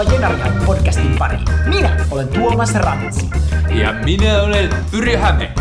[0.00, 1.44] Tervetuloa Jenarihan podcastin pariin.
[1.66, 3.28] Minä olen Tuomas Rantsi.
[3.74, 5.52] Ja minä olen Yri Häme.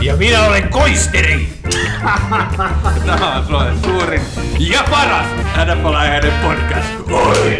[0.00, 1.48] Ja minä olen Koisteri.
[3.06, 4.20] Tämä on Suomen suurin
[4.58, 5.26] ja paras
[5.66, 6.88] nfl podcast.
[7.10, 7.56] Oi!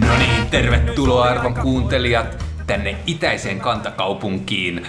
[0.00, 4.86] No niin, tervetuloa arvon kuuntelijat tänne itäiseen kantakaupunkiin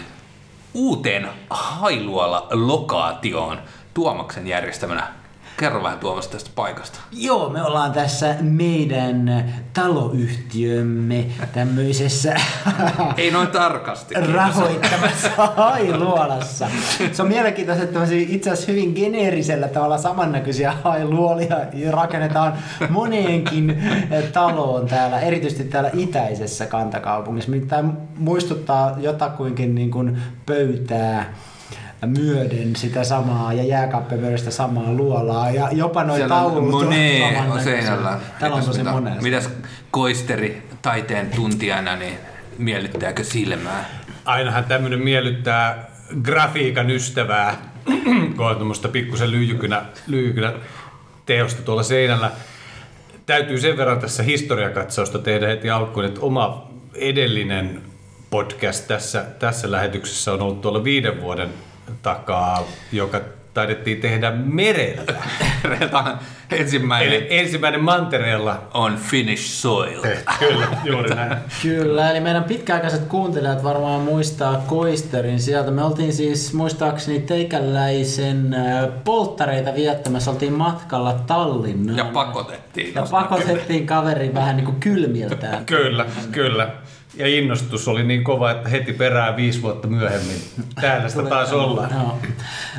[0.73, 3.57] uuteen Hailuola-lokaatioon
[3.93, 5.07] Tuomaksen järjestämänä.
[5.57, 6.99] Kerro vähän Tuomas tästä paikasta.
[7.11, 12.35] Joo, me ollaan tässä meidän taloyhtiömme tämmöisessä
[13.17, 14.15] Ei noin tarkasti.
[14.15, 14.33] kiitos.
[14.33, 16.67] rahoittamassa hailuolassa.
[17.11, 21.55] Se on mielenkiintoista, että itse asiassa hyvin geneerisellä tavalla samannäköisiä hailuolia
[21.91, 22.53] rakennetaan
[22.89, 23.83] moneenkin
[24.33, 27.51] taloon täällä, erityisesti täällä itäisessä kantakaupungissa.
[27.67, 31.33] Tämä muistuttaa jotakuinkin niin kuin pöytää
[32.05, 38.19] myöden sitä samaa ja jääkappemyöden sitä samaa luolaa ja jopa noin taulut Monet on seinällä.
[38.39, 39.23] Täällä on Mitäs tosi monen.
[39.23, 39.49] Mitäs
[39.91, 42.17] koisteri taiteen tuntijana, niin
[42.57, 43.85] miellyttääkö silmää?
[44.25, 45.91] Ainahan tämmönen miellyttää
[46.23, 47.57] grafiikan ystävää,
[48.35, 50.53] kun on tuommoista pikkusen lyijykynä, lyijykynä
[51.25, 52.31] teosta tuolla seinällä.
[53.25, 57.81] Täytyy sen verran tässä historiakatsausta tehdä heti alkuun, että oma edellinen
[58.29, 61.49] podcast tässä, tässä lähetyksessä on ollut tuolla viiden vuoden
[62.01, 63.21] takaa, joka
[63.53, 65.13] taidettiin tehdä merellä.
[65.91, 66.17] Tämä
[66.51, 68.61] ensimmäinen Eli ensimmäinen mantereella.
[68.73, 70.01] on Finnish Soil.
[70.39, 71.37] Kyllä, juuri näin.
[71.61, 75.71] Kyllä, eli meidän pitkäaikaiset kuuntelijat varmaan muistaa Koisterin sieltä.
[75.71, 78.55] Me oltiin siis muistaakseni teikäläisen
[79.03, 81.97] polttareita viettämässä, oltiin matkalla Tallinnaan.
[81.97, 82.95] Ja pakotettiin.
[82.95, 85.65] Ja pakotettiin kaveri vähän niin kuin kylmiltään.
[85.65, 86.69] Kyllä, kyllä.
[87.17, 90.35] Ja innostus oli niin kova, että heti perään viisi vuotta myöhemmin.
[90.81, 91.91] Täällä sitä taas ollaan.
[91.91, 92.17] Joo.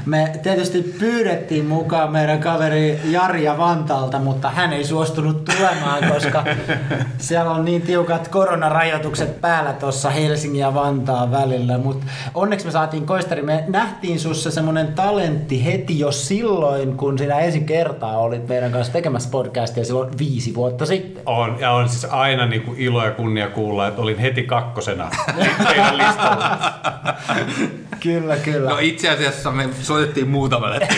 [0.07, 6.45] Me tietysti pyydettiin mukaan meidän kaveri Jarja Vantaalta, mutta hän ei suostunut tulemaan, koska
[7.19, 11.79] siellä on niin tiukat koronarajoitukset päällä tuossa Helsingin ja Vantaan välillä.
[11.79, 13.43] Mutta onneksi me saatiin koistari.
[13.43, 18.93] Me nähtiin sussa semmoinen talentti heti jo silloin, kun sinä ensin kertaa olit meidän kanssa
[18.93, 21.23] tekemässä podcastia silloin viisi vuotta sitten.
[21.27, 25.11] On, ja on siis aina niin kuin ilo ja kunnia kuulla, että olin heti kakkosena
[25.69, 26.59] teidän listalla.
[28.01, 28.71] Kyllä, kyllä.
[28.71, 30.81] No itse asiassa me soitettiin muutamalle.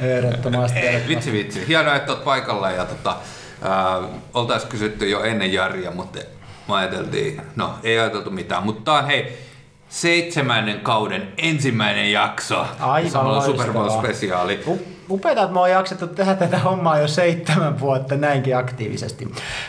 [0.00, 0.78] Ehdottomasti.
[0.78, 1.68] Ei, vitsi vitsi.
[1.68, 3.16] Hienoa, että olet paikalla ja tota,
[3.64, 6.18] äh, oltaisiin kysytty jo ennen Jaria, mutta
[6.68, 9.38] me ajateltiin, no ei ajateltu mitään, mutta hei,
[9.88, 12.66] seitsemännen kauden ensimmäinen jakso.
[12.80, 13.66] Aivan Samalla loistavaa.
[13.66, 14.60] Super Bowl spesiaali.
[15.10, 19.28] Upeeta, että me on jaksettu tehdä tätä hommaa jo seitsemän vuotta näinkin aktiivisesti.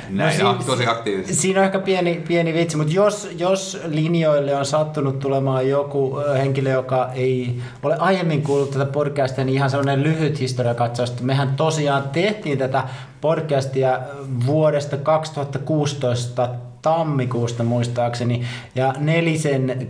[0.09, 1.41] Näin, siinä- ak- tosi aktiivisesti.
[1.41, 6.69] Siinä on ehkä pieni, pieni vitsi, mutta jos, jos linjoille on sattunut tulemaan joku henkilö,
[6.72, 11.22] joka ei ole aiemmin kuullut tätä podcastia, niin ihan sellainen lyhyt historiakatsaus.
[11.22, 12.83] Mehän tosiaan tehtiin tätä
[13.22, 13.99] podcastia
[14.45, 16.49] vuodesta 2016
[16.81, 18.43] tammikuusta muistaakseni,
[18.75, 19.88] ja nelisen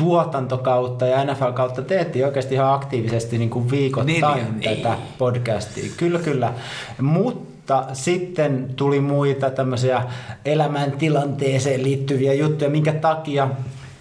[0.00, 5.90] tuotantokautta ja NFL-kautta teettiin oikeasti ihan aktiivisesti niin kuin viikoittain Neljä, tätä podcastia.
[5.96, 6.52] Kyllä, kyllä.
[7.00, 10.02] Mutta sitten tuli muita tämmöisiä
[10.44, 13.48] elämäntilanteeseen liittyviä juttuja, minkä takia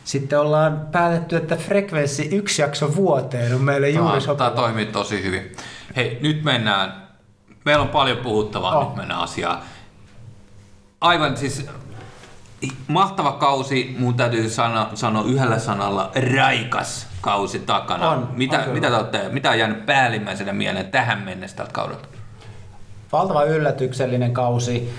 [0.03, 4.37] sitten ollaan päätetty, että frekvenssi yksi jakso vuoteen on meille juuri Tämä, sopiva.
[4.49, 5.51] tämä toimii tosi hyvin.
[5.95, 6.93] Hei, nyt mennään,
[7.66, 8.87] meillä on paljon puhuttavaa, Oh.
[8.87, 9.59] nyt mennään asiaan.
[11.01, 11.66] Aivan siis
[12.88, 18.09] mahtava kausi, mun täytyy sanoa, sanoa yhdellä sanalla, raikas kausi takana.
[18.09, 18.74] On, mitä, on kyllä.
[18.74, 22.08] mitä, te olette, mitä on jäänyt päällimmäisenä mieleen tähän mennessä tältä kaudelta?
[23.12, 24.94] Valtavan yllätyksellinen kausi.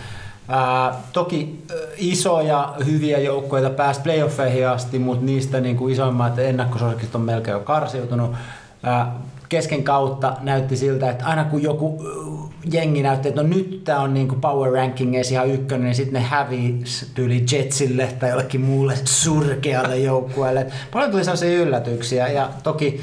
[0.48, 1.64] Ää, toki
[1.96, 7.60] isoja hyviä joukkoja pääsi playoffeihin asti, mutta niistä niin kuin isoimmat ennakkosuosikit on melkein jo
[7.60, 8.34] karsiutunut.
[8.82, 9.12] Ää,
[9.48, 12.04] kesken kautta näytti siltä, että aina kun joku
[12.72, 16.22] jengi näytti, että no nyt tämä on niin kuin power rankingeissa ihan ykkönen, niin sitten
[16.22, 20.66] ne hävisi tyyli Jetsille tai jollekin muulle surkealle joukkueelle.
[20.92, 23.00] Paljon tuli sellaisia yllätyksiä ja toki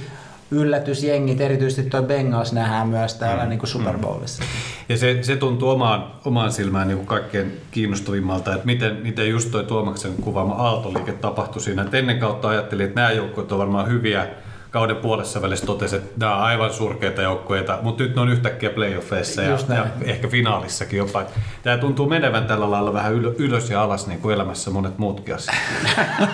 [0.52, 4.44] yllätysjengit, erityisesti tuo Bengals nähdään myös täällä niin kuin Super Bowlissa.
[4.90, 9.52] Ja se, se tuntuu omaan, omaan silmään niin kuin kaikkein kiinnostavimmalta, että miten, miten just
[9.52, 11.82] toi Tuomaksen kuvaama aaltoliike tapahtui siinä.
[11.82, 14.28] Et ennen kautta ajattelin, että nämä joukkueet on varmaan hyviä,
[14.72, 18.70] kauden puolessa välissä totesi, että nämä on aivan surkeita joukkueita, mutta nyt ne on yhtäkkiä
[18.70, 21.24] playoffeissa ja, ja ehkä finaalissakin jopa.
[21.64, 25.36] Tämä tuntuu menevän tällä lailla vähän yl- ylös ja alas niin kuin elämässä monet muutkin
[25.36, 25.58] asiat.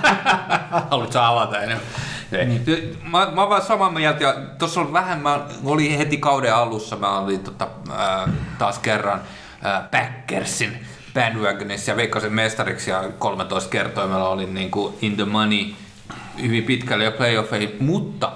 [0.89, 1.85] Haluatko avata enemmän?
[2.31, 2.97] Niin.
[3.03, 6.95] Mä, mä oon vaan samaa mieltä, ja tuossa on vähän, mä olin heti kauden alussa,
[6.95, 8.27] mä olin tota, ää,
[8.57, 9.21] taas kerran
[9.61, 15.65] ää, Packersin bandwagonissa ja Veikkasen mestariksi ja 13 kertoimella olin niin kuin in the money
[16.41, 18.31] hyvin pitkälle jo playoffeihin, mutta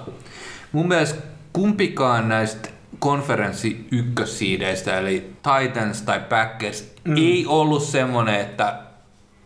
[0.72, 1.22] mun mielestä
[1.52, 2.68] kumpikaan näistä
[2.98, 7.16] konferenssi ykkössiideistä, eli Titans tai Packers, mm.
[7.16, 8.78] ei ollut semmoinen, että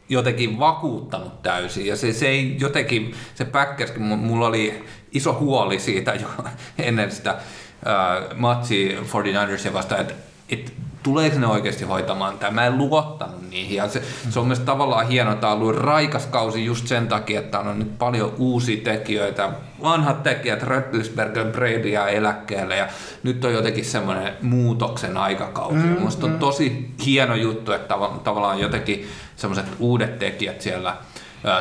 [0.09, 1.87] jotenkin vakuuttanut täysin.
[1.87, 6.29] Ja se, se ei jotenkin, se Packerskin, mulla oli iso huoli siitä jo
[6.79, 10.15] ennen sitä äh, matsia 49ersia vastaan, että,
[10.49, 10.73] että
[11.03, 12.51] tuleeko ne oikeasti hoitamaan tämä.
[12.51, 13.77] Mä en luottanut niihin.
[13.77, 17.41] Ja se, se on mielestäni tavallaan hienoa, että on ollut raikas kausi just sen takia,
[17.41, 19.51] että on nyt paljon uusia tekijöitä.
[19.83, 22.89] Vanhat tekijät, Röttlisberg, Brady ja eläkkeelle ja
[23.23, 25.77] nyt on jotenkin semmoinen muutoksen aikakausi.
[25.77, 26.39] Mm, Mielestäni on mm.
[26.39, 27.95] tosi hieno juttu, että
[28.25, 30.97] tavallaan jotenkin semmoiset uudet tekijät siellä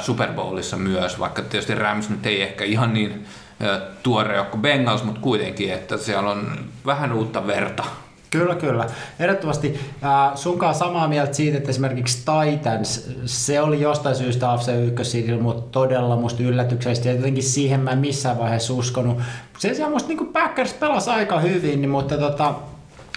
[0.01, 3.25] Super Bowlissa myös, vaikka tietysti Rams nyt ei ehkä ihan niin
[4.03, 7.83] tuore kuin Bengals, mutta kuitenkin, että siellä on vähän uutta verta
[8.31, 8.87] Kyllä, kyllä.
[9.19, 14.67] Ehdottomasti äh, sunkaan samaa mieltä siitä, että esimerkiksi Titans, se oli jostain syystä AFC
[14.99, 19.17] 1 mutta todella musta yllätyksellisesti ja jotenkin siihen mä en missään vaiheessa uskonut.
[19.57, 22.55] Sen sijaan musta niin Packers pelasi aika hyvin, niin, mutta tota,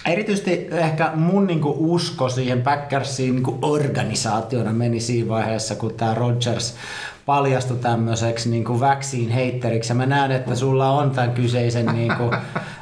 [0.05, 6.75] Erityisesti ehkä mun niinku usko siihen Packersiin niinku organisaationa meni siinä vaiheessa, kun tämä Rodgers
[7.25, 9.91] paljastui tämmöiseksi niin kuin vaccine heitteriksi.
[9.91, 12.31] Ja mä näen, että sulla on tämän kyseisen niin kuin,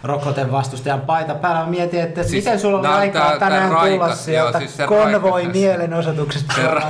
[0.03, 1.61] rokotevastustajan paita päällä.
[1.61, 4.77] Mä mietin, että siis, miten sulla on aikaa tää, tänään tää tulla raikas, sieltä siis
[4.87, 6.53] konvoi mielenosoituksesta.
[6.53, 6.83] Se ra-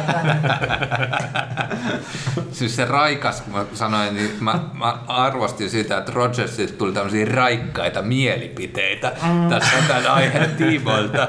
[2.51, 7.25] siis se raikas, kun mä sanoin, niin mä, mä arvostin sitä, että Rodgersista tuli tämmöisiä
[7.25, 9.49] raikkaita mielipiteitä mm.
[9.49, 11.27] tässä tämän aiheen tiimoilta.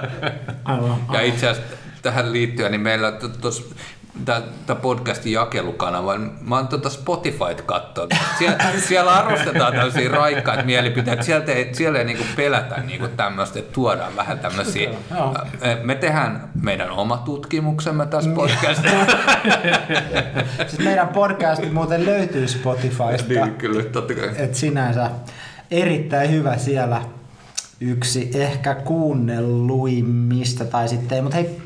[1.13, 3.63] Ja itse asiassa tähän liittyen, niin meillä tuossa
[4.25, 6.19] tämä podcastin jakelukanava.
[6.41, 8.15] Mä oon tuota Spotifyt katsonut.
[8.39, 8.59] Siellä,
[8.89, 11.23] siellä arvostetaan tämmöisiä raikkaita mielipiteitä.
[11.23, 14.91] Sieltä ei, siellä ei niinku pelätä niinku tämmöistä, että tuodaan vähän tämmöisiä.
[15.83, 18.37] Me tehdään meidän oma tutkimuksemme tässä niin.
[18.37, 18.97] podcastissa.
[20.69, 23.29] siis meidän podcasti muuten löytyy Spotifysta.
[23.29, 24.31] Niin, kyllä, totta kai.
[24.37, 25.11] Et sinänsä
[25.71, 27.03] erittäin hyvä siellä
[27.81, 31.61] yksi ehkä kuunnelluimmista tai sitten ei, mutta hei,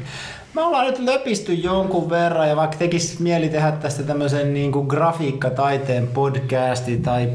[0.54, 4.86] me ollaan nyt löpisty jonkun verran ja vaikka tekisi mieli tehdä tästä tämmöisen niin kuin
[4.86, 7.30] grafiikkataiteen podcasti tai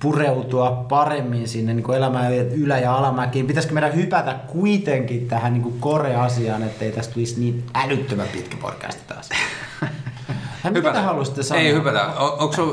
[0.00, 3.46] pureutua paremmin sinne niin kuin elämään ylä- ja alamäkiin.
[3.46, 9.02] Pitäisikö meidän hypätä kuitenkin tähän niin kuin kore-asiaan, ettei tästä tulisi niin älyttömän pitkä podcasti
[9.08, 9.28] taas?
[10.64, 11.62] Ja mitä te haluaisitte sanoa?
[11.62, 12.04] Ei hypätä.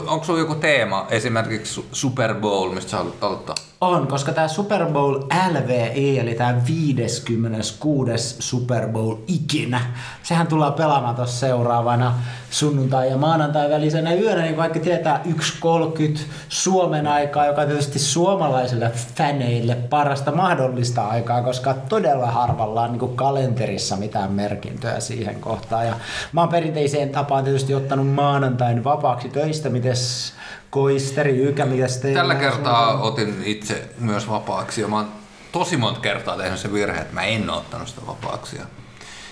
[0.08, 3.56] Onko sinulla joku teema, esimerkiksi Super Bowl, mistä sä haluat aloittaa?
[3.82, 5.20] On, koska tämä Super Bowl
[5.52, 8.36] LVE, eli tämä 56.
[8.40, 9.82] Super Bowl ikinä,
[10.24, 12.14] sehän tullaan pelaamaan tuossa seuraavana
[12.50, 18.92] sunnuntai- ja maanantai välisenä yönä, niin vaikka tietää 1.30 Suomen aikaa, joka on tietysti suomalaisille
[19.16, 25.88] faneille parasta mahdollista aikaa, koska todella harvalla on niin kalenterissa mitään merkintöjä siihen kohtaan.
[25.88, 25.96] Ja
[26.32, 30.34] mä oon perinteiseen tapaan tietysti ottanut maanantain vapaaksi töistä, mites
[30.74, 32.20] Koisteri, Ykä, mitäs teillä?
[32.20, 35.08] Tällä kertaa otin itse myös vapaaksi ja mä oon
[35.52, 38.58] tosi monta kertaa tehnyt se virhe, että mä en ole ottanut sitä vapaaksi.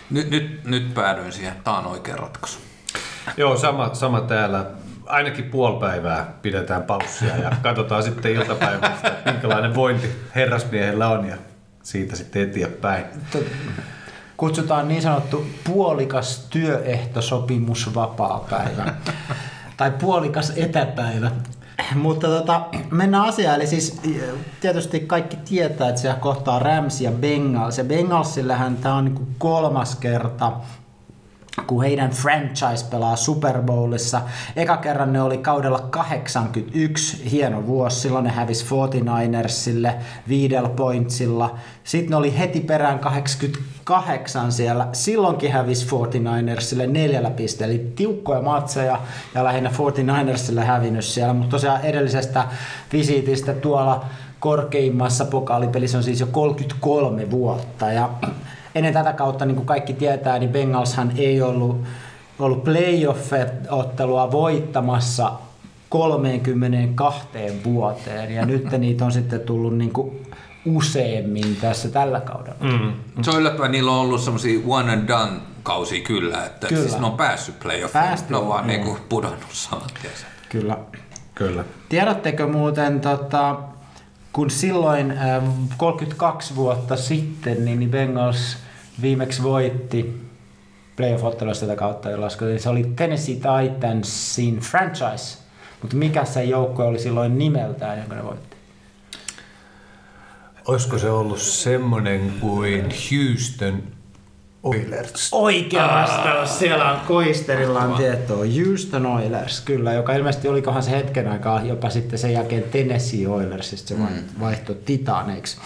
[0.09, 2.59] Nyt, nyt, nyt päädyin siihen, että tämä on oikea ratkaisu.
[3.37, 4.65] Joo, sama, sama täällä.
[5.05, 11.37] Ainakin puoli päivää pidetään paussia ja katsotaan sitten iltapäivästä, minkälainen vointi herrasmiehellä on ja
[11.83, 13.05] siitä sitten eteenpäin.
[14.37, 18.93] Kutsutaan niin sanottu puolikas työehtosopimus vapaa päivä
[19.77, 21.31] tai puolikas etäpäivä.
[21.95, 23.55] Mutta tota, mennään asiaan.
[23.55, 24.01] Eli siis
[24.61, 27.77] tietysti kaikki tietää, että siellä kohtaa Rams ja Bengals.
[27.77, 30.51] Ja Bengalsillähän tämä on niin kolmas kerta
[31.67, 34.21] kun heidän franchise pelaa Super Bowlissa.
[34.55, 39.93] Eka kerran ne oli kaudella 81, hieno vuosi, silloin ne hävisi 49ersille
[40.27, 41.55] viidellä pointsilla.
[41.83, 48.99] Sitten ne oli heti perään 88 siellä, silloinkin hävisi 49ersille neljällä pisteellä, eli tiukkoja matseja
[49.35, 52.45] ja lähinnä 49ersille hävinnyt siellä, mutta tosiaan edellisestä
[52.93, 54.05] visiitistä tuolla
[54.39, 57.91] korkeimmassa pokaalipelissä on siis jo 33 vuotta.
[57.91, 58.09] Ja
[58.75, 61.81] ennen tätä kautta, niin kuin kaikki tietää, niin Bengalshan ei ollut,
[62.39, 65.31] ollut playoff-ottelua voittamassa
[65.89, 67.27] 32
[67.63, 70.25] vuoteen, ja nyt niitä on sitten tullut niin kuin
[70.65, 72.57] useammin tässä tällä kaudella.
[72.59, 72.93] Mm.
[73.21, 75.31] Se on yllättävän, niillä on ollut semmoisia one and done
[75.63, 76.81] kausi kyllä, että kyllä.
[76.81, 79.89] Siis ne on päässyt playoffiin, ne on vaan niin kuin pudonnut saman
[80.49, 80.77] Kyllä.
[81.35, 81.63] Kyllä.
[81.89, 83.55] Tiedättekö muuten, tota,
[84.33, 85.43] kun silloin äh,
[85.77, 88.57] 32 vuotta sitten niin, niin Bengals
[89.01, 90.21] viimeksi voitti
[90.95, 95.37] playoff-ottelussa tätä kautta, niin se oli Tennessee Titansin franchise.
[95.81, 98.57] Mutta mikä se joukko oli silloin nimeltään, jonka ne voitti?
[100.67, 103.83] Olisiko se ollut semmoinen kuin Houston
[104.63, 105.29] Oilers.
[105.31, 106.59] Oikea vastaus.
[106.59, 108.45] Siellä on Koisterilla on tietoa.
[108.65, 113.87] Houston Oilers, kyllä, joka ilmeisesti olikohan se hetken aikaa jopa sitten sen jälkeen Tennessee Oilersista
[113.87, 113.95] se
[114.39, 115.57] vaihtoi Titaneiksi.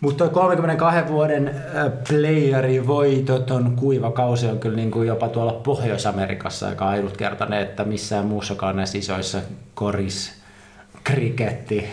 [0.00, 1.62] Mutta toi 32 vuoden
[2.08, 8.26] playeri voitoton kuiva kausi on kyllä niin kuin jopa tuolla Pohjois-Amerikassa aika ainutkertainen, että missään
[8.26, 9.38] muussakaan näissä isoissa
[9.74, 10.32] koris,
[11.04, 11.88] kriketti,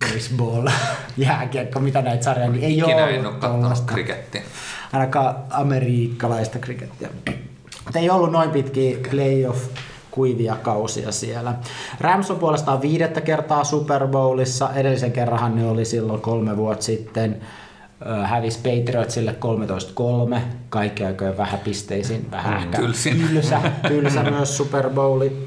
[0.00, 0.68] baseball,
[1.16, 4.42] jääkiekko, mitä näitä sarjoja, niin ei Ikinä ole en ole krikettiä.
[4.94, 7.08] Ainakaan amerikkalaista krikettiä.
[7.84, 9.68] Mutta ei ollut noin pitkiä playoff
[10.10, 11.54] kuivia kausia siellä.
[12.00, 14.70] Rams on puolestaan viidettä kertaa Super Bowlissa.
[14.74, 17.40] Edellisen kerranhan ne oli silloin kolme vuotta sitten.
[18.24, 19.36] Hävisi Patriotsille
[20.36, 20.38] 13-3.
[20.68, 23.28] Kaikki aikojen vähäpisteisin, vähän ehkä tylsin.
[23.28, 25.46] tylsä, tylsä myös Super Bowli.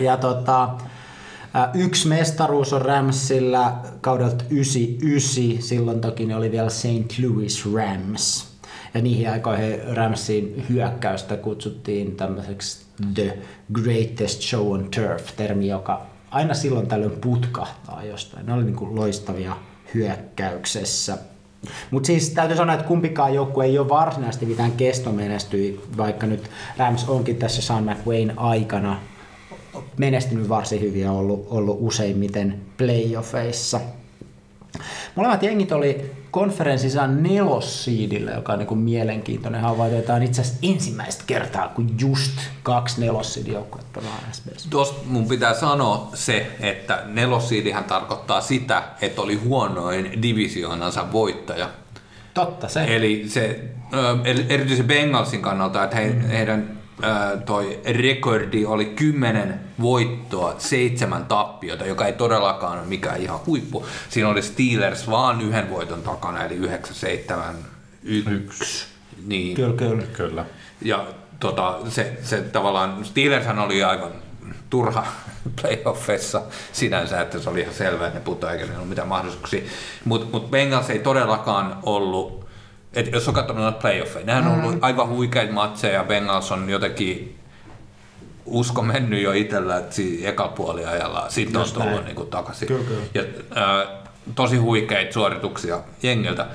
[0.00, 0.68] Ja tota,
[1.74, 7.18] Yksi mestaruus on Ramsilla kaudelta 99, silloin toki ne oli vielä St.
[7.22, 8.53] Louis Rams.
[8.94, 13.38] Ja niihin aikoihin Ramsin hyökkäystä kutsuttiin tämmöiseksi The
[13.72, 18.46] Greatest Show on Turf, termi, joka aina silloin tällöin putkahtaa jostain.
[18.46, 19.56] Ne oli niin kuin loistavia
[19.94, 21.18] hyökkäyksessä.
[21.90, 27.08] Mutta siis täytyy sanoa, että kumpikaan joukkue ei ole varsinaisesti mitään kestomenestyä, vaikka nyt Rams
[27.08, 29.00] onkin tässä Sean McWayne aikana
[29.96, 33.80] menestynyt varsin hyvin ja ollut, ollut useimmiten playoffeissa.
[35.14, 40.02] Molemmat jengit oli konferenssissa nelossiidillä, joka on niin mielenkiintoinen havainto.
[40.02, 44.70] Tämä on itse asiassa ensimmäistä kertaa, kun just kaksi nelossiidijoukkuetta pelaa SBC.
[44.70, 51.70] Tuosta mun pitää sanoa se, että nelossiidihän tarkoittaa sitä, että oli huonoin divisioonansa voittaja.
[52.34, 52.84] Totta se.
[52.96, 53.60] Eli se,
[53.94, 54.16] ö,
[54.48, 56.83] erityisesti Bengalsin kannalta, että he, heidän
[57.46, 63.86] toi rekordi oli 10 voittoa, seitsemän tappiota, joka ei todellakaan ole mikään ihan huippu.
[64.08, 67.54] Siinä oli Steelers vaan yhden voiton takana, eli 9, 7,
[68.02, 68.86] 1.
[69.26, 69.56] Niin.
[69.56, 70.02] Kyllä, kyllä.
[70.12, 70.44] Kyllä.
[70.82, 71.06] Ja
[71.40, 74.12] tota, se, se tavallaan, Steelershän oli aivan
[74.70, 75.06] turha
[75.60, 79.62] playoffeissa sinänsä, että se oli ihan selvä, että ne putoaa eikä niillä ollut mitään mahdollisuuksia.
[80.04, 82.43] Mutta mut Bengals ei todellakaan ollut,
[82.94, 87.38] että jos on katsonut noita playoffeja, nehän on ollut aivan huikeita matseja, Bengals on jotenkin
[88.46, 92.04] usko mennyt jo itsellä, että siinä eka puoliajalla sitten on tullut näin.
[92.04, 92.68] niinku takaisin.
[92.68, 93.02] Kyllä, kyllä.
[93.14, 93.22] Ja,
[93.54, 93.86] ää,
[94.34, 96.46] tosi huikeita suorituksia jengiltä.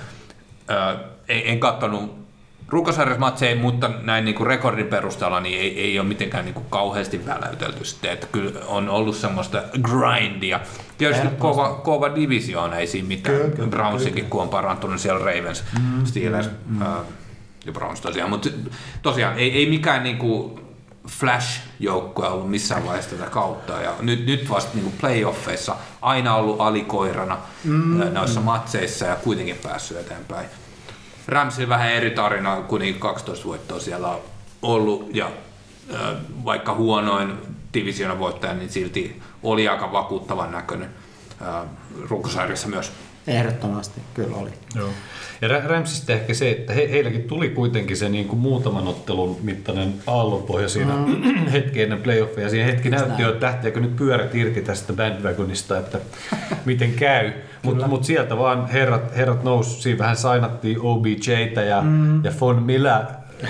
[0.68, 2.29] Ää, ei, en katsonut
[2.70, 7.26] runkosarjasmatseja, mutta näin niin kuin rekordin perusteella niin ei, ei ole mitenkään niin kuin kauheasti
[7.26, 10.60] väläytelty sitten, että kyllä on ollut semmoista grindia.
[10.98, 13.38] Tietysti kova, kova divisioona, ei siinä mitään.
[13.38, 17.00] Kyllä, kyllä, Brownsikin, kun on parantunut niin siellä Ravens, mm, Steelers mm, ää,
[17.66, 18.50] ja Browns tosiaan, mutta
[19.02, 20.60] tosiaan ei, ei mikään niin kuin
[21.08, 23.74] Flash-joukkue ollut missään vaiheessa tätä kautta.
[23.74, 29.98] Ja nyt, nyt vasta niin playoffeissa aina ollut alikoirana mm, noissa matseissa ja kuitenkin päässyt
[29.98, 30.50] eteenpäin.
[31.30, 34.20] Ramsilla vähän eri tarina, kun niin 12 voittoa siellä on
[34.62, 35.32] ollut ja
[36.46, 37.34] vaikka huonoin
[37.74, 40.90] divisiona voittaja, niin silti oli aika vakuuttavan näköinen
[42.10, 42.92] runkosarjassa myös.
[43.28, 44.50] Ehdottomasti, kyllä oli.
[44.76, 44.90] Joo.
[45.42, 49.38] Ja Ra- Ramsista ehkä se, että he, heilläkin tuli kuitenkin se niin kuin muutaman ottelun
[49.44, 51.46] mittainen aallonpohja siinä mm.
[51.52, 52.44] hetki ennen playoffia.
[52.44, 56.00] Ja siinä hetki näytti jo, että lähteekö nyt pyörät irti tästä bandwagonista, että
[56.66, 57.32] miten käy.
[57.64, 62.26] Mutta mut sieltä vaan herrat, herrat nousi, siinä vähän sainattiin OBJtä ja, mm.
[62.26, 63.04] ja Von Miller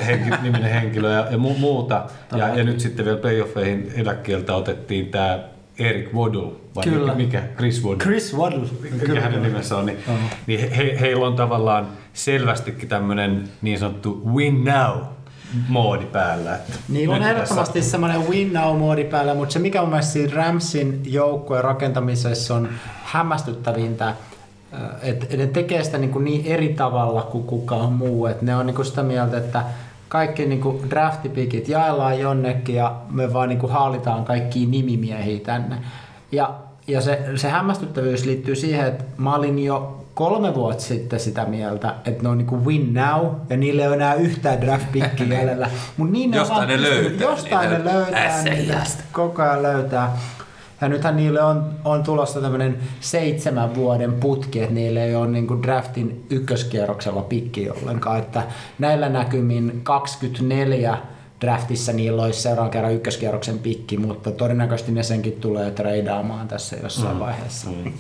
[0.06, 2.06] henki, niminen henkilö ja, ja mu- muuta.
[2.36, 5.40] Ja, ja nyt sitten vielä playoffeihin eläkkeeltä otettiin tämä
[5.80, 7.16] Eric Waddle, vai Kyllä.
[7.16, 7.44] mikä?
[7.58, 8.68] Chris Waddle Chris Waddle.
[8.92, 9.98] mikä hänen nimensä on, niin,
[10.48, 14.98] niin he, heillä on tavallaan selvästikin tämmöinen niin sanottu win now
[15.68, 16.56] moodi päällä.
[16.56, 21.02] Että Niillä on ehdottomasti semmoinen win now-moodi päällä, mutta se mikä mun mielestä siinä Ramsin
[21.06, 22.70] joukkueen rakentamisessa on
[23.04, 24.14] hämmästyttävintä,
[25.02, 28.26] että ne tekee sitä niin, kuin niin eri tavalla kuin kukaan muu.
[28.26, 29.64] Et ne on niin kuin sitä mieltä, että
[30.10, 35.76] kaikki niin kuin draftipikit jaellaan jonnekin ja me vaan niin kuin haalitaan kaikkia nimimiehiä tänne.
[36.32, 36.54] Ja,
[36.88, 41.96] ja se, se hämmästyttävyys liittyy siihen, että mä olin jo kolme vuotta sitten sitä mieltä,
[42.06, 45.70] että ne on niinku win now ja niille ei ole enää yhtään draft pickia jäljellä.
[45.98, 50.18] Mut niin ne on Jostain ne löytää Jostain ne löytää niitä, koko ajan löytää.
[50.82, 55.64] Ja nythän niille on, on tulossa tämmöinen seitsemän vuoden putki, että niille ei ole niin
[55.64, 58.20] draftin ykköskierroksella pikki ollenkaan.
[58.20, 58.44] Että
[58.80, 60.98] näillä näkymin 24
[61.42, 67.16] draftissa niillä olisi seuraavan kerran ykköskierroksen pikki, mutta todennäköisesti ne senkin tulee treidaamaan tässä jossain
[67.16, 67.20] mm.
[67.20, 67.70] vaiheessa.
[67.70, 67.94] Mm.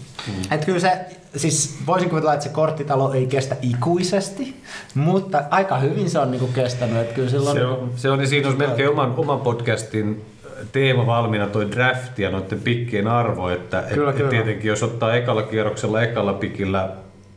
[0.51, 0.91] Et kyllä se,
[1.35, 4.55] siis voisin kuvitella, että se korttitalo ei kestä ikuisesti,
[4.95, 6.97] mutta aika hyvin se on niinku kestänyt.
[6.97, 10.25] Että kyllä silloin Se on, se on, niin siinä olisi melkein oman, oman podcastin
[10.71, 14.29] teema valmiina toi draft ja noiden pikkien arvo, että Kyllä, et, kyllä.
[14.29, 16.89] et tietenkin jos ottaa ekalla kierroksella ekalla pikillä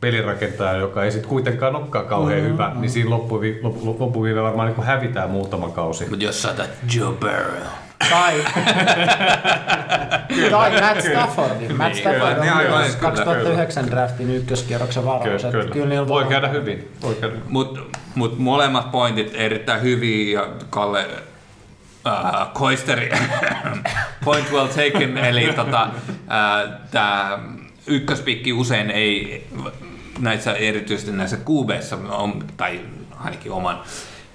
[0.03, 4.73] pelirakentaja, joka ei sitten kuitenkaan olekaan kauhean mm, hyvä, niin siinä loppuvi, loppu, loppuviive varmaan
[4.73, 6.09] niin hävitään muutama kausi.
[6.09, 7.63] Mutta jos saatat Joe Burrow.
[8.09, 8.43] Tai,
[10.51, 11.77] tai Matt Staffordin.
[11.77, 15.41] Matt Niin, Stafford kyllä, on niin, myös aivan, 2009 draftin ykköskierroksen varaus.
[15.41, 15.73] Kyllä, kyllä.
[15.73, 16.91] kyllä niillä Voi käydä hyvin.
[17.01, 17.35] Voi käydä.
[17.49, 17.79] Mutta
[18.15, 21.05] mut molemmat pointit erittäin hyviä ja Kalle
[22.07, 23.11] äh, Koisteri,
[24.25, 27.39] point well taken, eli tota, äh, tämä
[27.87, 29.47] ykköspikki usein ei
[30.19, 32.79] näissä erityisesti näissä kuubeissa on, tai
[33.19, 33.81] ainakin oman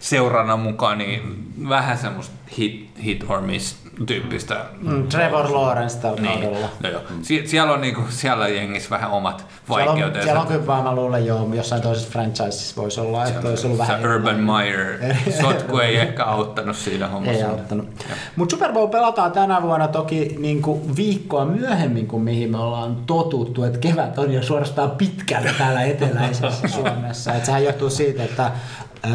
[0.00, 6.40] seurannan mukaan, niin vähän semmoista hit, hit or miss tyyppistä Mm, Trevor Lawrence tällä niin,
[6.42, 6.68] kaudella.
[6.82, 7.00] no joo.
[7.22, 10.24] Sie- siellä on niinku, siellä jengissä vähän omat Siellä on, vaikeutensa.
[10.24, 13.78] siellä on kyllä vaan, mä luulen joo, jossain toisessa franchisessa voisi olla, että olisi ollut
[13.78, 14.98] vähän Se Urban Meyer
[15.40, 17.38] sotku ei ehkä auttanut siinä hommassa.
[17.38, 17.88] Ei auttanut.
[18.36, 22.96] Mutta Super Bowl pelataan tänä vuonna toki niin kuin viikkoa myöhemmin kuin mihin me ollaan
[23.06, 27.34] totuttu, että kevät on jo suorastaan pitkällä täällä eteläisessä Suomessa.
[27.34, 28.50] Et sehän johtuu siitä, että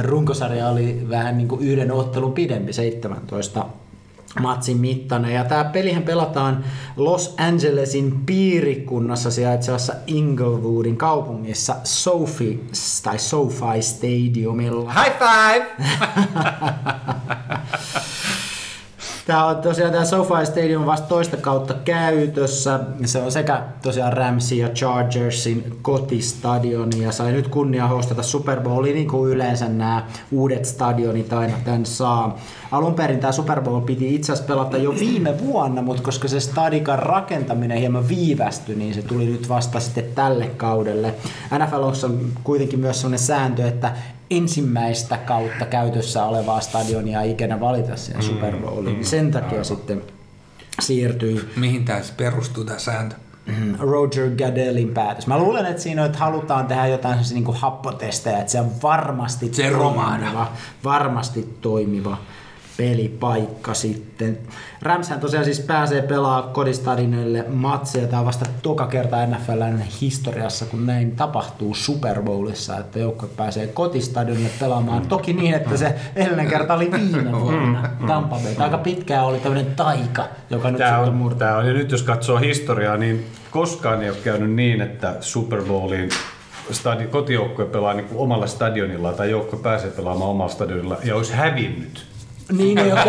[0.02, 3.66] runkosarja oli vähän niin kuin yhden ottelun pidempi, 17
[4.42, 5.34] matsin mittainen.
[5.34, 6.64] Ja tämä pelihän pelataan
[6.98, 12.60] Los Angelesin piirikunnassa sijaitsevassa Inglewoodin kaupungissa Sophie
[13.04, 14.94] tai SoFi Stadiumilla.
[14.94, 15.66] High five!
[19.28, 22.80] Tämä on tosiaan tämä SoFi Stadium vasta toista kautta käytössä.
[23.06, 28.94] Se on sekä tosiaan Ramsey ja Chargersin kotistadioni ja sai nyt kunnia hostata Super Bowlia
[28.94, 32.38] niin kuin yleensä nämä uudet stadionit aina tämän saa.
[32.72, 36.40] Alun perin tämä Super Bowl piti itse asiassa pelata jo viime vuonna, mutta koska se
[36.40, 41.14] stadikan rakentaminen hieman viivästyi, niin se tuli nyt vasta sitten tälle kaudelle.
[41.60, 43.92] NFL on kuitenkin myös sellainen sääntö, että
[44.38, 48.98] ensimmäistä kautta käytössä olevaa stadionia ikinä valita siihen Super Bowliin.
[48.98, 50.02] Mm, Sen takia sitten
[50.82, 53.16] siirtyi Mihin tämä perustuu tämä sääntö?
[53.46, 55.28] mm, Roger Goodellin päätös.
[55.28, 59.54] Mä luulen, että siinä on, että halutaan tehdä jotain niin happotestejä, että se on varmasti
[59.54, 60.26] Se romahda.
[60.26, 60.52] toimiva,
[60.84, 62.18] varmasti toimiva
[62.78, 64.38] pelipaikka sitten.
[64.82, 68.08] Ramshän tosiaan siis pääsee pelaa kodistadionille matseja.
[68.08, 73.68] Tämä on vasta toka kerta NFLn historiassa, kun näin tapahtuu Super Bowlissa, että joukkue pääsee
[73.68, 75.08] kotistadionille pelaamaan.
[75.08, 78.54] Toki niin, että se edellinen kerta oli viime vuonna Tampa Bay.
[78.66, 81.40] Aika pitkään oli tämmöinen taika, joka nyt Tämä sitten on, murtuu.
[81.40, 85.62] tämä on, ja nyt jos katsoo historiaa, niin koskaan ei ole käynyt niin, että Super
[85.62, 86.10] Bowlin
[86.72, 92.13] stadi, kotijoukkue pelaa niin omalla stadionilla tai joukkue pääsee pelaamaan omalla stadionilla ja olisi hävinnyt.
[92.52, 93.02] Niin ei ole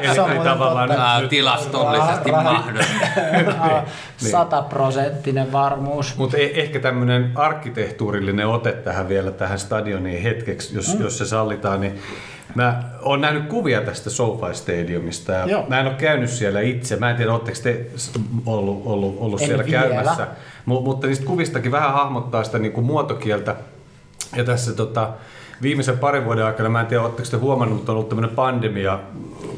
[0.00, 1.20] Eli tavallaan totta.
[1.20, 3.82] Nyt- tilastollisesti Vähän- mahdollista.
[4.30, 6.16] Sataprosenttinen varmuus.
[6.16, 11.02] Mutta ehkä tämmöinen arkkitehtuurillinen ote tähän vielä tähän stadioniin hetkeksi, jos, mm.
[11.04, 11.98] jos se sallitaan, niin
[12.54, 15.64] mä oon nähnyt kuvia tästä SoFi Stadiumista ja Joo.
[15.68, 16.96] mä en ole käynyt siellä itse.
[16.96, 17.86] Mä en tiedä, oletteko te
[18.46, 19.82] ollut, ollut, ollut En siellä vielä.
[19.82, 20.26] käymässä.
[20.68, 23.56] Mu- mutta niistä kuvistakin vähän hahmottaa sitä niin kuin muotokieltä.
[24.36, 25.08] Ja tässä tota,
[25.62, 28.98] viimeisen parin vuoden aikana, mä en tiedä, oletteko te huomannut, että on ollut tämmöinen pandemia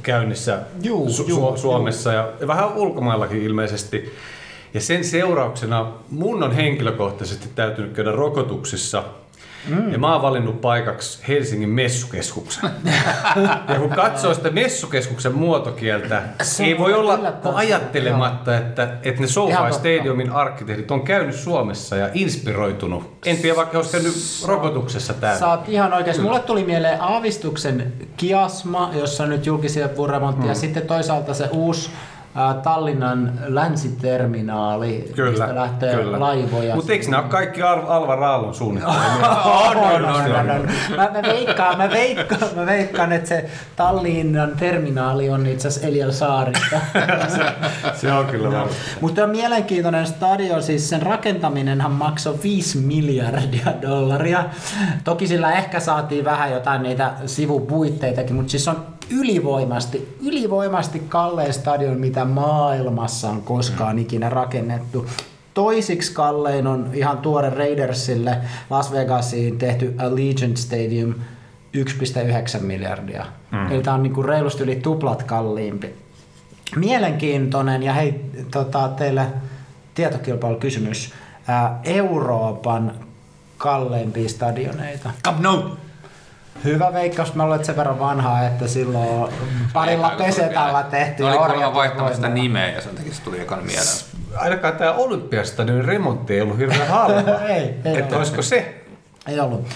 [0.02, 4.12] käynnissä Juu, Su- juu, Su- Suomessa ja vähän ulkomaillakin ilmeisesti.
[4.74, 9.04] Ja sen seurauksena mun on henkilökohtaisesti täytynyt käydä rokotuksissa.
[9.68, 9.92] Mm.
[9.92, 12.70] Ja mä oon valinnut paikaksi Helsingin messukeskuksen.
[13.68, 17.18] ja kun katsoo sitä messukeskuksen muotokieltä, Se ei voi olla
[17.54, 19.54] ajattelematta, että, että ne SoFi.
[19.72, 23.12] Stadiumin arkkitehdit on käynyt Suomessa ja inspiroitunut.
[23.26, 24.14] En tiedä, vaikka olisi käynyt
[24.46, 25.46] rokotuksessa täällä.
[25.50, 26.22] Oot ihan oikeassa.
[26.22, 30.48] Mulle tuli mieleen aavistuksen kiasma, jossa on nyt julkisia remontti, Hmm.
[30.48, 31.90] ja sitten toisaalta se uusi
[32.62, 36.74] Tallinnan länsiterminaali, mistä lähtee laivoja.
[36.74, 39.28] Mutta eikö nämä ole kaikki Al- Alva Raallon suunnittelemia?
[39.44, 40.68] on, on, on, on, on.
[40.96, 46.12] Mä, mä, veikkaan, mä, veikkaan, mä veikkaan, että se Tallinnan terminaali on itse asiassa Eliel
[46.12, 46.80] Saarista.
[48.00, 48.80] Se on kyllä varmasti.
[49.00, 54.44] Mutta on mielenkiintoinen stadion, siis sen rakentaminenhan maksoi 5 miljardia dollaria.
[55.04, 62.00] Toki sillä ehkä saatiin vähän jotain niitä sivupuitteitakin, mutta siis on ylivoimasti, ylivoimasti kallein stadion,
[62.00, 65.06] mitä maailmassa on koskaan ikinä rakennettu.
[65.54, 68.36] Toisiksi kallein on ihan tuore Raidersille
[68.70, 71.14] Las Vegasiin tehty Allegiant Stadium
[71.76, 73.26] 1,9 miljardia.
[73.50, 73.72] Mm.
[73.72, 75.94] Eli tämä on niinku reilusti yli tuplat kalliimpi.
[76.76, 79.26] Mielenkiintoinen ja hei tota, teille
[79.94, 81.12] tietokilpailukysymys.
[81.84, 82.92] Euroopan
[83.58, 85.10] kalleimpia stadioneita.
[85.24, 85.62] Camp Nou!
[86.64, 89.32] Hyvä veikkaus, mä olet sen verran vanhaa, että silloin
[89.72, 91.22] parilla pesetalla tehty.
[91.22, 92.28] Oli sitä voimalla.
[92.28, 93.86] nimeä ja sen takia se tuli ekana mieleen.
[94.36, 97.40] Ainakaan tämä Olympiastadionin remontti ei ollut hirveän halpa.
[97.48, 98.82] Ei, ei Että olisiko se?
[99.28, 99.66] Ei ollut.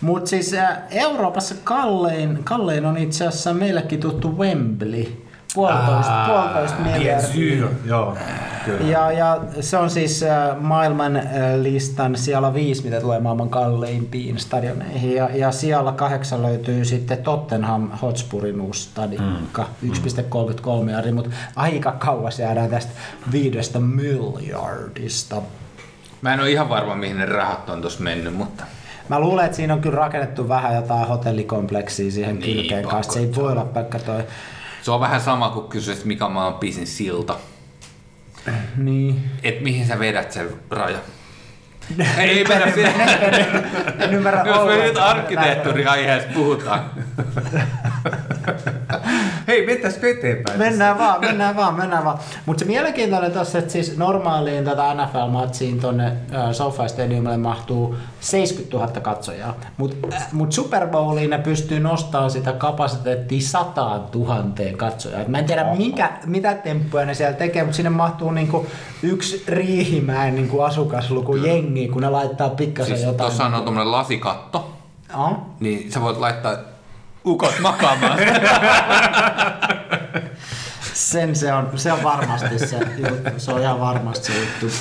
[0.00, 0.54] Mutta siis
[0.90, 5.27] Euroopassa kallein, kallein on itse asiassa meillekin tuttu Wembley.
[5.54, 7.68] Puolitoista, puolitoista miljardia.
[7.84, 8.16] Joo.
[8.80, 10.24] Ja, ja se on siis
[10.60, 11.22] maailman
[11.62, 15.14] listan siellä viisi, mitä tulee maailman kalleimpiin stadioneihin.
[15.14, 19.90] Ja, ja siellä kahdeksan löytyy sitten Tottenham Hotspurin uusi stadionka, mm.
[20.84, 22.92] 1,33 jardi, mutta aika kauas jäädään tästä
[23.32, 25.42] viidestä miljardista.
[26.22, 28.64] Mä en ole ihan varma, mihin ne rahat on tuossa mennyt, mutta...
[29.08, 33.12] Mä luulen, että siinä on kyllä rakennettu vähän jotain hotellikompleksia siihen niin, kylkeen kanssa.
[33.12, 34.24] Se ei voi olla pelkkä toi.
[34.82, 37.36] Se on vähän sama kuin kysyisit, mikä maan pisin silta.
[38.76, 39.30] Niin.
[39.42, 40.98] Et mihin sä vedät sen raja?
[42.18, 43.08] Ei mennä siihen.
[43.98, 46.90] En ymmärrä Jos me nyt arkkitehtuuriaiheessa puhutaan.
[49.58, 50.58] Hei, mentäisikö eteenpäin?
[50.58, 52.18] Mennään vaan, mennään vaan, mennään vaan.
[52.46, 58.76] Mutta se mielenkiintoinen tossa, että siis normaaliin tätä NFL-matsiin tonne äh, SoFi Stadiumille mahtuu 70
[58.76, 59.54] 000 katsojaa.
[59.76, 64.44] Mutta äh, mut Super Bowliin ne pystyy nostamaan sitä kapasiteettia 100 000
[64.76, 65.20] katsojaa.
[65.20, 68.66] Et mä en tiedä minkä, mitä temppuja ne siellä tekee, mutta sinne mahtuu niinku
[69.02, 73.30] yksi Riihimäen niinku asukasluku jengi, kun ne laittaa pikkasen Siis jotain.
[73.30, 74.74] tuossa on tommonen lasikatto,
[75.16, 75.32] Oh.
[75.60, 76.56] niin sä voit laittaa
[77.26, 78.18] ukot makaamaan.
[80.94, 83.30] Sen se on, se on varmasti se juttu.
[83.36, 84.76] Se on ihan varmasti se juttu.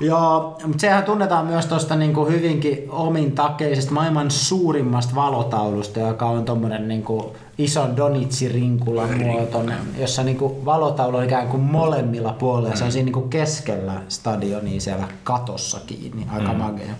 [0.00, 6.44] Joo, mutta sehän tunnetaan myös tuosta niinku hyvinkin omin takeisesta maailman suurimmasta valotaulusta, joka on
[6.44, 12.76] tuommoinen niinku iso Donitsi-rinkulan muotoinen, jossa niinku valotaulu on ikään kuin molemmilla puolilla.
[12.76, 16.26] Se on siinä niinku keskellä stadionia siellä katossa kiinni.
[16.32, 16.58] Aika mm.
[16.58, 16.94] magea.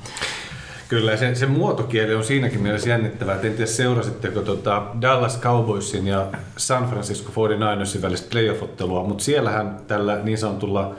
[0.95, 3.35] Kyllä, se, se muotokieli on siinäkin mielessä jännittävää.
[3.35, 6.27] En tiedä, seurasitteko tota Dallas Cowboysin ja
[6.57, 10.95] San Francisco 49ersin välistä playoff-ottelua, mutta siellähän tällä niin sanotulla,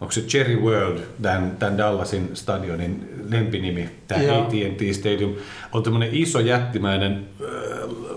[0.00, 4.42] onko se Cherry World, tämän, tämän Dallasin stadionin lempinimi, tämä Joo.
[4.42, 5.32] AT&T Stadium,
[5.72, 7.50] on tämmöinen iso jättimäinen äh,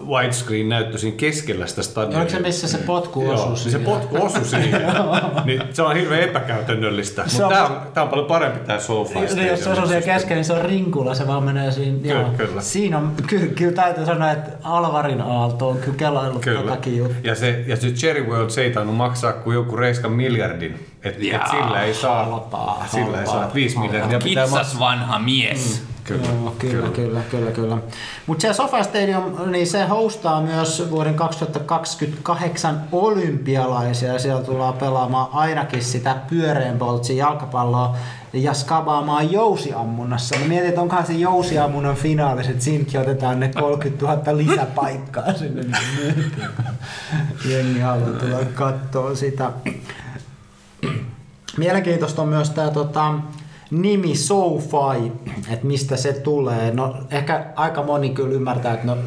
[0.08, 2.20] widescreen näyttö siinä keskellä sitä stadionia.
[2.20, 3.86] Onko se missä se potku Joo, osuu niin se siihen?
[3.86, 4.82] potku osui siihen.
[5.46, 7.24] niin se on hirveän epäkäytännöllistä.
[7.32, 10.06] Mutta on- tämä on, tää on paljon parempi tämä SoFi Niin, jos se osuu siellä
[10.06, 12.00] keskellä, niin se on rinkula, se vaan menee siinä.
[12.00, 12.30] Kyllä, joo.
[12.38, 12.62] kyllä.
[12.62, 16.78] Siinä on, kyllä, kyllä täytyy sanoa, että Alvarin Aalto on kyllä kelaillut Kyllä.
[16.86, 17.16] juttua.
[17.24, 20.93] Ja se, ja se Cherry World se ei tainnut maksaa kuin joku reiskan miljardin.
[21.04, 23.92] Et, et Jaa, sillä ei saa, halpaa, sillä ei halpaa, saa, että viisi halpaa.
[23.92, 24.60] miljardia pitää maksaa.
[24.60, 25.82] Kitsas vanha mies.
[25.82, 25.94] Mm.
[26.04, 27.78] Kyllä, Joo, kyllä, kyllä, kyllä, kyllä.
[28.26, 35.28] Mutta se SoFi Stadium, niin se hostaa myös vuoden 2028 olympialaisia ja siellä tullaan pelaamaan
[35.34, 37.96] ainakin sitä pyöreän poltsin jalkapalloa
[38.34, 40.36] ja skabaamaan jousiammunnassa.
[40.40, 45.64] Mä mietin, että onkohan se jousiammunnan finaalis, että siinäkin otetaan ne 30 000 lisäpaikkaa sinne.
[47.50, 49.52] Jengi haluaa tulla katsoa sitä.
[51.58, 53.14] Mielenkiintoista on myös tämä tota,
[53.72, 55.12] nimi SoFi,
[55.50, 56.72] että mistä se tulee.
[56.72, 58.98] No ehkä aika moni kyllä ymmärtää, että no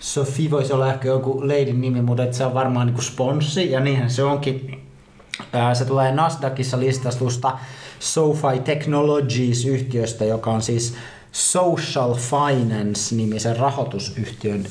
[0.00, 4.10] Sophie voisi olla ehkä joku leidin nimi, mutta se on varmaan niinku sponssi ja niinhän
[4.10, 4.80] se onkin.
[5.72, 7.58] Se tulee Nasdaqissa listastusta
[8.00, 10.94] SoFi Technologies-yhtiöstä, joka on siis
[11.32, 14.66] Social Finance-nimisen rahoitusyhtiön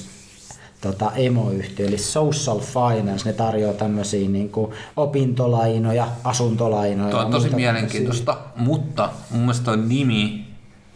[0.82, 7.12] tota, emoyhtiö, eli Social Finance, ne tarjoaa tämmöisiä niin kuin opintolainoja, asuntolainoja.
[7.12, 10.48] Tuo on tosi mielenkiintoista, mutta mun mielestä tuo nimi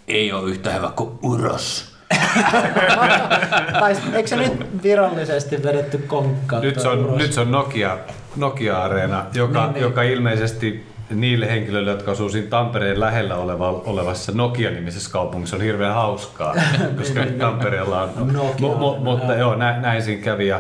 [0.07, 1.93] ei ole yhtä hyvä kuin Uros.
[2.09, 3.73] tämmöisiä.
[3.79, 6.61] tai eikö se nyt virallisesti vedetty konkkaan?
[6.61, 7.97] Nyt se on, nyt se on Nokia,
[8.35, 9.81] Nokia-areena, joka, Niin, niin.
[9.81, 15.93] joka ilmeisesti niille henkilöille, jotka asuu siinä Tampereen lähellä oleva, olevassa Nokia-nimisessä kaupungissa on hirveän
[15.93, 16.56] hauskaa,
[16.97, 18.34] koska Tampereella on.
[18.34, 18.67] Nokia.
[18.67, 20.60] Mu, mu, mutta joo, näin, näin siinä kävi ja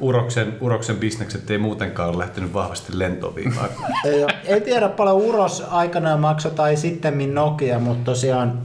[0.00, 2.98] Uroksen, Uroksen bisnekset ei muutenkaan ole lähtenyt vahvasti
[4.22, 8.58] oo- ei tiedä paljon Uros aikanaan maksoi tai sitten Nokia, mutta tosiaan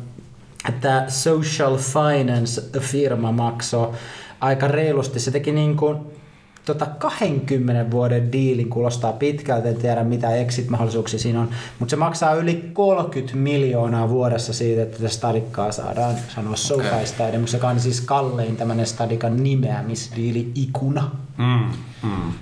[0.81, 3.89] tämä Social Finance-firma maksoi
[4.39, 5.19] aika reilusti.
[5.19, 5.97] Se teki niin kuin
[6.65, 12.33] tota 20 vuoden diilin, kuulostaa pitkältä, en tiedä mitä exit-mahdollisuuksia siinä on, mutta se maksaa
[12.33, 17.07] yli 30 miljoonaa vuodessa siitä, että tätä stadikkaa saadaan sanoa Okei.
[17.07, 21.11] Stadium, joka on siis kallein tämmöinen stadikan nimeämisdiili ikuna.
[21.37, 21.71] Mm,
[22.03, 22.33] mm.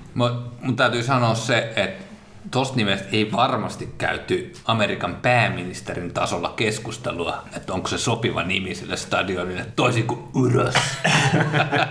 [0.62, 2.09] Mun täytyy sanoa se, että
[2.50, 8.96] tosta nimestä ei varmasti käyty Amerikan pääministerin tasolla keskustelua, että onko se sopiva nimi sille
[8.96, 10.74] stadionille, toisin kuin Uros.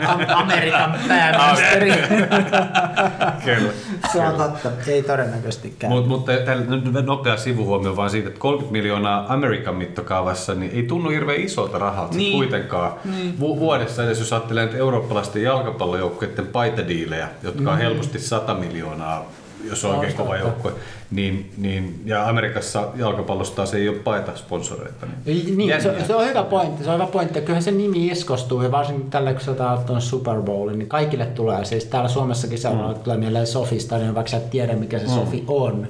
[0.08, 1.92] Am- Amerikan pääministeri.
[3.46, 3.74] Kyllä.
[4.12, 5.94] Se on totta, ei todennäköisestikään.
[5.94, 10.84] Mut, mutta tällä nyt nopea sivuhuomio vaan siitä, että 30 miljoonaa Amerikan mittakaavassa niin ei
[10.84, 12.20] tunnu hirveän isolta rahalta niin.
[12.20, 12.38] Niin.
[12.38, 12.92] kuitenkaan.
[13.06, 13.40] Niin.
[13.40, 19.26] Vu- vuodessa edes, jos ajattelee nyt eurooppalaisten jalkapallojoukkueiden paitadiilejä, jotka on helposti 100 miljoonaa,
[19.64, 20.72] jos on oikein kova joukkue,
[21.12, 25.06] niin, niin, ja Amerikassa jalkapallosta taas ei ole paita sponsoreita.
[25.06, 25.18] Niin.
[25.26, 27.42] Ei, Niin, se, se, on hyvä pointti, se on hyvä pointti.
[27.42, 29.54] Kyllähän se nimi iskostuu ja varsinkin tällä, kun sä
[29.88, 31.66] tuon Super Bowlin, niin kaikille tulee.
[31.66, 33.04] Siis täällä Suomessakin seuraavaksi mm.
[33.04, 35.12] tulee mieleen Sofi Stadion, vaikka sä et tiedä mikä se mm.
[35.12, 35.88] Sofi on.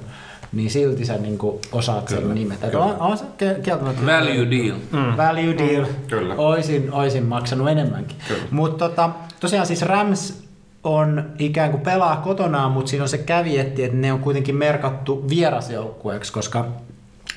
[0.52, 2.66] niin silti sä niin kuin osaat sen Kyllä, nimetä.
[2.68, 2.84] kyllä.
[2.84, 3.24] On, on se
[3.62, 4.06] kieltämättä.
[4.06, 4.76] Value deal.
[4.92, 5.16] Mm.
[5.16, 5.86] Value deal.
[6.08, 6.34] Kyllä.
[6.34, 8.16] Oisin, oisin maksanut enemmänkin.
[8.50, 10.49] Mutta tota, tosiaan siis Rams
[10.84, 15.28] on ikään kuin pelaa kotonaan, mutta siinä on se kävietti, että ne on kuitenkin merkattu
[15.28, 16.66] vierasjoukkueeksi, koska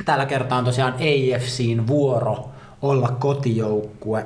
[0.06, 2.50] tällä kertaa on tosiaan AFCin vuoro
[2.82, 4.26] olla kotijoukkue.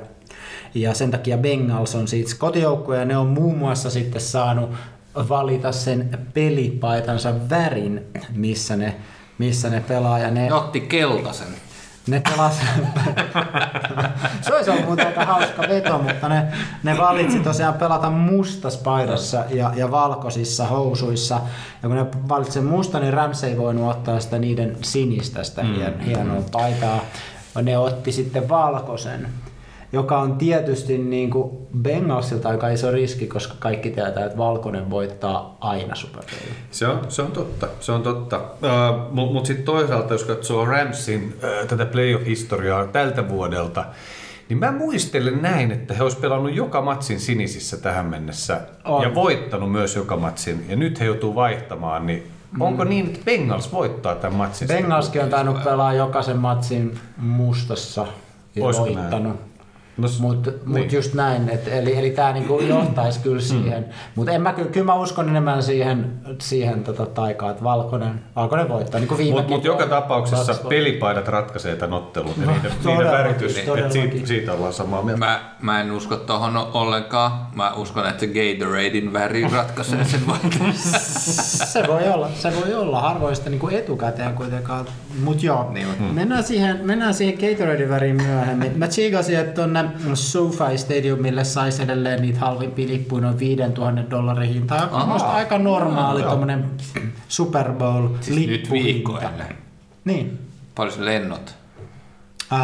[0.74, 4.70] Ja sen takia Bengals on siis kotijoukkue ja ne on muun muassa sitten saanut
[5.28, 8.96] valita sen pelipaitansa värin, missä ne,
[9.38, 10.18] missä ne pelaa.
[10.18, 11.48] Ja ne, Ne otti keltaisen.
[12.08, 12.60] Ne pelas...
[14.42, 16.46] se olisi ollut muuten aika hauska veto, mutta ne,
[16.82, 21.34] ne valitsi tosiaan pelata mustas paidassa ja, ja valkoisissa housuissa.
[21.82, 26.00] Ja kun ne valitsi musta, niin Rams ei voinut ottaa sitä niiden sinistä, sitä hien,
[26.00, 27.00] hienoa paitaa.
[27.62, 29.28] Ne otti sitten valkoisen,
[29.92, 31.50] joka on tietysti niin kuin
[31.82, 36.22] Bengalsilta aika iso riski, koska kaikki tietää, että valkoinen voittaa aina Super.
[36.70, 38.36] Se on, se on totta, se on totta.
[38.36, 43.84] Uh, Mutta mut sitten toisaalta, jos katsoo Ramsin uh, tätä playoff-historiaa tältä vuodelta,
[44.48, 49.02] niin mä muistelen näin, että he olisivat pelannut joka matsin sinisissä tähän mennessä On.
[49.02, 50.66] ja voittanut myös joka matsin.
[50.68, 54.68] Ja nyt he joutuu vaihtamaan, niin onko niin, että Bengals voittaa tämän matsin?
[54.68, 58.06] Bengalskin on tainnut pelaa jokaisen matsin mustassa
[58.56, 59.47] ja Olisiko voittanut.
[59.98, 60.92] No, Mutta mut niin.
[60.92, 63.86] just näin, et, eli, eli tämä niinku johtaisi kyllä siihen.
[64.14, 68.68] Mutta en mä kyllä, kyllä mä uskon enemmän siihen, siihen tota taikaan, että valkoinen, valkoinen
[68.68, 69.00] voittaa.
[69.00, 73.58] Niin Mutta mut joka tapauksessa pelipaidat ratkaisee tämän ottelun ja No, niiden, niiden väritys.
[73.58, 73.92] Et todellakin.
[74.10, 75.18] siitä, siitä ollaan samaa mieltä.
[75.18, 77.32] Mä, mä en usko tohon ollenkaan.
[77.54, 80.72] Mä uskon, että se Gatoradein väri ratkaisee sen voiton.
[81.72, 83.00] se voi olla, se voi olla.
[83.00, 84.86] Harvoin sitä niinku etukäteen kuitenkaan.
[85.24, 88.78] Mutta joo, Niin, niin, mennään, siihen, mennään siihen Gatoradein väriin myöhemmin.
[88.78, 94.74] Mä tsiikasin, että tonne SoFi Stadiumille saisi edelleen niitä halvimpia lippuja noin 5000 dollarin hinta.
[94.74, 95.12] Joka on Ahaa.
[95.12, 96.30] musta aika normaali Joo.
[96.30, 96.70] tommonen
[97.28, 99.56] Super Bowl Siis nyt viikko ennen.
[100.04, 100.38] Niin.
[100.74, 101.54] Paljon se lennot.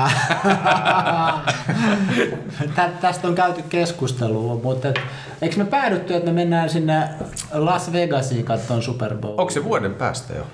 [2.75, 5.01] Tä, tästä on käyty keskustelua, mutta et,
[5.43, 7.09] eikö me päädytty, että me mennään sinne
[7.53, 9.39] Las Vegasiin katsomaan Super Bowl?
[9.39, 10.47] Onko se vuoden päästä jo?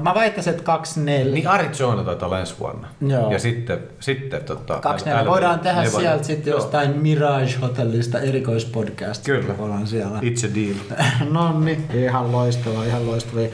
[0.00, 1.34] Mä väittäisin, että 24.
[1.34, 2.88] Niin Arizona taitaa olla ensi vuonna.
[3.00, 3.32] Joo.
[3.32, 5.24] Ja sitten, sitten tota, 24.
[5.24, 5.98] LA Voidaan tehdä Nevada.
[5.98, 6.58] sieltä sitten Joo.
[6.58, 9.24] jostain Mirage-hotellista erikoispodcast.
[9.24, 9.54] Kyllä.
[9.58, 10.20] Ollaan siellä.
[10.20, 11.06] It's a deal.
[11.34, 13.46] no niin, ihan loistavaa, ihan loistavaa.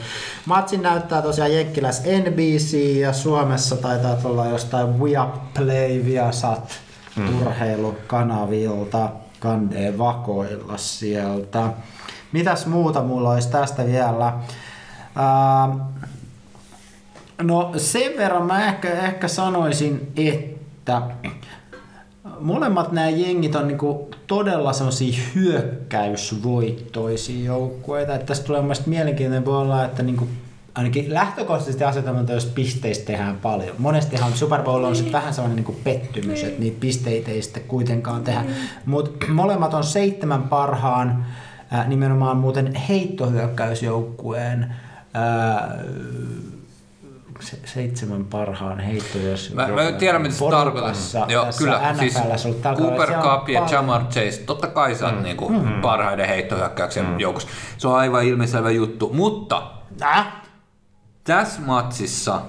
[0.45, 6.79] Matsin näyttää tosiaan Jenkkiläs NBC ja Suomessa taitaa olla jostain Viaplay, Viasat,
[7.15, 7.41] mm.
[7.41, 11.69] urheilukanavilta, kandee vakoilla sieltä.
[12.31, 14.33] Mitäs muuta mulla olisi tästä vielä?
[15.15, 15.75] Ää,
[17.41, 21.01] no sen verran mä ehkä, ehkä sanoisin, että
[22.39, 28.15] molemmat nämä jengit on niinku todella sellaisia hyökkäysvoittoisia joukkueita.
[28.15, 30.27] Että tästä tulee mun mielestä mielenkiintoinen voi olla, että niinku
[30.75, 33.75] ainakin lähtökohtaisesti asetelma, jos pisteistä tehdään paljon.
[33.79, 38.23] Monestihan Super Bowl on sitten vähän sellainen niinku pettymys, että niitä pisteitä ei sitten kuitenkaan
[38.23, 38.43] tehdä.
[38.85, 41.25] Mutta molemmat on seitsemän parhaan
[41.73, 44.75] äh, nimenomaan muuten heittohyökkäysjoukkueen
[47.39, 49.53] se, seitsemän parhaan heittojos.
[49.53, 51.25] Mä, mä tiedän, mitä se tarkoittaa.
[51.29, 51.95] Joo, kyllä.
[51.99, 52.17] Siis
[52.77, 55.23] Cooper Cup ja Jamar Chase, totta kai sä oot mm.
[55.23, 55.81] niinku mm.
[55.81, 57.19] parhaiden heittohyökkäyksen mm.
[57.19, 57.49] joukossa.
[57.77, 59.13] Se on aivan ilmiselvä juttu.
[59.13, 59.71] Mutta
[60.01, 60.27] Äh?
[61.23, 62.41] tässä matsissa,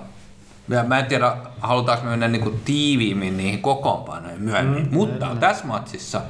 [0.87, 4.95] mä en tiedä, halutaanko me mennä niinku tiiviimmin niihin kokoonpanoihin myöhemmin, mm.
[4.95, 6.21] mutta tässä matsissa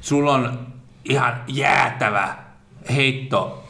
[0.00, 0.66] sulla on
[1.04, 2.36] ihan jäätävä
[2.94, 3.64] heitto,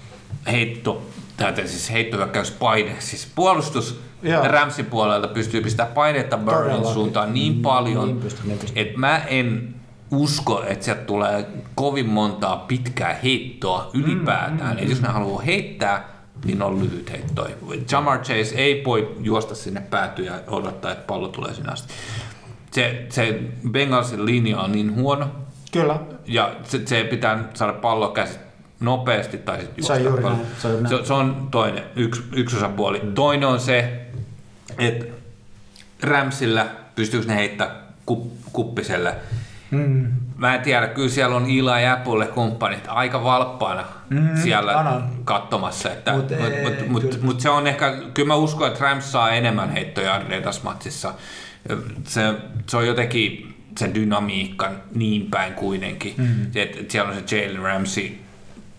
[0.50, 1.02] heitto,
[1.38, 4.48] tai siis heittohyökkäyspaine, siis puolustus Joo.
[4.48, 9.74] Ramsin puolelta pystyy pistämään painetta Burnin suuntaan niin paljon, Niin niin että mä en
[10.10, 14.76] usko, että sieltä tulee kovin montaa pitkää heittoa ylipäätään.
[14.76, 16.08] Mm, mm, jos ne haluaa heittää,
[16.44, 17.48] niin on lyhyt heittoi.
[17.92, 21.94] Jamar Chase ei voi juosta sinne päätyä ja odottaa, että pallo tulee sinne asti.
[22.70, 25.26] Se, se Bengalsin linja on niin huono,
[25.72, 26.00] Kyllä.
[26.26, 28.38] ja se, se pitää saada pallo käsi
[28.80, 30.88] nopeasti tai sitten Se on juosta juuri näin, se on.
[30.88, 33.00] Se, se on toinen, yksi, yksi osapuoli.
[33.14, 34.00] Toinen on se,
[34.78, 35.04] että
[36.02, 39.14] Ramsillä pystyykö ne heittämään kup, kuppiselle.
[39.70, 40.12] Mm.
[40.36, 45.10] Mä en tiedä, kyllä siellä on Ila ja Apple kumppanit aika valppaana mm, siellä on.
[45.24, 45.90] katsomassa.
[45.92, 47.18] Että, Mut mut, ei, mut, mut, kyllä.
[47.22, 51.14] mut, se on ehkä, kyllä mä uskon, että Rams saa enemmän heittojardeja tässä matsissa.
[52.04, 52.34] Se,
[52.66, 56.14] se on jotenkin se dynamiikka niin päin kuitenkin.
[56.16, 56.42] Mm.
[56.54, 58.10] Että että siellä on se Jalen Ramsey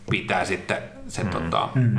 [0.10, 1.30] pitää sitten se mm.
[1.30, 1.98] tota, mm.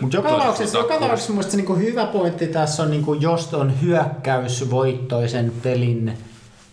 [0.00, 5.52] Mutta joka tapauksessa, joka tapauksessa musta niinku hyvä pointti tässä on, niinku, jos on hyökkäysvoittoisen
[5.62, 6.18] pelin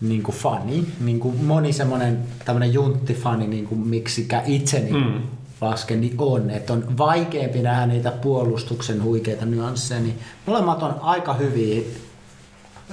[0.00, 5.22] niinku fani, niinku moni semmoinen tämmöinen junttifani, niinku, miksikä itse niinku, mm.
[5.60, 6.50] laske, niin on.
[6.50, 11.82] Että on vaikeampi nähdä niitä puolustuksen huikeita nyansseja, niin molemmat on aika hyviä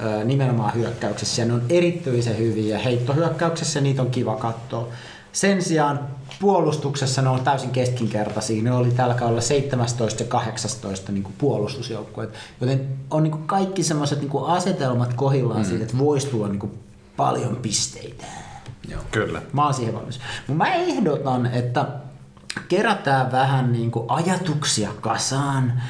[0.03, 4.87] ö, nimenomaan hyökkäyksessä ja ne on erityisen hyviä heittohyökkäyksessä niitä on kiva katsoa.
[5.31, 5.99] Sen sijaan
[6.41, 8.63] puolustuksessa ne on täysin keskinkertaisia.
[8.63, 12.34] Ne oli tällä kaudella 17 ja 18 niin puolustusjoukkueet.
[12.62, 15.65] Joten on niin kuin kaikki semmoiset niin asetelmat kohillaan mm.
[15.65, 16.71] siitä, että voisi tulla niin kuin
[17.17, 18.25] paljon pisteitä.
[18.89, 19.01] Joo.
[19.12, 19.41] Kyllä.
[19.54, 20.19] Mä oon siihen valmis.
[20.47, 21.88] Mut mä ehdotan, että
[22.67, 25.82] kerätään vähän niin kuin ajatuksia kasaan,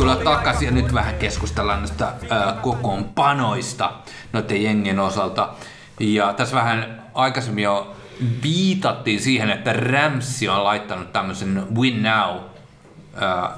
[0.04, 3.92] tervetuloa takaisin ja nyt vähän keskustellaan näistä äh, kokoonpanoista
[4.34, 5.50] noiden jengien osalta.
[6.00, 7.96] Ja tässä vähän aikaisemmin jo
[8.44, 12.38] viitattiin siihen, että Ramsey on laittanut tämmöisen win now
[13.22, 13.50] äh,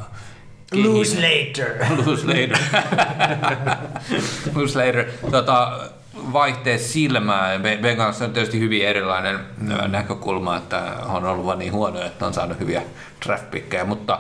[0.74, 1.86] Lose later.
[2.06, 2.58] Lose later.
[4.56, 5.06] Lose later.
[5.32, 5.80] Tota,
[6.34, 7.62] vaihteet silmään.
[7.82, 9.40] Bengals on tietysti hyvin erilainen
[9.88, 12.82] näkökulma, että on ollut vaan niin huono, että on saanut hyviä
[13.26, 13.46] draft
[13.86, 14.20] mutta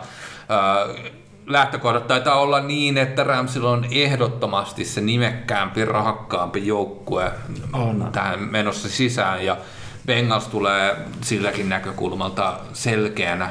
[0.49, 1.11] ö,
[1.47, 7.31] lähtökohdat taitaa olla niin, että Ramsilla on ehdottomasti se nimekkäämpi, rahakkaampi joukkue
[7.73, 8.09] On.
[8.11, 9.57] tähän menossa sisään ja
[10.05, 13.49] Bengals tulee silläkin näkökulmalta selkeänä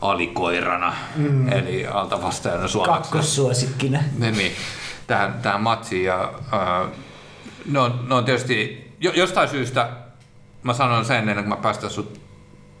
[0.00, 1.52] alikoirana, mm.
[1.52, 3.00] eli alta vastaajana suomeksi.
[3.00, 3.98] Kakkossuosikkina.
[4.18, 4.52] Niin,
[5.06, 6.04] tähän, tähän matsiin.
[6.04, 6.90] Ja, äh,
[7.70, 9.88] ne, on, ne on tietysti, jo, jostain syystä,
[10.62, 12.20] mä sanon sen ennen kuin mä päästän sut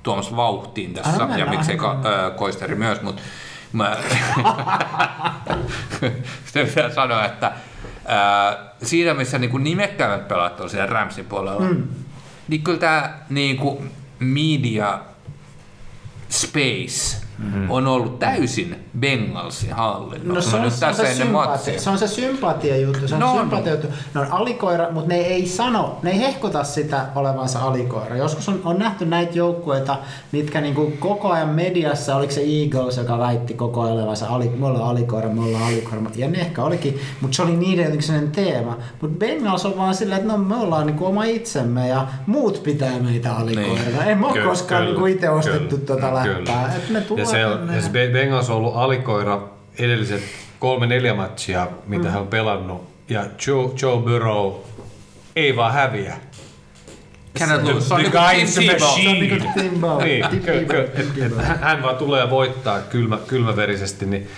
[0.02, 3.22] Tuomas vauhtiin tässä, Anna mennä, ja miksei ka, äh, Koisteri myös, mutta
[3.74, 3.96] mä
[6.44, 11.88] sitten pitää sanoa, että äh, siinä missä niin nimekkäämmät pelaat on siellä Ramsin puolella, mm.
[12.48, 15.00] niin kyllä tämä niin kuin media
[16.28, 17.70] space mm-hmm.
[17.70, 20.58] on ollut täysin Bengalsin hallinnossa.
[20.58, 23.32] No se on, se, on se, sympatia, se on se sympatia juttu, se on No
[23.32, 23.38] on.
[23.38, 23.86] sympatia juttu.
[24.14, 28.16] Ne on alikoira, mutta ne ei sano, ne ei hehkuta sitä olevansa alikoira.
[28.16, 29.98] Joskus on, on nähty näitä joukkueita,
[30.32, 34.66] mitkä niinku koko ajan mediassa, oliko se Eagles, joka väitti koko ajan olevansa ali, me
[34.66, 36.00] ollaan alikoira, me ollaan alikoira.
[36.16, 38.78] Ja ne ehkä olikin, mutta se oli niiden jotenkin teema.
[39.00, 42.98] Mutta Bengals on vaan silleen, että no me ollaan niinku oma itsemme ja muut pitää
[43.00, 43.98] meitä alikoirana.
[43.98, 44.02] Niin.
[44.08, 46.38] Ei me ole koskaan kyllä, niinku itse ostettu kyllä, tuota kyllä.
[46.38, 46.74] läppää.
[46.76, 47.40] Et me tullaan se,
[47.74, 49.42] ja se Bengals on ollut alikoira
[49.78, 50.22] edelliset
[50.58, 52.10] kolme-neljä matsia, mitä mm.
[52.10, 52.88] hän on pelannut.
[53.08, 54.52] Ja Joe, Joe Burrow
[55.36, 56.16] ei vaan häviä.
[57.38, 57.88] Cannot lose.
[57.88, 58.88] Se on The niinku guy Tim is Tebow.
[58.88, 59.12] machine.
[59.20, 60.74] niinku.
[61.14, 64.28] Niin, hän vaan tulee voittaa kylmä, kylmäverisesti, niin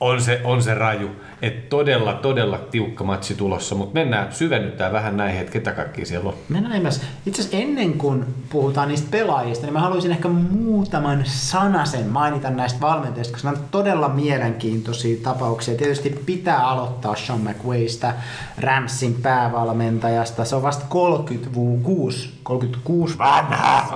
[0.00, 1.10] on se, on se raju.
[1.42, 6.28] Et todella, todella tiukka matsi tulossa, mutta mennään, syvennytään vähän näihin, että ketä kaikki siellä
[6.28, 6.34] on.
[6.48, 6.86] Mennään.
[7.26, 12.80] Itse asiassa ennen kuin puhutaan niistä pelaajista, niin mä haluaisin ehkä muutaman sanasen mainita näistä
[12.80, 15.74] valmentajista, koska nämä on todella mielenkiintoisia tapauksia.
[15.74, 18.12] Tietysti pitää aloittaa Sean McWaysta,
[18.58, 20.44] Ramsin päävalmentajasta.
[20.44, 23.88] Se on vasta 36, 36 vanha.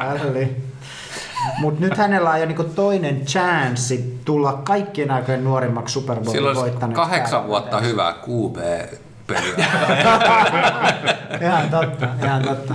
[1.59, 6.49] Mutta nyt hänellä on jo niinku toinen chanssi tulla kaikkien aikojen nuorimmaksi Super Bowlin Sillä
[6.49, 9.67] olisi voittaneeksi kahdeksan vuotta hyvää QB-peliä.
[11.43, 12.75] Ihan totta, ihan totta.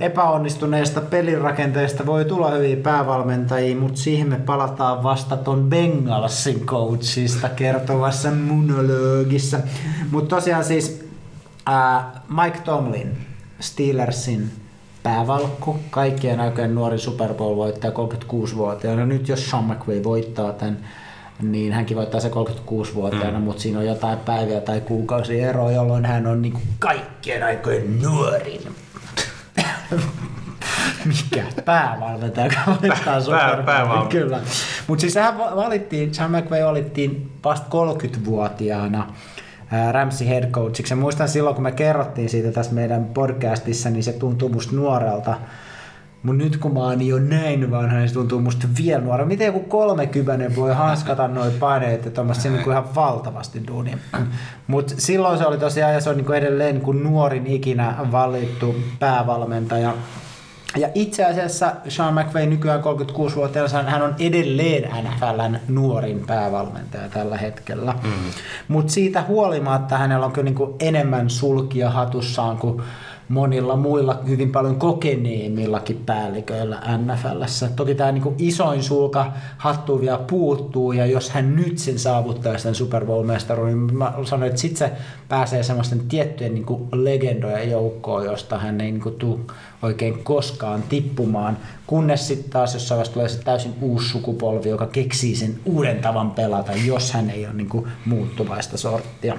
[0.00, 8.30] Epäonnistuneesta pelirakenteesta voi tulla hyviä päävalmentajia, mutta siihen me palataan vasta ton Bengalsin coachista kertovassa
[8.30, 9.58] monologissa.
[10.10, 11.06] Mutta tosiaan siis
[11.66, 13.26] ää, Mike Tomlin,
[13.60, 14.65] Steelersin
[15.06, 19.06] päävalkku, kaikkien aikojen nuori Super Bowl-voittaja 36-vuotiaana.
[19.06, 20.78] Nyt jos Sean McVay voittaa tämän,
[21.42, 23.44] niin hänkin voittaa se 36-vuotiaana, mm.
[23.44, 28.60] mutta siinä on jotain päiviä tai kuukausia eroa, jolloin hän on niinku kaikkien aikojen nuorin.
[31.04, 31.44] Mikä?
[31.64, 34.22] Päävalmentaja, joka voittaa Super päävalmentaja.
[34.22, 34.40] Kyllä.
[34.86, 39.14] Mutta siis hän va- valittiin, Sean McVay valittiin vasta 30-vuotiaana ää,
[39.92, 40.92] Ramsey head coachiksi.
[40.92, 45.34] Ja muistan silloin, kun me kerrottiin siitä tässä meidän podcastissa, niin se tuntuu musta nuorelta.
[46.22, 49.28] Mutta nyt kun mä oon jo näin vanha, niin se tuntuu musta vielä nuorelta.
[49.28, 53.98] Miten joku 30 voi hanskata noin paineet siinä on niinku ihan valtavasti duunia.
[54.66, 59.94] Mutta silloin se oli tosiaan, ja se on niinku edelleen kuin nuorin ikinä valittu päävalmentaja.
[60.76, 67.94] Ja itse asiassa Sean McVay nykyään 36-vuotiaana, hän on edelleen NFLn nuorin päävalmentaja tällä hetkellä.
[68.02, 68.10] Mm.
[68.68, 72.82] Mutta siitä huolimatta hänellä on kyllä niinku enemmän sulkia hatussaan kuin
[73.28, 77.68] monilla muilla hyvin paljon kokeneemmillakin päälliköillä NFLssä.
[77.76, 82.74] Toki tämä niin isoin sulka hattu vielä puuttuu ja jos hän nyt sen saavuttaa sen
[82.74, 84.92] Super Bowl-mestaruuden, niin mä sanoin, että sitten se
[85.28, 89.40] pääsee semmoisten tiettyjen niin legendojen joukkoon, josta hän ei niin tule
[89.82, 95.36] oikein koskaan tippumaan, kunnes sitten taas jossain vaiheessa tulee se täysin uusi sukupolvi, joka keksii
[95.36, 99.36] sen uuden tavan pelata, jos hän ei ole niin muuttuvaista sorttia.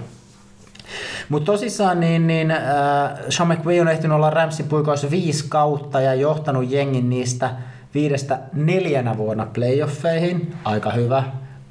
[1.29, 2.59] Mutta tosissaan niin, niin äh,
[3.29, 7.49] Sean McVay on ehtinyt olla Ramsin puikoissa viisi kautta ja johtanut jengin niistä
[7.93, 10.53] viidestä neljänä vuonna playoffeihin.
[10.63, 11.23] Aika hyvä.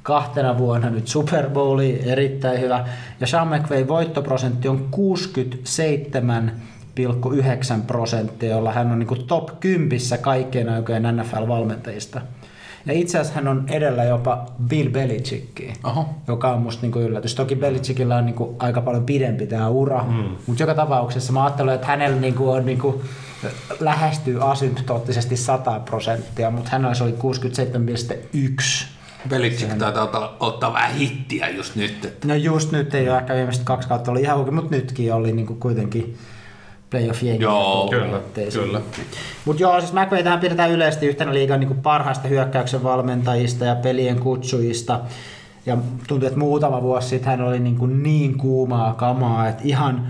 [0.03, 2.87] Kahtena vuonna nyt Super Bowli, erittäin hyvä.
[3.19, 6.51] Ja Sean McVay voittoprosentti on 67
[7.33, 12.21] 9 prosenttia, jolla hän on niin top 10 kaikkien aikojen NFL-valmentajista.
[12.87, 16.09] Ja itse asiassa hän on edellä jopa Bill Belichickiin, Oho.
[16.27, 17.35] joka on musta niinku yllätys.
[17.35, 20.35] Toki Belichickillä on niinku aika paljon pidempi tämä ura, mm.
[20.47, 23.01] mutta joka tapauksessa mä ajattelen, että hänellä niinku on niinku,
[23.79, 28.85] lähestyy asymptoottisesti 100 prosenttia, mutta hän oli 67,1.
[29.29, 32.05] Belichick taitaa ottaa, ottaa vähän hittiä just nyt.
[32.05, 32.27] Että.
[32.27, 35.55] No just nyt ei ole ehkä viimeiset kaksi kautta oli ihan mutta nytkin oli niinku
[35.55, 36.17] kuitenkin
[36.89, 37.47] playoff jengiä.
[37.47, 38.19] Joo, kyllä,
[38.53, 38.81] kyllä.
[39.45, 44.99] Mutta joo, siis McVaytähän pidetään yleisesti yhtenä liigan niin parhaista hyökkäyksen valmentajista ja pelien kutsujista.
[45.65, 45.77] Ja
[46.07, 50.07] tuntuu, että muutama vuosi sitten hän oli niin, kuin niin kuumaa kamaa, että ihan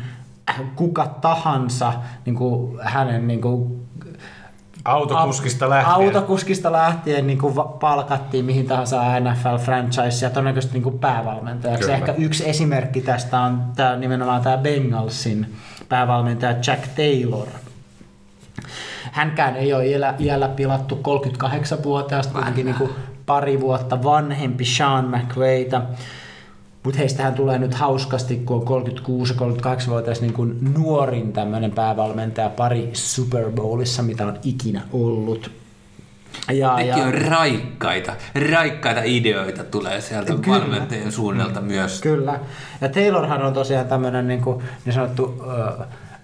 [0.75, 1.93] kuka tahansa
[2.25, 3.87] niin kuin hänen niin kuin
[4.85, 5.95] Autokuskista lähtien.
[5.95, 11.83] Autokuskista lähtien niin kuin palkattiin mihin tahansa NFL-franchise ja todennäköisesti niin kuin päävalmentajaksi.
[11.83, 11.97] Kyllä.
[11.97, 15.55] Ehkä yksi esimerkki tästä on tämä, nimenomaan tämä Bengalsin
[15.89, 17.47] päävalmentaja Jack Taylor.
[19.11, 20.99] Hänkään ei ole iällä, iällä pilattu
[21.43, 22.89] 38-vuotiaasta, kuitenkin niin kuin
[23.25, 25.81] pari vuotta vanhempi Sean McVayta.
[26.83, 33.51] Mutta heistähän tulee nyt hauskasti, kun on 36-38-vuotias niin kuin nuorin tämmöinen päävalmentaja pari Super
[33.51, 35.51] Bowlissa, mitä on ikinä ollut.
[36.51, 38.13] Ja, Nekin ja, on raikkaita,
[38.51, 42.01] raikkaita ideoita tulee sieltä kyllä, valmentajien suunnalta myös.
[42.01, 42.39] Kyllä.
[42.81, 45.43] Ja Taylorhan on tosiaan tämmöinen niin, kuin, niin sanottu,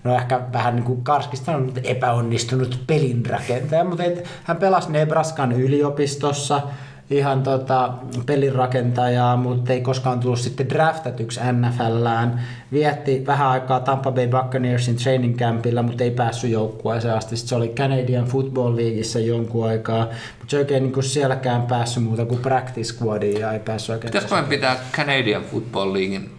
[0.04, 6.62] no ehkä vähän niin kuin karskista on epäonnistunut pelinrakentaja, mutta et, hän pelasi Nebraskan yliopistossa,
[7.10, 7.94] ihan tota,
[8.26, 12.42] pelirakentajaa, mutta ei koskaan tullut sitten draftatuksi NFLään.
[12.72, 17.38] Vietti vähän aikaa Tampa Bay Buccaneersin training campilla, mutta ei päässyt joukkueeseen asti.
[17.38, 20.04] Sitten se oli Canadian Football Leagueissa jonkun aikaa,
[20.40, 24.14] mutta se oikein niin kuin sielläkään päässyt muuta kuin practice squadiin ja ei päässyt oikein.
[24.14, 26.30] Pitäisikö pitää Canadian Football Leaguein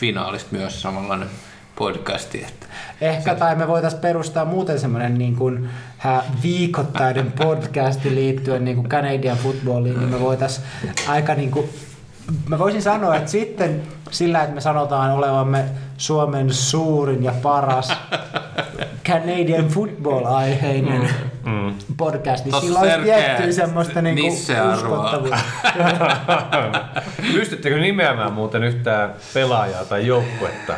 [0.00, 1.28] finaalista myös samanlainen
[1.80, 2.44] podcasti.
[2.48, 2.66] Että
[3.00, 5.68] Ehkä, tai me voitaisiin perustaa muuten semmoinen niin kuin,
[6.42, 10.66] viikoittainen podcasti liittyen niin kuin Canadian footballiin, niin me voitaisiin
[11.08, 11.68] aika niin kuin,
[12.48, 15.64] mä voisin sanoa, että sitten sillä, että me sanotaan olevamme
[15.96, 17.92] Suomen suurin ja paras
[19.08, 21.10] Canadian football-aiheinen
[21.44, 21.50] mm.
[21.50, 21.74] mm.
[21.96, 24.36] podcast, niin sillä olisi tiettyä semmoista niinku
[24.72, 25.38] uskottavuutta.
[27.34, 30.74] Pystyttekö nimeämään muuten yhtään pelaajaa tai joukkuetta,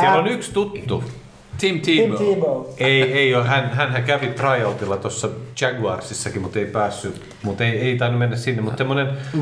[0.00, 1.04] siellä on yksi tuttu.
[1.58, 2.16] Tim Tebow.
[2.16, 2.64] Tim Tebow.
[2.78, 3.44] Ei, ei ole.
[3.44, 5.28] Hän, hän kävi tryoutilla tuossa
[5.60, 7.34] Jaguarsissakin, mutta ei päässyt.
[7.42, 8.62] Mutta ei, ei tainnut mennä sinne.
[8.62, 8.84] Mutta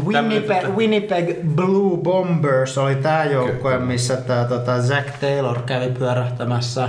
[0.06, 0.74] Winnipeg, tota...
[0.76, 6.88] Winnipeg Blue Bombers oli tämä joukkue, missä tämä tota, Zach Taylor kävi pyörähtämässä.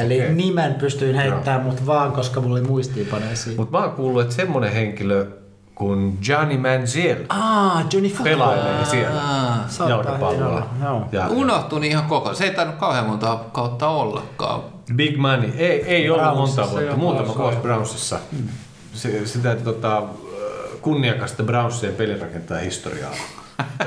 [0.00, 0.34] Eli okay.
[0.34, 3.56] nimen pystyin heittämään, mutta vaan koska mulla oli muistiinpanoja siinä.
[3.56, 5.26] Mutta mä oon kuullut, että semmonen henkilö,
[5.76, 10.66] kun Johnny Manziel ah, Johnny pelailee siellä ah, jalkapallolla.
[11.12, 12.34] Ja, Unohtui niin ihan koko.
[12.34, 14.60] Se ei tainnut kauhean monta kautta ollakaan.
[14.94, 15.52] Big Money.
[15.56, 16.96] Ei, ei ollut monta vuotta.
[16.96, 18.18] Muutama vuosi Brownsissa.
[18.32, 18.48] Hmm.
[18.92, 20.02] Se, sitä tota,
[20.80, 23.10] kunniakasta Brownsien pelirakentajan historiaa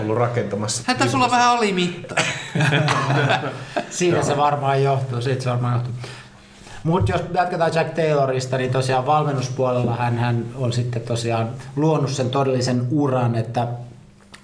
[0.01, 0.83] ollut rakentamassa.
[0.85, 2.15] Hän taisi olla vähän alimitta.
[3.89, 5.21] Siinä se varmaan johtuu.
[5.21, 5.93] Siitä se varmaan johtuu.
[6.83, 12.29] Mutta jos jatketaan Jack Taylorista, niin tosiaan valmennuspuolella hän, hän on sitten tosiaan luonut sen
[12.29, 13.67] todellisen uran, että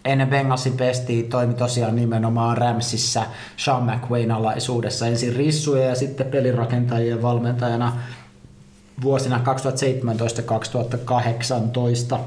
[0.06, 3.24] ennen Bengalsin pestiä toimi tosiaan nimenomaan Ramsissa
[3.58, 5.08] Sean McWayn alaisuudessa.
[5.08, 7.94] Ensin rissuja ja sitten pelirakentajien valmentajana
[9.02, 9.42] vuosina
[12.16, 12.18] 2017-2018.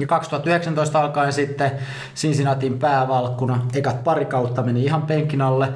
[0.00, 1.70] Ja 2019 alkaen sitten
[2.16, 3.66] Cincinnatin päävalkkuna.
[3.74, 5.68] Ekat pari kautta meni ihan penkin alle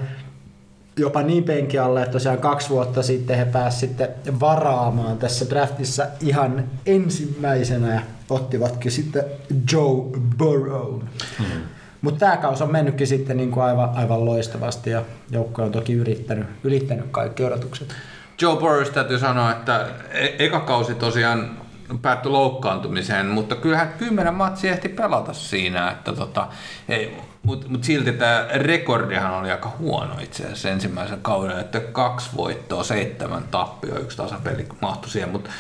[0.97, 6.07] jopa niin penki alle, että tosiaan kaksi vuotta sitten he pääsivät sitten varaamaan tässä draftissa
[6.21, 9.25] ihan ensimmäisenä ja ottivatkin sitten
[9.73, 10.05] Joe
[10.39, 10.93] Burrow.
[10.93, 11.63] Mm-hmm.
[12.03, 15.93] Mutta tämä kausi on mennytkin sitten niin kuin aivan, aivan loistavasti ja joukko on toki
[15.93, 17.95] yrittänyt, ylittänyt kaikki odotukset.
[18.43, 21.63] Joe Burrow täytyy sanoa, että e- eka kausi tosiaan
[22.03, 26.49] päättyi loukkaantumiseen, mutta kyllähän kymmenen matsia ehti pelata siinä, että tota,
[26.89, 32.31] ei, mutta mut silti tämä rekordihan oli aika huono itse asiassa ensimmäisen kauden, että kaksi
[32.37, 35.51] voittoa, seitsemän tappioa, yksi tasapeli mahtui siihen, mutta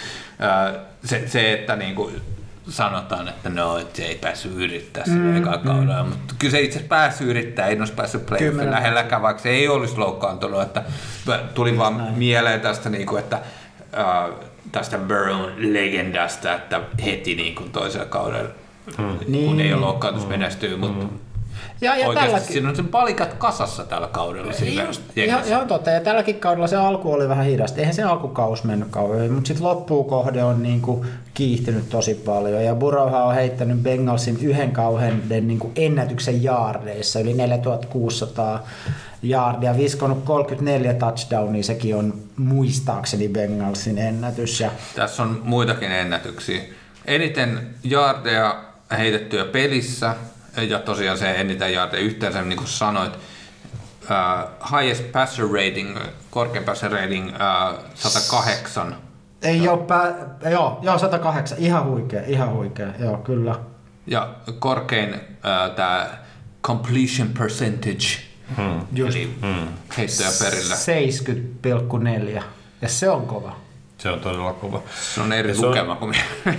[1.05, 2.11] se, se, että niinku
[2.69, 6.09] sanotaan, että no, että se ei päässyt yrittää sinne mm, eka kaudella, mm.
[6.09, 9.69] mutta kyllä se itse asiassa päässyt yrittää, ei olisi päässyt playoffin lähelläkään, vaikka se ei
[9.69, 10.83] olisi loukkaantunut, että
[11.55, 12.15] tuli vaan Näin.
[12.15, 13.37] mieleen tästä, niin kuin, että
[13.99, 14.31] äh,
[14.73, 18.51] tästä Burrown legendasta, että heti niin kuin toisella kaudella,
[18.99, 19.19] mm.
[19.19, 19.61] kun niin.
[19.61, 20.29] ei ole loukkaantus mm.
[20.29, 21.19] menestyy, mutta mm
[21.83, 22.53] ja, ja Oikeasti tälläkin...
[22.53, 24.53] siinä on sen palikat kasassa tällä kaudella.
[24.87, 27.79] Just, ihan, ihan totta, ja tälläkin kaudella se alku oli vähän hidasta.
[27.79, 32.65] Eihän se alkukaus mennyt kauan, mutta sitten loppuukohde on niinku kiihtynyt tosi paljon.
[32.65, 38.67] Ja Burrowhan on heittänyt Bengalsin yhden kauhean niinku ennätyksen jaardeissa, yli 4600
[39.23, 44.61] jaardia, viskonut 34 touchdownia, sekin on muistaakseni Bengalsin ennätys.
[44.61, 44.71] Ja...
[44.95, 46.63] Tässä on muitakin ennätyksiä.
[47.05, 48.65] Eniten jaardeja
[48.99, 50.15] heitettyä pelissä,
[50.57, 55.99] ja tosiaan se eniten jaardeja yhteensä, niin kuin sanoit, uh, highest passer rating,
[56.31, 58.97] korkein passer rating uh, 108.
[59.43, 60.15] Ei ole, pää,
[60.51, 63.55] joo, joo, 108, ihan huikea, ihan huikea, joo, kyllä.
[64.07, 66.11] Ja korkein uh, tämä
[66.63, 68.07] completion percentage,
[68.57, 69.07] hmm.
[69.07, 69.69] eli hmm.
[69.97, 70.75] heittoja perillä.
[72.39, 72.43] 70,4,
[72.83, 73.62] ja se on kova.
[74.03, 74.83] Se on todella kova.
[75.15, 76.15] Se on eri se lukema kuin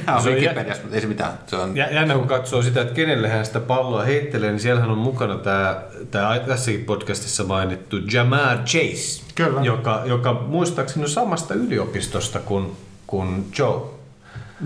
[0.07, 1.31] on Wikipediassa, mutta ei se mitään.
[1.47, 1.77] Se on...
[1.77, 5.81] Jännä kun katsoo sitä, että kenelle hän sitä palloa heittelee, niin siellähän on mukana tämä,
[6.11, 9.61] tämä tässäkin podcastissa mainittu Jamar Chase, Kyllä.
[9.61, 12.71] Joka, joka muistaakseni on samasta yliopistosta kuin,
[13.07, 13.81] kuin Joe.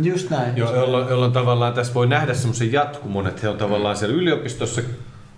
[0.01, 0.57] Just näin.
[0.57, 4.81] Jo, jolloin, jolloin tavallaan tässä voi nähdä semmoisen jatkumon, että he on tavallaan siellä yliopistossa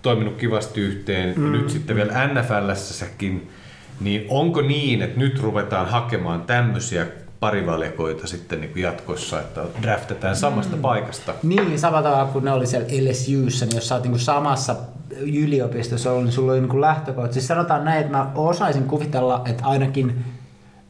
[0.02, 1.52] toiminut kivasti yhteen, mm.
[1.52, 3.50] nyt sitten vielä NFLssäkin,
[4.00, 7.08] niin onko niin, että nyt ruvetaan hakemaan tämmöisiä
[7.40, 10.82] parivalikoita sitten niin kuin jatkossa, että draftetaan samasta mm.
[10.82, 11.34] paikasta.
[11.44, 14.76] Niin, samalla tavalla kuin ne oli siellä LSUssa, niin jos sä oot niin kuin samassa
[15.20, 17.34] yliopistossa ollut, niin sulla oli niin kuin lähtökohta.
[17.34, 20.26] Siis sanotaan näin, että mä osaisin kuvitella, että ainakin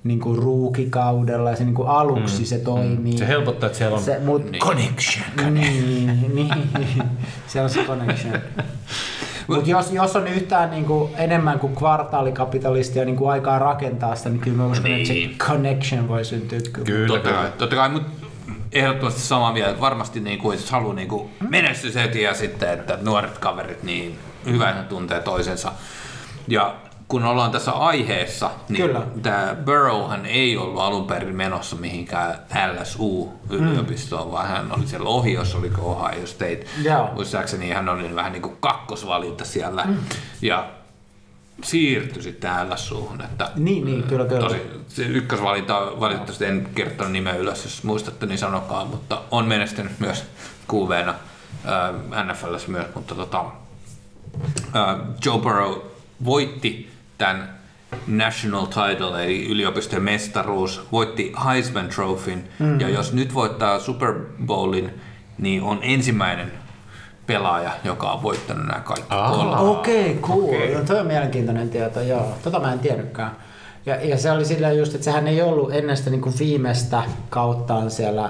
[0.03, 2.45] niin kuin ruukikaudella ja se niin kuin aluksi mm.
[2.45, 3.17] se toimii.
[3.17, 4.61] Se helpottaa, että siellä on se, mut, niin.
[4.61, 5.53] connection.
[5.53, 6.53] Niin, niin,
[7.47, 8.33] se on se connection.
[9.55, 14.29] Mutta jos, jos on yhtään niin kuin, enemmän kuin kvartaalikapitalistia niin kuin aikaa rakentaa sitä,
[14.29, 14.95] niin kyllä mä uskon, niin.
[14.95, 15.37] että se niin.
[15.37, 16.59] connection voi syntyä.
[16.73, 17.07] Kyllä, kyllä.
[17.07, 18.27] Totta kai, totta kai mutta
[18.71, 19.81] ehdottomasti samaa mieltä.
[19.81, 24.19] Varmasti niin kuin, jos haluaa niin kuin menestys heti ja sitten, että nuoret kaverit niin
[24.45, 25.71] hyvä, että tuntee toisensa.
[26.47, 26.75] Ja
[27.09, 29.01] kun ollaan tässä aiheessa, niin Kyllä.
[29.21, 32.35] tämä Burrowhan ei ollut alun perin menossa mihinkään
[32.73, 34.31] LSU-yliopistoon, mm.
[34.31, 36.65] vaan hän oli siellä Ohiossa, oliko Ohio State.
[36.85, 37.13] Yeah.
[37.13, 39.83] Muistaakseni hän oli vähän niin kuin kakkosvalinta siellä.
[39.83, 39.97] Mm.
[40.41, 40.69] Ja
[41.63, 43.21] siirtyi sitten LSUhun.
[43.21, 44.41] Että niin, niin, kyllä, kyllä.
[44.41, 49.99] Tosi, se ykkösvalinta, valitettavasti en kertonut nimeä ylös, jos muistatte, niin sanokaa, mutta on menestynyt
[49.99, 50.23] myös
[50.73, 51.15] QVna
[51.65, 53.45] äh, NFLssä myös, mutta tota,
[54.75, 54.95] äh,
[55.25, 55.75] Joe Burrow
[56.25, 57.59] voitti tämän
[58.07, 62.79] national title, eli yliopistojen mestaruus, voitti Heisman Trophyn, mm.
[62.79, 64.13] ja jos nyt voittaa Super
[64.45, 65.01] Bowlin,
[65.37, 66.51] niin on ensimmäinen
[67.27, 69.57] pelaaja, joka on voittanut nämä kaikki kolme.
[69.57, 70.43] Okei, okay, cool.
[70.43, 70.73] Okay.
[70.73, 72.37] No, toi on mielenkiintoinen tieto, joo.
[72.43, 73.31] Tota mä en tiennytkään.
[73.85, 77.03] Ja, ja se oli sillä just, että sehän ei ollut ennen sitä niin kuin viimeistä
[77.29, 78.29] kauttaan siellä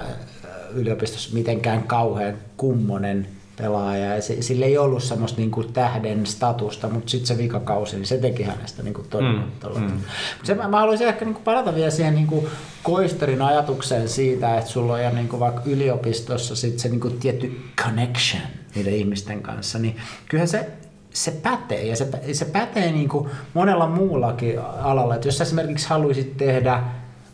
[0.74, 3.28] yliopistossa mitenkään kauhean kummonen
[3.60, 7.96] pelaaja ja se, sillä ei ollut semmoista niin kuin tähden statusta, mutta sitten se vikakausi,
[7.96, 9.80] niin se teki hänestä niin kuin todella.
[9.80, 9.86] Mm.
[9.86, 10.00] Mm.
[10.42, 12.46] Se, mä, mä haluaisin ehkä niin kuin palata vielä siihen niin kuin
[12.82, 17.18] Koisterin ajatukseen siitä, että sulla on ja niin kuin vaikka yliopistossa sit se niin kuin
[17.18, 18.42] tietty connection
[18.74, 19.96] niiden ihmisten kanssa, niin
[20.28, 20.70] kyllähän se
[21.12, 25.14] se pätee ja se, se pätee niin kuin monella muullakin alalla.
[25.14, 26.82] Että jos esimerkiksi haluaisit tehdä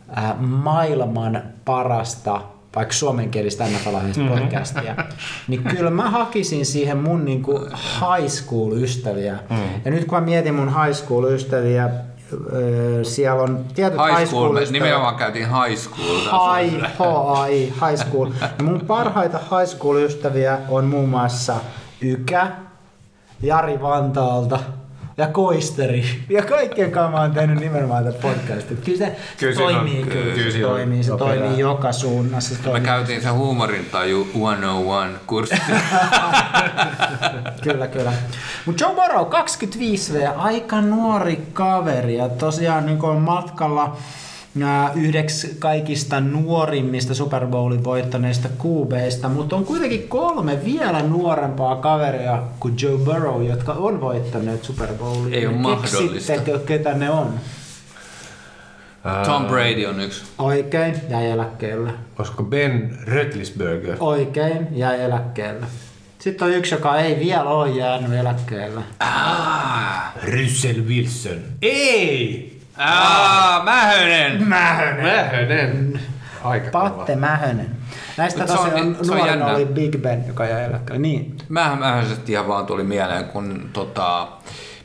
[0.09, 2.41] ää, maailman parasta
[2.77, 4.29] vaikka suomenkielistä NFL mm.
[4.29, 4.97] podcastia,
[5.49, 9.39] niin kyllä mä hakisin siihen mun niin kuin high school-ystäviä.
[9.51, 9.57] Mm.
[9.85, 11.91] Ja nyt kun mä mietin mun high school-ystäviä,
[13.03, 16.19] siellä on tietyt high, high school, school nimenomaan käytiin high school.
[16.19, 18.31] High, H-I, high school.
[18.41, 21.57] Ja mun parhaita high school-ystäviä on muun muassa
[22.01, 22.53] Ykä,
[23.43, 24.59] Jari Vantaalta,
[25.19, 26.05] ja koisteri.
[26.29, 28.77] Ja kaikkien kanssa mä oon tehnyt nimenomaan tätä podcastia.
[28.85, 32.55] Kyllä se, kyllä se toimii, on, kyllä, kyllä se toimii, se toimii joka suunnassa.
[32.55, 32.81] Se toimii.
[32.81, 35.57] Me käytiin se huumorintaju 101 kurssi.
[37.65, 38.13] kyllä, kyllä.
[38.67, 43.97] Mutta Joe Burrow, 25V, aika nuori kaveri ja tosiaan niin on matkalla
[44.95, 52.75] yhdeksi kaikista nuorimmista Super Bowlin voittaneista QBista, mutta on kuitenkin kolme vielä nuorempaa kaveria kuin
[52.83, 55.35] Joe Burrow, jotka on voittaneet Super Bowlin.
[55.35, 56.33] Ei ole mahdollista.
[56.67, 57.35] ketä ne on?
[59.27, 60.25] Tom Brady on yksi.
[60.39, 61.91] Oikein, jäi eläkkeelle.
[62.19, 63.97] Olisiko Ben Rötlisberger?
[64.01, 65.67] Oikein, jäi eläkkeelle.
[66.19, 68.81] Sitten on yksi, joka ei vielä ole jäänyt eläkkeelle.
[70.33, 71.39] Russell Wilson.
[71.63, 72.56] Ei!
[72.79, 74.49] Aa, Mähönen!
[74.49, 75.03] Mähönen.
[75.07, 76.01] Mähönen.
[76.45, 76.91] Aika kova.
[76.91, 77.71] Patte Mähönen.
[78.17, 79.47] Näistä Mut se on- tosiaan se on nuorena jännä.
[79.47, 80.99] oli Big Ben, joka jäi eläkkeelle.
[81.03, 81.37] Niin.
[81.49, 84.29] Mähän mähäisesti ihan vaan tuli mieleen, kun tota,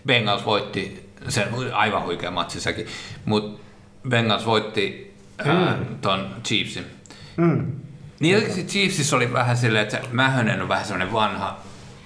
[0.06, 2.88] Bengals voitti, sen aivan huikea matsi sekin,
[3.26, 3.62] mutta
[4.10, 5.16] Bengals voitti
[5.46, 6.86] ää, ton Chiefsin.
[7.38, 7.72] Mm.
[8.20, 11.60] Niin jotenkin se Chiefsissä oli vähän silleen, että se Mähönen on vähän semmoinen vanha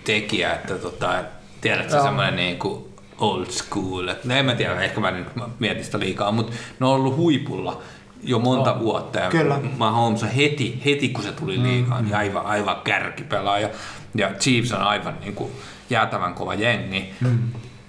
[0.03, 1.13] tekijä, että tota,
[1.61, 2.85] tiedätkö, semmoinen niin kuin
[3.19, 4.07] old school.
[4.07, 5.27] Et, no en mä tiedä, ehkä mä nyt
[5.59, 7.81] mietin sitä liikaa, mutta ne on ollut huipulla
[8.23, 8.79] jo monta On.
[8.79, 9.19] vuotta.
[9.19, 9.59] Ja Kyllä.
[9.77, 13.69] Mahomes on heti, heti kun se tuli liigaan, niin aivan, aivan kärkipelaaja.
[14.15, 15.51] Ja Chiefs on aivan niin kuin
[15.89, 17.13] jäätävän kova jengi.
[17.21, 17.37] Mm.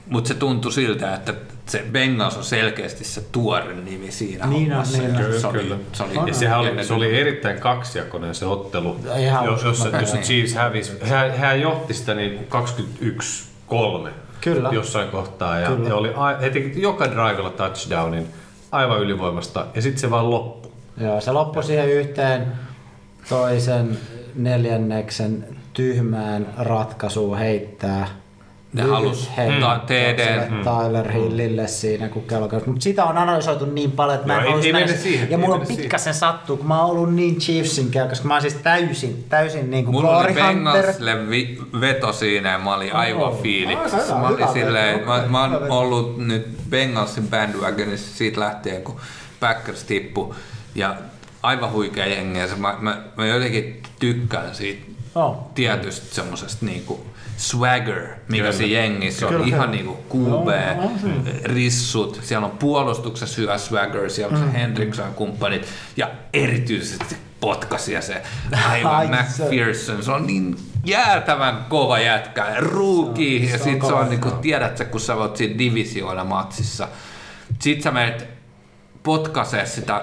[0.08, 1.34] Mutta se tuntui siltä, että
[1.66, 4.98] se Bengals on selkeästi se tuore nimi siinä Niin on, hommassa.
[4.98, 5.40] niin ja on.
[5.40, 5.76] se, oli, Kyllä.
[5.92, 10.00] se oli, Ja sehän oli, se oli erittäin kaksijakoinen se ottelu, Ihan jos, uskomaton.
[10.00, 10.92] jossa Chiefs hävisi.
[11.02, 12.46] Hän, hän johti sitä niin
[13.70, 14.10] 21-3
[14.54, 14.68] Kyllä.
[14.72, 15.88] jossain kohtaa ja, Kyllä.
[15.88, 18.26] ja oli a- heti joka drivella touchdownin
[18.72, 20.72] aivan ylivoimasta ja sitten se vaan loppui.
[21.00, 22.46] Joo, se loppui siihen yhteen
[23.28, 23.98] toisen
[24.34, 28.06] neljänneksen tyhmään ratkaisuun heittää.
[28.76, 30.18] Ne halus ta- TD.
[30.18, 32.60] sille Tyler Hillille siinä, kun kello käy.
[32.66, 35.54] Mutta sitä on analysoitu niin paljon, että mä en Joo, ei- mennä siihen, Ja mulla
[35.54, 39.24] on pikkasen sattuu, kun mä oon ollut niin Chiefsin kelkassa, kun mä oon siis täysin,
[39.28, 40.72] täysin niin kuin Mulla oli Glory Hunter.
[40.72, 44.14] Bengalsille vi- veto siinä ja mä olin aivan Oh, fiiliksissä.
[44.14, 48.96] Mä olin silleen, mä, mä oon ollut nyt Bengalsin bandwagonissa siitä lähtien, kun
[49.40, 50.34] Packers tippu
[50.74, 50.94] ja
[51.42, 52.38] aivan huikea jengi.
[52.38, 55.36] Ja se, mä, mä, mä jotenkin tykkään siitä Oh.
[55.54, 57.06] tietystä semmosesta niinku
[57.36, 58.66] swagger, mikä Kyllä.
[58.66, 59.32] jengissä on.
[59.32, 60.48] Kyllä, ihan niinku QB,
[60.84, 61.32] on se.
[61.44, 64.52] rissut, siellä on puolustuksessa hyvä swagger, siellä on Mm.
[64.52, 65.66] se Hendrickson kumppanit
[65.96, 68.22] ja erityisesti potkasia se
[68.72, 70.02] aivan Ai McPherson.
[70.02, 74.38] Se on niin jäätävän kova jätkä, ruuki Se ja se sit se on niinku, joo.
[74.38, 76.88] tiedätkö, kun sä oot siinä divisioona matsissa,
[77.60, 78.28] sit sä menet
[79.02, 80.02] potkasee sitä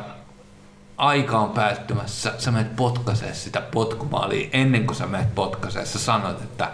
[0.98, 6.42] aika on päättymässä, sä menet potkasee sitä potkumaalia ennen kuin sä menet potkasee, sä sanot,
[6.42, 6.70] että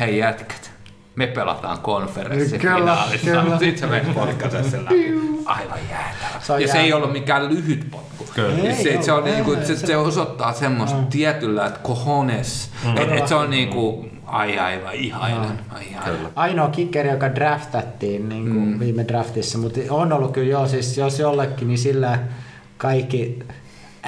[0.00, 0.70] hei jätkät,
[1.16, 3.58] me pelataan konferenssifinaalissa, Kyllä, kyllä.
[3.58, 5.14] sit sä menet potkasee sen läpi.
[5.44, 6.40] Aivan jäätävä.
[6.40, 8.26] Se ja se ei ollut mikään lyhyt potku.
[8.64, 12.70] Ei se, se, on niinku, ei, se, se- se osoittaa semmoista tietyllä, että cojones.
[12.84, 12.96] Mm.
[12.96, 16.28] Et, et se on niinku, ai aivan ihailen, ai ihailen.
[16.36, 18.78] Ainoa kikkeri, joka draftattiin niin kuin mm.
[18.80, 22.18] viime draftissa, mutta on ollut kyllä joo, siis jos jollekin, niin sillä
[22.76, 23.38] kaikki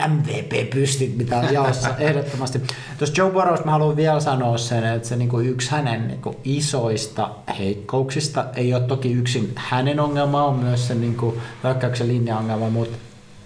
[0.09, 2.61] MVP-pystit, mitä on jaossa ehdottomasti.
[2.99, 7.31] Tuossa Joe Burrows mä haluan vielä sanoa sen, että se niinku yksi hänen niinku isoista
[7.59, 12.97] heikkouksista, ei ole toki yksin hänen ongelma, on myös se niinku hyökkäyksen linjaongelma, mutta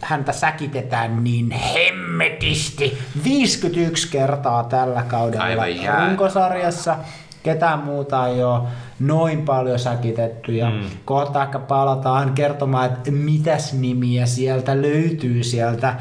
[0.00, 6.96] häntä säkitetään niin hemmetisti 51 kertaa tällä kaudella Aivan runkosarjassa.
[7.48, 8.60] Ketään muuta ei ole
[9.00, 10.80] noin paljon säkitetty ja mm.
[11.04, 15.94] kohta ehkä palataan kertomaan, että mitäs nimiä sieltä löytyy sieltä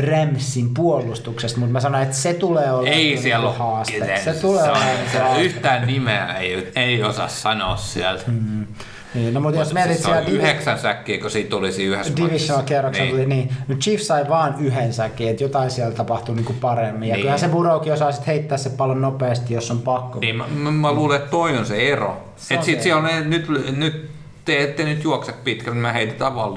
[0.00, 4.20] Remsin puolustuksesta, mutta mä sanoin, että se tulee olla Ei kyllä siellä niinku ole haaste.
[4.24, 5.42] Se tulee Se on- olemaan se haaste.
[5.42, 8.24] Yhtään nimeä ei, ei osaa sanoa sieltä.
[8.26, 8.66] Mm.
[9.14, 13.16] Niin, no mutta jos mietit siellä yhdeksän säkkiä, kun siitä tulisi yhdessä Divisional kierroksella Niin.
[13.16, 13.52] tuli niin.
[13.68, 17.08] No Chiefs sai vaan yhden säkin, että jotain siellä tapahtui niinku paremmin.
[17.08, 17.20] Ja Niin.
[17.20, 20.18] kyllähän se Burrowkin osaa sit heittää se pallon nopeasti, jos on pakko.
[20.20, 22.24] Niin, mä, mä, mä luulen, että toi on se ero.
[22.36, 24.10] Se Et on sit siellä on ne, nyt, nyt
[24.44, 26.52] te ette nyt juokse pitkään, niin mä heitetään vaan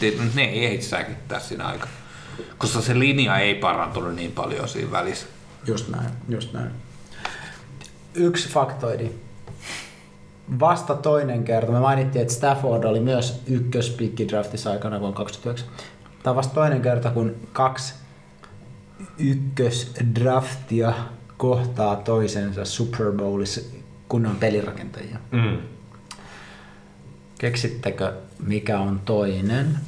[0.00, 1.88] te- ne ei ehdi säkittää siinä aikaa.
[2.58, 5.26] Koska se linja ei parantunut niin paljon siinä välissä.
[5.66, 6.70] Just näin, just näin.
[8.14, 9.10] Yksi faktoidi.
[10.60, 11.72] Vasta toinen kerta.
[11.72, 15.68] Me mainittiin, että Stafford oli myös ykköspikki draftissa aikana vuonna 2009.
[16.22, 17.94] Tämä on vasta toinen kerta, kun kaksi
[19.18, 20.92] ykkösdraftia
[21.36, 23.60] kohtaa toisensa Super Bowlissa
[24.08, 25.16] kunnon pelirakentajia.
[25.30, 25.58] Mm.
[27.38, 28.12] Keksittekö,
[28.46, 29.78] mikä on toinen?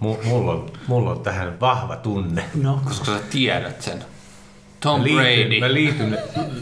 [0.00, 2.44] M- mulla, on, mulla on tähän vahva tunne.
[2.54, 4.04] No, Koska sä tiedät sen.
[4.80, 5.60] Tom Mä liityn, Brady.
[5.60, 6.18] mä liityn,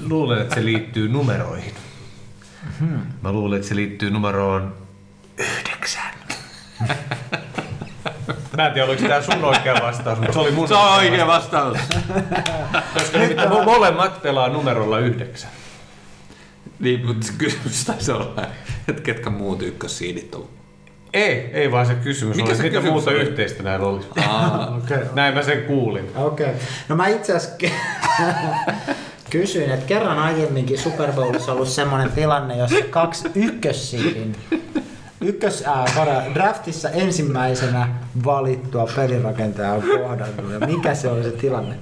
[0.09, 1.73] luulen, että se liittyy numeroihin.
[2.81, 3.01] Hmm.
[3.23, 4.75] Mä luulen, että se liittyy numeroon
[5.39, 6.15] yhdeksän.
[8.57, 11.27] Mä en tiedä, oliko tämä sun oikea vastaus, mutta se oli mun Se on oikea
[11.27, 11.79] vastaus.
[12.95, 15.51] Koska nimittäin mo- molemmat pelaa numerolla yhdeksän.
[16.79, 18.47] niin, mutta se kysymys taisi olla,
[18.89, 20.49] että ketkä muut ykkössiidit on.
[21.13, 23.21] Ei, ei vaan se kysymys Mikä oli, se mitä kysymys muuta oli?
[23.21, 24.01] yhteistä näillä oli.
[24.29, 24.99] Aa, okei.
[25.15, 26.11] Näin mä sen kuulin.
[26.17, 26.47] Okei.
[26.47, 26.59] Okay.
[26.89, 27.57] No mä itse asiassa
[29.39, 34.37] kysyin, että kerran aiemminkin Super Bowlissa ollut semmoinen tilanne, jossa kaksi ykkössiidin
[35.21, 37.89] ykkös äh, draftissa ensimmäisenä
[38.25, 41.77] valittua pelirakentajaa on kohdannut ja mikä se oli se tilanne?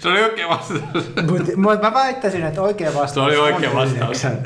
[0.00, 0.82] Se oli oikein vastaus.
[1.30, 4.00] Mutta mut mä väittäisin, että oikea vastaus Se oli oikea on vastaus.
[4.02, 4.38] yhdeksän.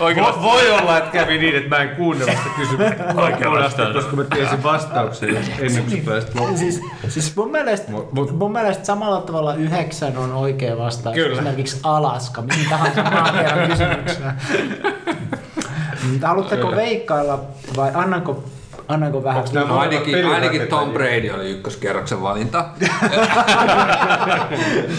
[0.00, 3.94] Oikein Voi, olla, että kävi niin, että mä en kuunnella sitä kysymystä Oikea vastaus.
[3.94, 5.28] koska mä tiesin vastauksen
[5.60, 6.58] ennen kuin se pääsit loppuun.
[6.58, 11.14] siis, siis mun, mielestä, Mut- mut- mun mielestä samalla tavalla yhdeksän on oikea vastaus.
[11.14, 11.32] Kyllä.
[11.32, 14.32] Esimerkiksi Alaska, mihin tahansa maaperän kysymykseen.
[16.12, 17.40] Mutta Haluatteko veikkailla
[17.76, 18.44] vai annanko,
[18.88, 19.38] annanko vähän?
[19.38, 20.90] Onks nämä No ainakin, ainakin Tom?
[20.90, 22.64] Brady oli ykköskerroksen valinta.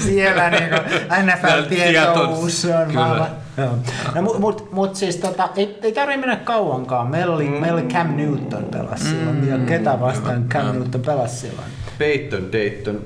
[0.04, 0.76] Siellä niinku
[1.24, 3.10] NFL-tietous on Kyllä.
[3.10, 3.28] vahva.
[3.58, 3.70] Joo.
[4.16, 7.08] No, mut, mut, mut siis tota, ei, ei tarvitse mennä kauankaan.
[7.08, 7.54] Meillä oli, mm.
[7.54, 9.48] meillä oli Cam Newton pelasi silloin.
[9.48, 11.68] Ja ketä vastaan Cam Newton pelasi silloin?
[11.98, 13.02] Peyton Dayton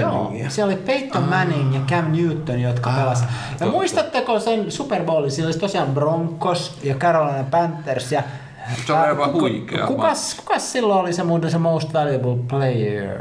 [0.00, 0.50] Joo, Manningia.
[0.50, 3.30] siellä oli Peyton Manning ja Cam Newton, jotka ah, pelasivat.
[3.30, 3.72] Ja totta.
[3.72, 5.30] muistatteko sen Super Bowlin?
[5.30, 8.12] Siellä oli tosiaan Broncos ja Carolina Panthers.
[8.12, 8.22] Ja,
[8.86, 9.86] Se Ää, aivan kuka- huikea.
[9.86, 13.18] Kukas, kukas silloin oli se muuten se most valuable player?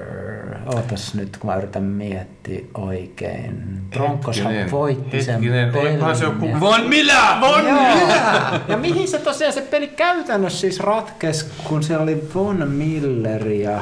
[0.65, 3.81] Ootas nyt, kun mä yritän miettiä oikein.
[3.89, 5.87] Broncoshan Hetkinen, voitti sen hetkinen, pelin.
[5.87, 7.15] olikohan se joku- ja- Von Miller!
[7.41, 8.59] Von Joo.
[8.67, 13.81] Ja mihin se tosiaan se peli käytännössä siis ratkesi, kun siellä oli Von Miller ja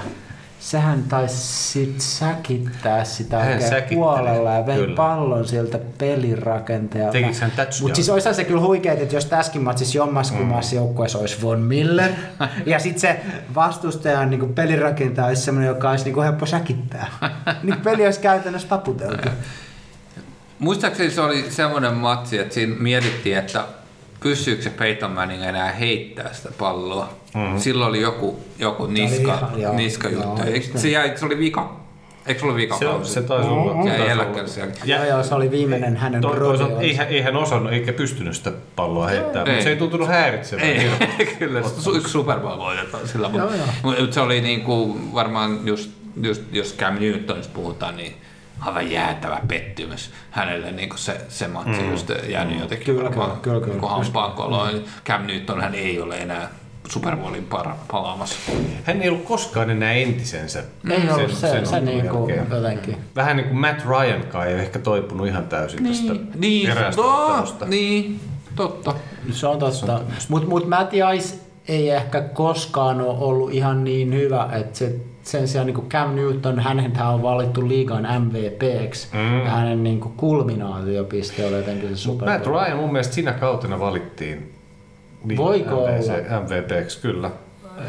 [0.62, 4.96] sehän taisi sit säkittää sitä Hän oikein säkitteli, huolella ja vei kyllä.
[4.96, 7.12] pallon sieltä pelirakentajalta.
[7.12, 7.82] Tekikö hän touchdown?
[7.82, 10.78] Mutta siis olisi se kyllä huikeet, että jos tässäkin matsissa jommaskummassa mm.
[10.78, 12.12] joukkueessa olisi Von Miller
[12.66, 13.20] ja sitten se
[13.56, 17.08] vastustajan niin pelirakentaja olisi semmoinen, joka olisi niin helppo säkittää.
[17.64, 19.30] niin peli olisi käytännössä taputeltu.
[20.60, 23.66] Muistaakseni se oli semmoinen matsi, että siinä mietittiin, että
[24.24, 27.10] pystyykö se Peyton Manning enää heittää sitä palloa.
[27.36, 27.60] Mm-hmm.
[27.60, 30.28] Silloin oli joku, joku niska, ihan- joo, niskajuttu.
[30.28, 31.82] joo, Eikö just se, jäi, se oli vika.
[32.28, 33.14] Eikö se ollut vika Se, kausi?
[33.14, 33.74] se taisi olla.
[33.74, 34.54] Se se jäi taisi eläkkeelle olla.
[34.54, 34.74] siellä.
[34.86, 36.82] Joo, joo, se oli viimeinen hänen To, toisaalta rodionsa.
[36.82, 39.54] eihän, eihän osannut eikä pystynyt sitä palloa heittämään, Ei.
[39.54, 40.66] mutta se ei tuntunut häiritsevän.
[40.66, 40.90] Ei,
[41.40, 43.30] kyllä, se su- yksi Super Bowl voitetaan sillä.
[43.34, 43.96] Joo, Mutta joo.
[44.02, 45.92] mut se oli niinku, varmaan just,
[46.24, 48.16] just, jos Cam Newtonista puhutaan, niin
[48.62, 51.92] aivan jäätävä pettymys hänelle niin se, se matsi mm.
[51.92, 53.82] just jäänyt jotenkin Kyllä, varmaan kyllä, kyllä, kyllä.
[53.82, 54.84] niin hampaan koloon.
[55.06, 56.50] Cam Newton hän ei ole enää
[56.90, 58.36] Super Bowlin para, palaamassa.
[58.84, 60.64] Hän ei ollut koskaan enää entisensä.
[60.90, 62.48] Ei ollut se, se, se niinku jälkeen.
[62.52, 62.98] jotenkin.
[63.16, 67.48] Vähän niin kuin Matt Ryankaan ei ole ehkä toipunut ihan täysin tästä Niin, eräästä no,
[67.68, 68.20] niin,
[68.56, 68.94] totta.
[69.32, 70.02] Se on totta.
[70.30, 71.36] Mutta mut Matt Ice
[71.68, 76.60] ei ehkä koskaan ole ollut ihan niin hyvä, että se, sen sijaan niin Cam Newton,
[76.60, 79.46] hänen on valittu liigan MVPksi mm.
[79.46, 82.46] ja hänen niin kulminaatiopiste oli jotenkin se Super Matt.
[82.46, 84.54] Ryan mun mielestä siinä kautena valittiin
[85.26, 86.10] liigan Voiko MVC
[86.44, 87.32] MVPksi, kyllä.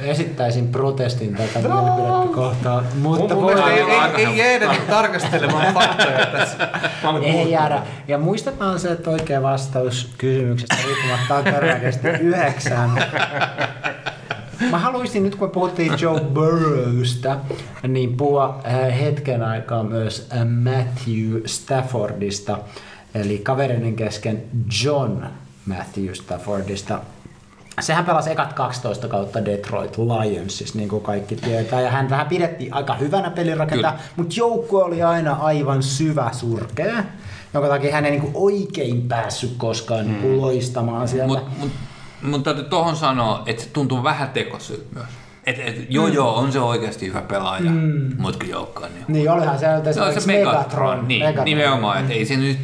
[0.02, 3.82] Esittäisin protestin tätä mielipidettä kohtaan, mutta mun voi mielestä ei,
[4.16, 6.68] ei, ei jäädä tarkastelemaan faktoja tässä.
[7.22, 7.82] Ei jäädä.
[8.08, 12.90] Ja muistetaan se, että oikea vastaus kysymyksestä riippumatta on todennäköisesti yhdeksän.
[14.70, 17.36] Mä haluaisin nyt, kun me puhuttiin Joe Burrowsta,
[17.88, 22.58] niin puhua äh, hetken aikaa myös äh, Matthew Staffordista,
[23.14, 24.42] eli kaverinen kesken
[24.84, 25.24] John
[25.66, 27.00] Matthew Staffordista.
[27.80, 32.74] Sehän pelasi ekat 12 kautta Detroit Lionsissa, niin kuin kaikki tietää, ja hän vähän pidettiin
[32.74, 37.04] aika hyvänä pelirakentajana, mutta joukkue oli aina aivan syvä surkea,
[37.54, 41.26] jonka takia hän ei niin kuin oikein päässyt koskaan niin kuin loistamaan sieltä.
[41.26, 41.70] Mutta mut,
[42.22, 45.06] mut täytyy tuohon sanoa, että se tuntuu vähän tekosyt myös.
[45.46, 48.10] Et, et, joo joo, on se oikeasti hyvä pelaaja, mm.
[48.18, 48.94] mutta joukkoon.
[48.94, 49.04] Niin.
[49.08, 51.44] Niin olihan se Se on esimerkiksi se Megatron, niin, Megatron.
[51.44, 52.58] nimenomaan, että ei se nyt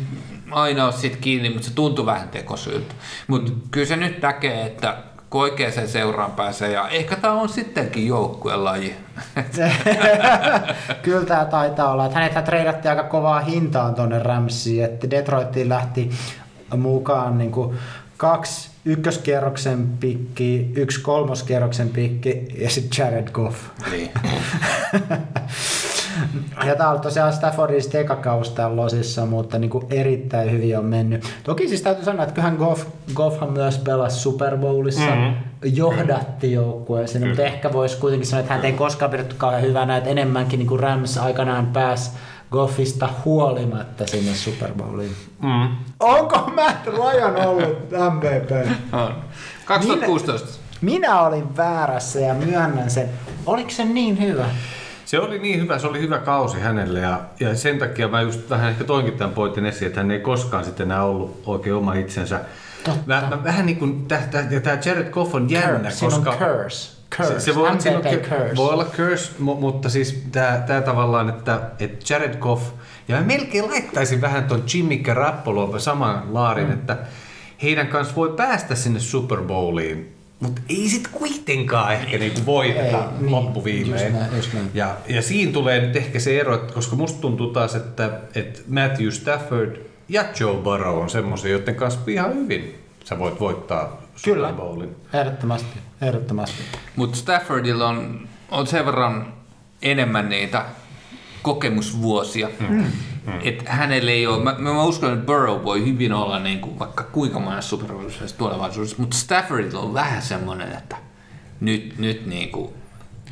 [0.50, 2.94] aina ole sit kiinni, mutta se tuntuu vähän tekosyltä.
[3.26, 3.60] Mutta mm.
[3.70, 4.96] kyllä se nyt näkee, että
[5.30, 8.96] kun oikeaan seuraan pääsee, ja ehkä tämä on sittenkin joukkueen laji.
[11.02, 12.06] Kyllä tämä taitaa olla.
[12.06, 16.10] Että hänethän treidattiin aika kovaa hintaan tuonne Ramsiin, että Detroittiin lähti
[16.76, 17.78] mukaan niin kuin
[18.16, 23.64] kaksi ykköskierroksen pikki, yksi kolmoskierroksen pikki ja sitten Jared Goff.
[23.90, 24.10] Niin.
[26.66, 31.24] Ja tämä on tosiaan Staffordin eka kausi losissa, mutta niin kuin erittäin hyvin on mennyt.
[31.44, 35.34] Toki siis täytyy sanoa, että kyllähän Goff, Goffhan myös pelasi Super Bowlissa, mm-hmm.
[35.62, 40.10] johdatti joukkueeseen, mutta ehkä voisi kuitenkin sanoa, että hän ei koskaan pidetty kauhean hyvänä, että
[40.10, 42.10] enemmänkin niin kuin Rams aikanaan pääsi
[42.50, 45.16] Goffista huolimatta sinne Super Bowliin.
[45.42, 45.76] Mm.
[46.00, 48.50] Onko Matt Ryan ollut MVP?
[48.92, 49.14] On.
[49.64, 50.58] 2016.
[50.80, 53.08] Minä olin väärässä ja myönnän sen.
[53.46, 54.44] Oliko se niin hyvä?
[55.04, 58.50] Se oli niin hyvä, se oli hyvä kausi hänelle ja, ja sen takia mä just
[58.50, 61.94] vähän ehkä toinkin tämän pointin esiin, että hän ei koskaan sitten enää ollut oikein oma
[61.94, 62.40] itsensä.
[62.84, 63.00] Totta.
[63.06, 64.08] Mä, mä, vähän niin kuin,
[64.62, 65.90] tämä Jared Goff on jännä.
[65.90, 66.30] Siinä koska...
[66.30, 66.97] on curse.
[67.16, 67.32] Curse.
[67.32, 68.56] Se, se voi, ky- curse.
[68.56, 72.72] voi olla curse, mu- mutta siis tämä tää tavallaan, että, että Jared Goff,
[73.08, 76.72] ja mä melkein laittaisin vähän ton Jimmy Garoppolo saman laarin, mm.
[76.72, 76.96] että
[77.62, 83.20] heidän kanssa voi päästä sinne Super Bowliin mutta ei sit kuitenkaan ehkä niinku voiteta Ei,
[83.20, 84.12] niin, loppuviimein.
[84.12, 84.50] just näin, just.
[84.74, 88.60] Ja, ja siinä tulee nyt ehkä se ero, että koska musta tuntuu taas, että, että
[88.68, 89.76] Matthew Stafford
[90.08, 94.48] ja Joe Burrow on semmoisia, joiden kanssa ihan hyvin sä voit voittaa Kyllä.
[94.48, 94.96] Super Bowlin.
[95.12, 96.62] Ehdottomasti, ehdottomasti.
[96.96, 99.32] Mutta Staffordilla on, on sen verran
[99.82, 100.64] enemmän niitä
[101.42, 102.84] kokemusvuosia, mm.
[103.42, 107.04] että hänellä ei ole, mä, mä uskon, että Burrow voi hyvin olla niin kuin vaikka
[107.04, 110.96] kuinka monessa Super Bowlissa tulevaisuudessa, mutta Staffordilla on vähän semmoinen, että
[111.60, 112.72] nyt, nyt niin kuin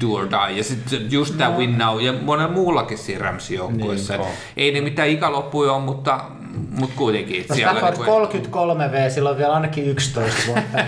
[0.01, 0.59] do or die.
[0.59, 4.16] Ja sitten just tämä win now ja monella muullakin siinä Ramsin joukkueessa.
[4.16, 6.20] Niin, ei ne mitään ikäloppuja ole, mutta,
[6.70, 7.46] mutta kuitenkin.
[7.48, 10.78] No siellä Stafford niinku- 33 V, sillä on vielä ainakin 11 vuotta.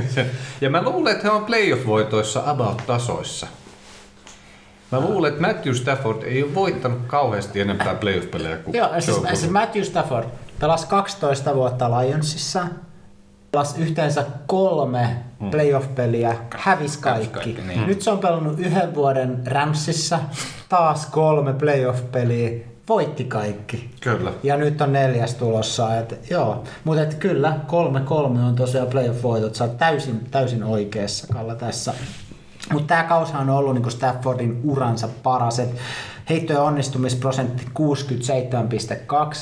[0.60, 3.46] ja mä luulen, että he on playoff-voitoissa about tasoissa.
[4.92, 9.34] Mä luulen, että Matthew Stafford ei ole voittanut kauheasti enempää playoff-pelejä kuin Joo, siis, Burrow.
[9.34, 10.28] siis Matthew Stafford
[10.60, 12.66] pelasi 12 vuotta Lionsissa,
[13.52, 15.16] pelasi yhteensä kolme
[15.50, 17.28] playoff-peliä, hävisi kaikki.
[17.28, 17.86] kaikki, niin.
[17.86, 20.18] Nyt se on pelannut yhden vuoden Ramsissa,
[20.68, 23.90] taas kolme playoff-peliä, voitti kaikki.
[24.00, 24.32] Kyllä.
[24.42, 26.64] Ja nyt on neljäs tulossa, et, joo.
[26.84, 29.54] Mutta et kyllä, kolme kolme on tosiaan playoff-voitot.
[29.54, 31.94] Sä oot täysin, täysin oikeassa, Kalla, tässä.
[32.72, 35.58] Mutta tämä kausihan on ollut niinku Staffordin uransa paras.
[35.58, 35.70] Et
[36.28, 37.66] heittojen onnistumisprosentti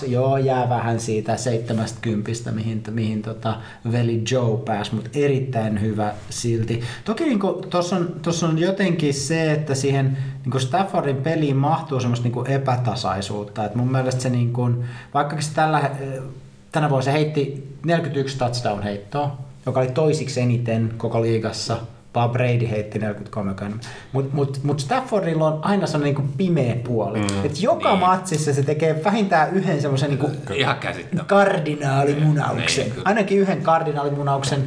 [0.05, 0.11] 67,2.
[0.11, 3.57] Joo, jää vähän siitä 70, mihin, mihin tota
[3.93, 6.81] veli Joe pääsi, mutta erittäin hyvä silti.
[7.05, 12.45] Toki niinku, tuossa on, on jotenkin se, että siihen niinku Staffordin peliin mahtuu semmoista niinku
[12.45, 13.65] epätasaisuutta.
[13.65, 14.71] Et mun mielestä se, niinku,
[15.15, 15.91] vaikka se tällä,
[16.73, 19.31] tänä vuonna se heitti 41 touchdown-heittoa,
[19.67, 21.77] joka oli toisiksi eniten koko liigassa.
[22.13, 23.55] Bob Brady heitti 43
[24.13, 27.19] Mutta mut, mut Staffordilla on aina sellainen niinku pimeä puoli.
[27.21, 28.01] Mm, Et joka niin.
[28.01, 30.77] matsissa se tekee vähintään yhden semmoisen niinku Ihan
[31.27, 32.85] kardinaalimunauksen.
[32.85, 32.95] Niin.
[33.05, 34.61] Ainakin yhden kardinaalimunauksen.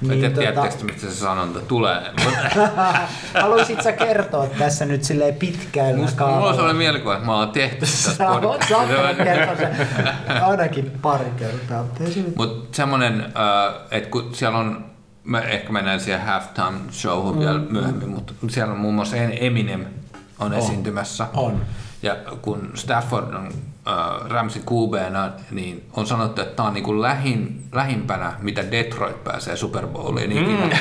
[0.00, 2.00] Mä en Niin, tiedä, tota, mistä se sanonta tulee.
[3.42, 7.50] haluaisit sä kertoa tässä nyt silleen pitkällä Musta, mulla on sellainen mielikuva, että mä oon
[7.50, 10.46] tehty tässä Sä oot podcastissa.
[10.46, 11.84] ainakin pari kertaa.
[12.36, 13.24] mutta semmoinen,
[13.90, 14.89] että kun siellä on,
[15.24, 17.66] mä ehkä mennään siihen halftime showhun vielä Mm.
[17.72, 19.84] myöhemmin, mutta siellä on muun muassa Eminem
[20.38, 21.26] on esiintymässä.
[21.34, 21.60] On.
[22.02, 23.52] Ja kun Stafford on äh,
[24.30, 29.86] Ramsin QBna, niin on sanottu, että tämä on niinku lähin, lähimpänä, mitä Detroit pääsee Super
[29.86, 30.64] Bowliin ikinä.
[30.66, 30.70] Mm.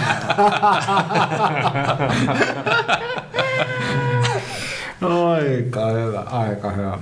[5.01, 6.97] Aika hyvä, aika hyvä.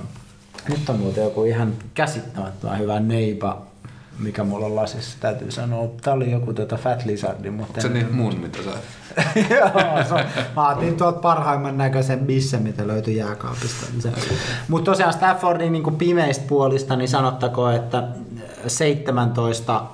[0.68, 3.62] Nyt on muuten joku ihan käsittämättömän hyvä neipa,
[4.18, 5.88] mikä mulla on lasissa, täytyy sanoa.
[6.02, 7.80] Tää oli joku tota Fat Lizardin, mutta...
[7.80, 8.70] Se en- niin mun, mitä sä...
[9.54, 9.70] Joo,
[10.56, 13.86] mä otin tuolta parhaimman näköisen missä, mitä löytyi jääkaapista.
[14.04, 14.14] Niin.
[14.68, 18.02] Mutta tosiaan Staffordin niin pimeistä puolista, niin sanottako, että
[18.66, 19.84] 17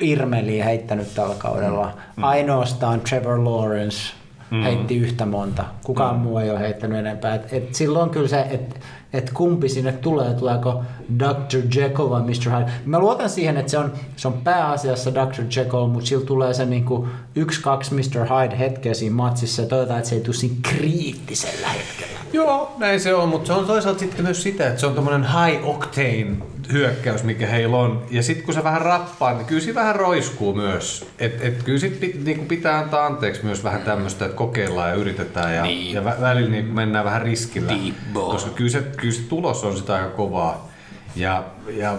[0.00, 1.92] Irmeliä heittänyt tällä kaudella.
[2.16, 2.24] Mm.
[2.24, 4.12] Ainoastaan Trevor Lawrence
[4.50, 4.62] mm.
[4.62, 5.64] heitti yhtä monta.
[5.84, 6.22] Kukaan mm.
[6.22, 7.34] muu ei ole heittänyt enempää.
[7.34, 8.76] Et, et silloin kyllä se, että
[9.12, 10.82] et kumpi sinne tulee, tuleeko
[11.18, 11.78] Dr.
[11.78, 12.58] Jekyll vai Mr.
[12.58, 12.72] Hyde.
[12.84, 15.42] Mä luotan siihen, että se on, se on pääasiassa Dr.
[15.56, 18.00] Jekyll, mutta sillä tulee se niinku yksi, kaksi Mr.
[18.20, 22.18] Hyde hetkeä siinä matsissa ja toivotaan, että se ei tule siinä kriittisellä hetkellä.
[22.32, 25.26] Joo, näin se on, mutta se on toisaalta sitten myös sitä, että se on tommonen
[25.26, 26.26] high octane
[26.72, 28.06] hyökkäys, mikä heillä on.
[28.10, 31.06] Ja sitten kun se vähän rappaa, niin kyllä siinä vähän roiskuu myös.
[31.18, 34.94] Et, et kyllä sit pit, niinku pitää antaa anteeksi myös vähän tämmöistä, että kokeillaan ja
[34.94, 35.94] yritetään ja, Niin.
[35.94, 37.68] ja vä- välillä niinku mennään vähän riskillä.
[37.68, 37.94] Deep.
[38.14, 40.68] Koska kyllä se, kyllä se tulos on sitä aika kovaa.
[41.16, 41.44] Ja,
[41.76, 41.96] ja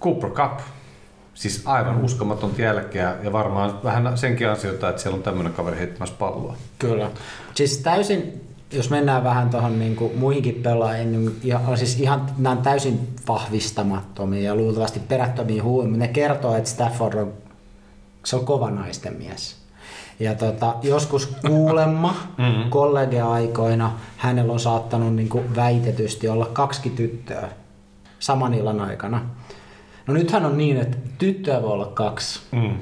[0.00, 0.58] Cooper Cup,
[1.34, 6.14] siis aivan uskomaton jälkeä ja varmaan vähän senkin ansiota, että siellä on tämmöinen kaveri heittämässä
[6.18, 6.56] palloa.
[6.78, 7.10] Kyllä.
[7.54, 8.40] Siis täysin,
[8.74, 14.42] jos mennään vähän tuohon niin muihinkin pelaajiin, niin ja, siis ihan nämä on täysin vahvistamattomia
[14.42, 17.32] ja luultavasti perättömiä huuja, mutta ne kertoo, että Stafford on,
[18.24, 19.56] se on kova naisten mies.
[20.20, 22.70] Ja tota, joskus kuulemma mm-hmm.
[22.70, 27.48] kollegeaikoina hänellä on saattanut niin kuin väitetysti olla kaksi tyttöä
[28.18, 29.20] saman illan aikana.
[30.06, 32.74] No nythän on niin, että tyttöä voi olla kaksi, Mm.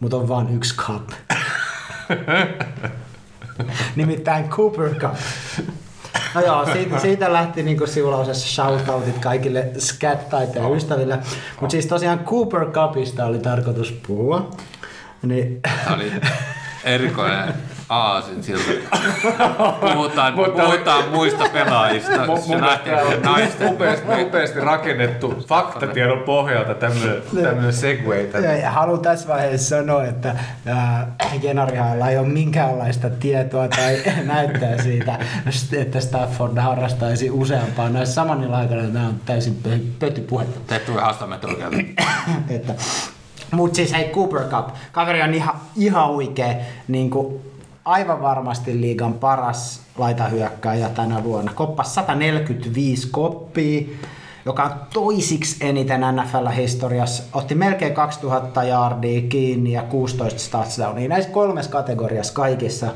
[0.00, 1.08] mutta on vain yksi cup.
[3.96, 5.14] Nimittäin Cooper Cup.
[6.34, 11.18] No joo, siitä, siitä lähti niinku sivulausessa shoutoutit kaikille scat-taiteen ystäville.
[11.60, 14.50] Mutta siis tosiaan Cooper Cupista oli tarkoitus puhua.
[15.22, 16.12] Niin, Tämä oli
[16.84, 17.54] erikoinen
[17.88, 18.72] aasin siltä.
[19.92, 22.26] Puhutaan, Mutta- puhutaan muista pelaajista.
[22.26, 22.56] Mun, Se
[23.24, 23.68] naisten.
[23.72, 28.30] upeasti, upeasti rakennettu faktatiedon pohjalta tämmöinen, segway.
[28.62, 30.34] ja haluan tässä vaiheessa sanoa, että
[30.66, 31.06] ää,
[31.42, 35.18] Jenarihalla ei ole minkäänlaista tietoa tai näyttää siitä,
[35.78, 37.88] että Stafford harrastaisi useampaa.
[37.88, 40.60] Näissä samanilla aikana nämä on täysin pö- pötypuhetta.
[40.66, 41.76] Te tulee haastamme oikealta.
[42.50, 42.74] että
[43.50, 46.54] Mutta siis hei Cooper Cup, kaveri on ihan, ihan huikea,
[46.88, 47.47] niin kuin
[47.88, 51.52] aivan varmasti liigan paras laitahyökkääjä tänä vuonna.
[51.54, 53.88] Koppas 145 koppia,
[54.44, 57.22] joka on toisiksi eniten NFL-historiassa.
[57.32, 61.08] Otti melkein 2000 yardia kiinni ja 16 touchdownia.
[61.08, 62.86] Näissä kolmessa kategoriassa kaikissa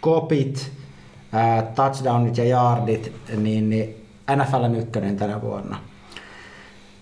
[0.00, 0.72] kopit,
[1.74, 5.78] touchdownit ja yardit, niin, niin NFLn ykkönen tänä vuonna.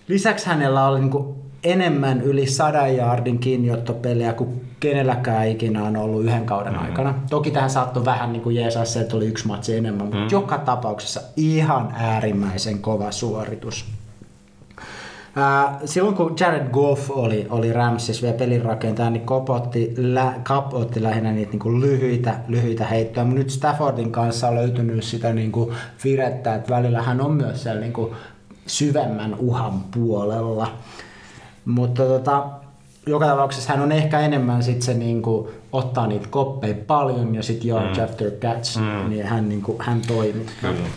[0.07, 6.45] Lisäksi hänellä oli niin enemmän yli 100 yardin kiinniottopelejä kuin kenelläkään ikinä on ollut yhden
[6.45, 6.85] kauden mm-hmm.
[6.85, 7.13] aikana.
[7.29, 10.31] Toki tähän saattoi vähän niin kuin jeesaa se, että oli yksi matsi enemmän, mutta mm-hmm.
[10.31, 13.85] joka tapauksessa ihan äärimmäisen kova suoritus.
[15.35, 20.33] Ää, silloin kun Jared Goff oli, oli Ramsissa vielä pelin rakentaja, niin Cup otti, lä,
[20.43, 25.03] Cup otti lähinnä niitä niin kuin lyhyitä, lyhyitä heittoja, mutta nyt Staffordin kanssa on löytynyt
[25.03, 28.11] sitä niin kuin virettä, että välillä hän on myös siellä niin kuin
[28.67, 30.71] syvemmän uhan puolella.
[31.67, 32.43] Mutta tota,
[33.05, 37.67] joka tapauksessa hän on ehkä enemmän sit se niinku, ottaa niitä koppeja paljon ja sitten
[37.67, 38.03] yards mm.
[38.03, 39.09] after catch, mm.
[39.09, 40.45] niin hän, niinku, hän toimii.
[40.61, 40.87] Kyllä.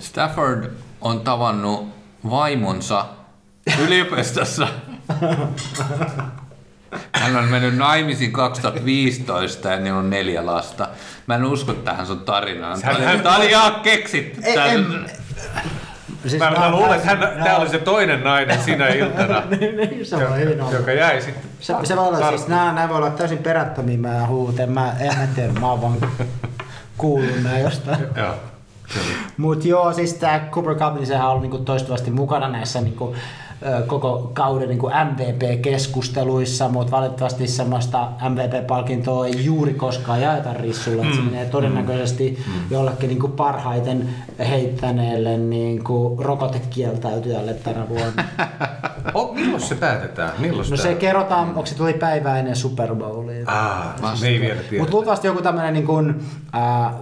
[0.00, 0.70] Stafford
[1.00, 1.88] on tavannut
[2.30, 3.06] vaimonsa
[3.84, 4.68] yliopistossa.
[7.12, 10.88] Hän on mennyt naimisiin 2015 ja niillä on neljä lasta.
[11.26, 12.80] Mä en usko tähän sun tarinaan.
[13.22, 14.40] Tämä oli ihan keksitty.
[14.44, 14.86] En,
[16.26, 17.44] Siis mä, mä luulen, että hän, no.
[17.44, 21.42] tämä oli se toinen nainen sinä iltana, niin, niin, se joka, hyvin joka jäi sitten.
[21.60, 24.72] Se, se voi olla, siis nämä, nämä voi olla täysin perättömiä mä huuteen.
[24.72, 25.96] Mä en mä tiedä, mä oon vaan
[26.98, 27.98] kuullut nämä jostain.
[29.36, 33.16] Mutta joo, siis tämä Cooper Cup, niin sehän on niinku toistuvasti mukana näissä niinku,
[33.86, 41.02] koko kauden niin MVP-keskusteluissa, mutta valitettavasti semmoista MVP-palkintoa ei juuri koskaan jaeta rissulle.
[41.02, 41.12] Mm.
[41.12, 42.52] Se menee todennäköisesti mm.
[42.70, 44.08] jollekin niin kuin parhaiten
[44.38, 48.24] heittäneelle niin kuin rokotekieltäytyjälle tänä vuonna.
[49.14, 50.32] oh, milloin se päätetään?
[50.38, 53.44] Milloin no se kerrotaan, onko se tuli päivää ennen Super Bowlia.
[53.46, 54.60] Ah, me ei vielä.
[54.78, 56.14] Mutta luultavasti joku tämmöinen niin kuin,
[56.54, 56.94] äh,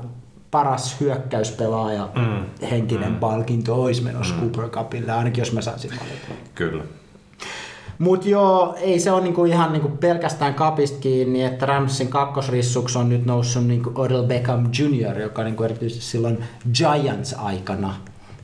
[0.53, 2.67] paras hyökkäyspelaaja mm.
[2.71, 3.19] henkinen mm.
[3.19, 4.41] palkinto olisi menossa mm.
[4.41, 6.43] Cooper Cupille, ainakin jos mä saisin valita.
[6.55, 6.85] Kyllä.
[7.99, 13.09] Mutta joo, ei se ole niinku ihan niinku pelkästään kapista kiinni, että Ramsin kakkosrissuksi on
[13.09, 16.45] nyt noussut niinku Odell Beckham Jr., joka niinku erityisesti silloin
[16.79, 17.95] Giants-aikana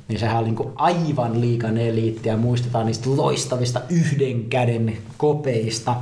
[0.09, 5.95] niin sehän oli niinku aivan liikan eliitti ja muistetaan niistä loistavista yhden käden kopeista.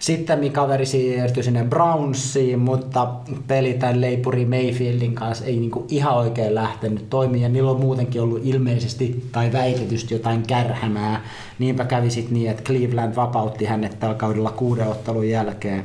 [0.00, 3.08] Sitten kaveri siirtyi sinne Brownsiin, mutta
[3.46, 7.42] peli tämän leipuri Mayfieldin kanssa ei niinku ihan oikein lähtenyt toimia.
[7.42, 11.22] Ja niillä on muutenkin ollut ilmeisesti tai väitetysti jotain kärhämää.
[11.58, 15.84] Niinpä kävi sitten niin, että Cleveland vapautti hänet tällä kaudella kuuden ottelun jälkeen.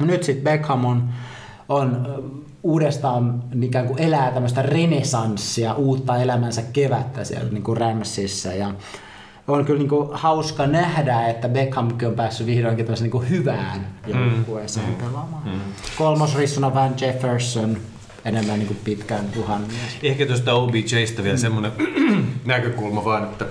[0.00, 1.08] Nyt sitten Beckham on,
[1.68, 2.06] on
[2.62, 8.52] uudestaan ikään kuin elää tämmöistä renesanssia, uutta elämänsä kevättä siellä niin kuin Ramsissa.
[8.52, 8.74] Ja
[9.48, 14.94] on kyllä niinku hauska nähdä, että Beckhamkin on päässyt vihdoinkin niinku hyvään joukkueeseen mm.
[14.94, 15.44] pelaamaan.
[15.44, 15.60] Mm.
[15.98, 17.76] Kolmosrissuna Van Jefferson,
[18.24, 19.24] enemmän niinku pitkään
[19.58, 19.98] mies.
[20.02, 21.40] Ehkä tuosta OBJstä vielä mm.
[21.40, 21.72] semmoinen
[22.44, 23.46] näkökulma vaan, että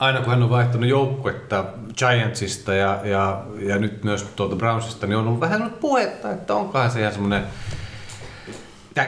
[0.00, 1.64] aina kun hän on vaihtanut joukkuetta
[1.98, 6.90] Giantsista ja, ja, ja nyt myös tuolta Brownsista, niin on ollut vähän puhetta, että onkohan
[6.90, 7.42] se ihan semmoinen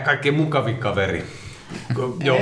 [0.04, 1.26] kaikkein mukavin kaveri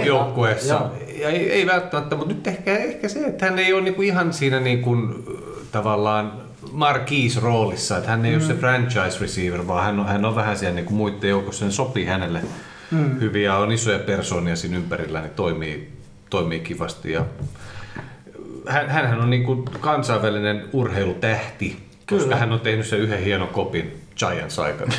[0.05, 0.91] joukkueessa.
[1.21, 4.33] Ja ei, ei välttämättä, mutta nyt ehkä, ehkä se, että hän ei ole niinku ihan
[4.33, 4.97] siinä niinku,
[5.73, 6.33] tavallaan
[6.73, 8.37] marquise roolissa, että hän ei mm.
[8.37, 11.73] ole se franchise receiver, vaan hän on, hän on vähän siellä niinku muiden joukossa, se
[11.73, 12.43] sopii hänelle
[12.91, 13.21] mm.
[13.21, 15.93] hyvin ja on isoja persoonia siinä ympärillä, niin toimii,
[16.31, 17.13] toimii kivasti.
[17.13, 17.25] Ja
[18.69, 22.23] hän, hänhän on niinku kansainvälinen urheilutähti, Kyllä.
[22.23, 24.95] koska hän on tehnyt sen yhden hienon kopin Giants aikana.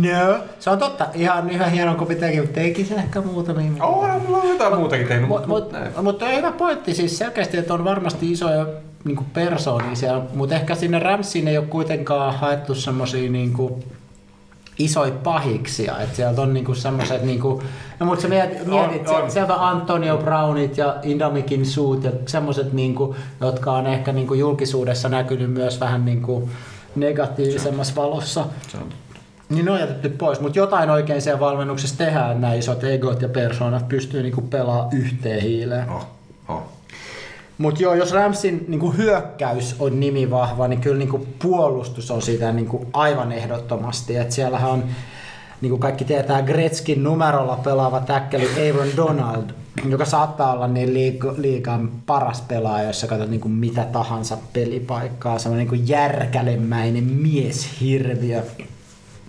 [0.00, 1.06] no, se on totta.
[1.14, 3.84] Ihan, ihan hieno kopi teki, mutta teki sen ehkä muutamia.
[3.84, 5.28] Oh, mulla on jotain muutakin tehnyt.
[5.28, 8.66] Mutta mut, mut, mut, hyvä pointti siis selkeästi, että on varmasti isoja
[9.04, 13.52] niin persoonia siellä, mutta ehkä sinne Ramsiin ei ole kuitenkaan haettu semmoisia niin
[14.78, 17.62] isoja pahiksia, että sieltä on niinku semmoiset niinku,
[18.00, 19.30] no mutta sä mietit, mietit on, on.
[19.30, 25.52] sieltä Antonio Brownit ja Indamikin suut ja semmoiset niinku, jotka on ehkä niinku julkisuudessa näkynyt
[25.52, 26.48] myös vähän niinku
[26.96, 28.46] negatiivisemmassa valossa.
[29.48, 33.28] Niin ne on jätetty pois, mutta jotain oikein siellä valmennuksessa tehdään, nämä isot egot ja
[33.28, 35.90] persoonat pystyy niinku pelaamaan yhteen hiileen.
[35.90, 36.06] Oh,
[36.48, 36.62] oh.
[37.58, 42.52] Mutta joo, jos Ramsin niinku hyökkäys on nimi vahva, niin kyllä niinku puolustus on sitä
[42.52, 44.16] niinku aivan ehdottomasti.
[44.16, 44.84] Et siellähän on,
[45.60, 49.50] niin kuin kaikki tietää, Gretzkin numerolla pelaava täkkeli Aaron Donald,
[49.88, 50.94] joka saattaa olla niin
[51.36, 55.38] liikan paras pelaaja, jos sä katsot niin kuin mitä tahansa pelipaikkaa.
[55.38, 58.42] Semmoinen niin järkälemäinen mieshirviö.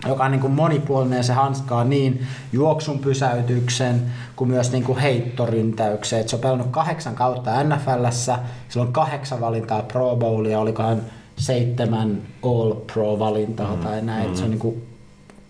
[0.08, 4.02] joka on niin kuin monipuolinen ja se hanskaa niin juoksun pysäytyksen
[4.36, 6.20] kuin myös niin kuin heittoryntäyksen.
[6.20, 8.40] Et se on pelannut kahdeksan kautta NFLssä,
[8.70, 11.02] sillä on kahdeksan valintaa Pro Bowlia, olikohan
[11.38, 14.30] seitsemän All Pro-valintaa mm, tai näin.
[14.30, 14.36] Mm.
[14.36, 14.84] Se on niin kuin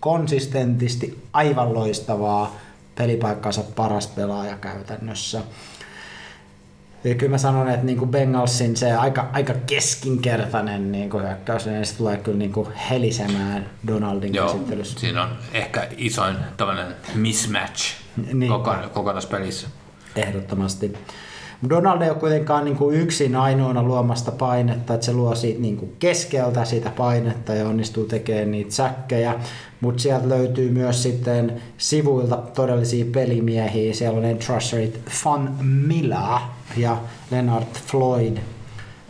[0.00, 2.56] konsistentisti aivan loistavaa
[2.98, 5.40] pelipaikkansa paras pelaaja käytännössä.
[7.04, 11.66] Ja kyllä mä sanon, että niin kuin Bengalsin se aika, aika keskinkertainen niin kuin hyökkäys,
[11.66, 15.00] niin se tulee kyllä niin kuin helisemään Donaldin Joo, käsittelyssä.
[15.00, 17.94] siinä on ehkä isoin tämmöinen mismatch
[18.32, 18.48] Niin.
[18.52, 19.66] koko, koko tässä pelissä.
[20.16, 20.92] Ehdottomasti.
[21.68, 25.76] Donald ei ole kuitenkaan niin kuin yksin ainoana luomasta painetta, että se luo siitä niin
[25.76, 29.34] kuin keskeltä sitä painetta ja onnistuu tekemään niitä säkkejä,
[29.80, 33.94] mutta sieltä löytyy myös sitten sivuilta todellisia pelimiehiä.
[33.94, 36.40] Siellä on entrusserit Von Miller
[36.76, 36.96] ja
[37.30, 38.36] Leonard Floyd.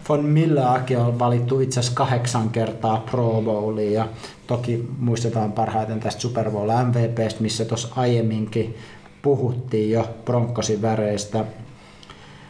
[0.09, 4.09] Von Millerkin on valittu itse asiassa kahdeksan kertaa Pro Bowliin ja
[4.47, 8.77] toki muistetaan parhaiten tästä Super Bowl MVPstä, missä tuossa aiemminkin
[9.23, 11.45] puhuttiin jo Broncosin väreistä.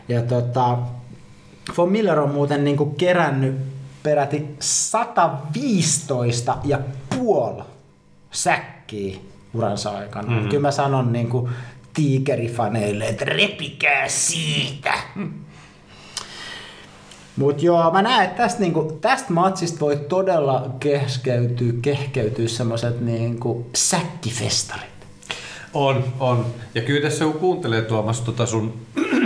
[0.09, 0.78] Ja tota,
[1.76, 3.57] Von Miller on muuten niinku kerännyt
[4.02, 6.78] peräti 115 ja
[7.16, 7.62] puoli
[8.30, 9.18] säkkiä
[9.54, 10.40] uransa aikana.
[10.40, 10.48] Mm.
[10.48, 11.48] Kyllä mä sanon niinku
[11.94, 14.94] tiikerifaneille, että repikää siitä.
[17.36, 23.70] Mutta joo, mä näen, että tästä, niinku, tästä matsista voi todella keskeytyä, kehkeytyä semmoiset niinku
[23.74, 24.96] säkkifestarit.
[25.74, 26.46] On, on.
[26.74, 28.74] Ja kyllä tässä kun kuuntelee Tuomas tota sun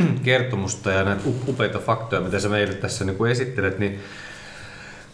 [0.24, 4.00] kertomusta ja näitä upeita faktoja, mitä sä meille tässä niin kuin esittelet, niin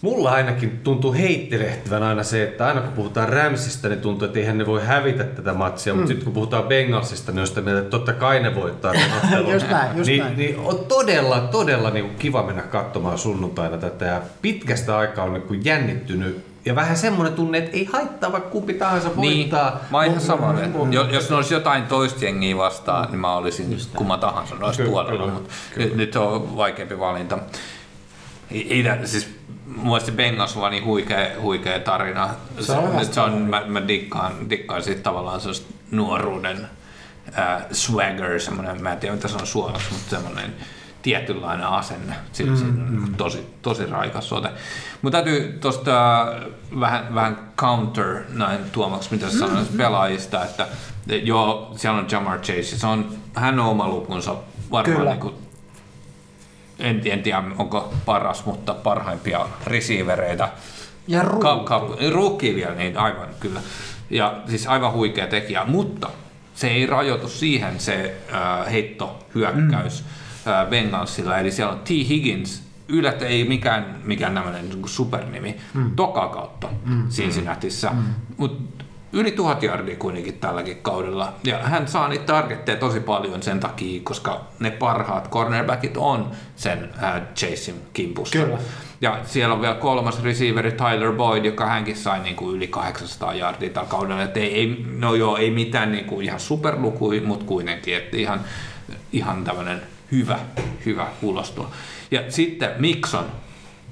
[0.00, 4.58] mulla ainakin tuntuu heittelehtivän aina se, että aina kun puhutaan Ramsista, niin tuntuu, että eihän
[4.58, 5.96] ne voi hävitä tätä matsia, mm.
[5.96, 9.52] mutta sitten kun puhutaan Bengalsista, niin on sitä mieltä, että totta kai ne voittaa ottelun.
[9.52, 10.36] Just näin, just niin, näin.
[10.36, 15.32] niin on todella, todella niin kuin kiva mennä katsomaan sunnuntaina tätä ja pitkästä aikaa on
[15.32, 19.70] niin kuin jännittynyt ja vähän semmoinen tunne, että ei haittaa vaikka kumpi tahansa voittaa.
[19.70, 20.54] Niin, mä oon ihan sama.
[20.90, 24.92] Jos, jos ne olisi jotain toista jengiä vastaan, niin mä olisin kumma tahansa noista Kyllä,
[24.92, 25.86] puolella, mutta kyllä.
[25.86, 27.38] nyt, nyt on vaikeampi valinta.
[28.50, 29.36] Ei, ei, siis
[29.66, 32.30] mun mielestä Bengals on niin huikea, huikea tarina.
[32.60, 36.68] Se on nyt se on, mä, mä dikkaan, dikkaan siitä tavallaan sellaista nuoruuden
[37.38, 40.54] äh, swagger, semmoinen, mä en tiedä mitä se on suomeksi, mutta semmoinen
[41.06, 42.14] tietynlainen asenne.
[42.32, 44.48] Siinä, mm, siinä on tosi, tosi raikas ote.
[45.02, 46.26] Mutta täytyy tuosta
[46.80, 50.68] vähän, vähän counter näin tuomaksi, mitä sä sanoit pelaajista, että
[51.06, 54.36] joo, siellä on Jamar Chase, se on, hän on oma lukunsa
[54.70, 55.10] varmaan Kyllä.
[55.10, 55.34] niin kuin,
[56.78, 60.48] en, en tiedä onko paras, mutta parhaimpia receivereitä.
[61.08, 61.24] Ja
[61.64, 63.60] ka- rookie vielä, niin aivan kyllä.
[64.10, 66.10] Ja siis aivan huikea tekijä, mutta
[66.54, 70.25] se ei rajoitu siihen se äh, heittohyökkäys mm.
[70.48, 71.38] Äh, Bengalsilla.
[71.38, 71.88] Eli siellä on T.
[71.88, 75.96] Higgins, yllättä ei mikään, mikään tämmöinen niin supernimi, mm.
[75.96, 77.08] toka kautta mm.
[77.08, 77.90] Cincinnatissa.
[77.90, 78.02] Mm.
[78.36, 78.82] Mutta
[79.12, 81.32] yli tuhat jardia kuitenkin tälläkin kaudella.
[81.44, 86.90] Ja hän saa niitä targetteja tosi paljon sen takia, koska ne parhaat cornerbackit on sen
[87.02, 88.38] äh, Chasein kimpussa.
[88.38, 88.58] Kyllä.
[89.00, 93.34] Ja siellä on vielä kolmas receiveri Tyler Boyd, joka hänkin sai niin kuin yli 800
[93.34, 94.22] yardia tällä kaudella.
[94.22, 98.40] Et ei, ei, no joo, ei mitään niin kuin ihan superlukui, mutta kuitenkin, että ihan,
[99.12, 99.82] ihan tämmöinen
[100.12, 100.38] hyvä,
[100.86, 101.70] hyvä ulostulo.
[102.10, 103.24] Ja sitten Mixon,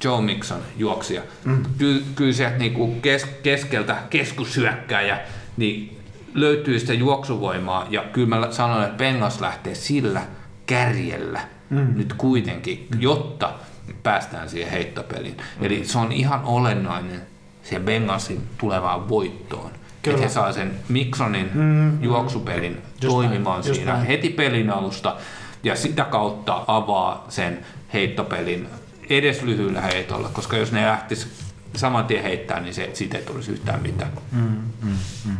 [0.04, 1.22] Joe Mixon, juoksija.
[1.44, 1.62] Mm.
[1.78, 5.20] Ky, kyllä sieltä niin kuin kes, keskeltä keskushyökkäjä,
[5.56, 5.98] niin
[6.34, 7.86] löytyy sitä juoksuvoimaa.
[7.90, 10.22] Ja kyllä mä sanon, että Bengals lähtee sillä
[10.66, 11.40] kärjellä
[11.70, 11.86] mm.
[11.94, 13.52] nyt kuitenkin, jotta
[14.02, 15.36] päästään siihen heittopeliin.
[15.36, 15.66] Mm.
[15.66, 17.20] Eli se on ihan olennainen
[17.62, 19.70] siihen Bengalsin tulevaan voittoon.
[20.02, 20.14] Kyllä.
[20.14, 24.06] Että he saa sen Miksonin mm, juoksupelin Just toimimaan just siinä näin.
[24.06, 25.16] heti pelin alusta
[25.64, 28.68] ja sitä kautta avaa sen heittopelin
[29.10, 31.28] edes lyhyillä heitolla, koska jos ne lähtis
[31.76, 34.12] saman tien heittää, niin se, siitä ei tulisi yhtään mitään.
[34.32, 34.96] Mm, mm,
[35.26, 35.36] mm.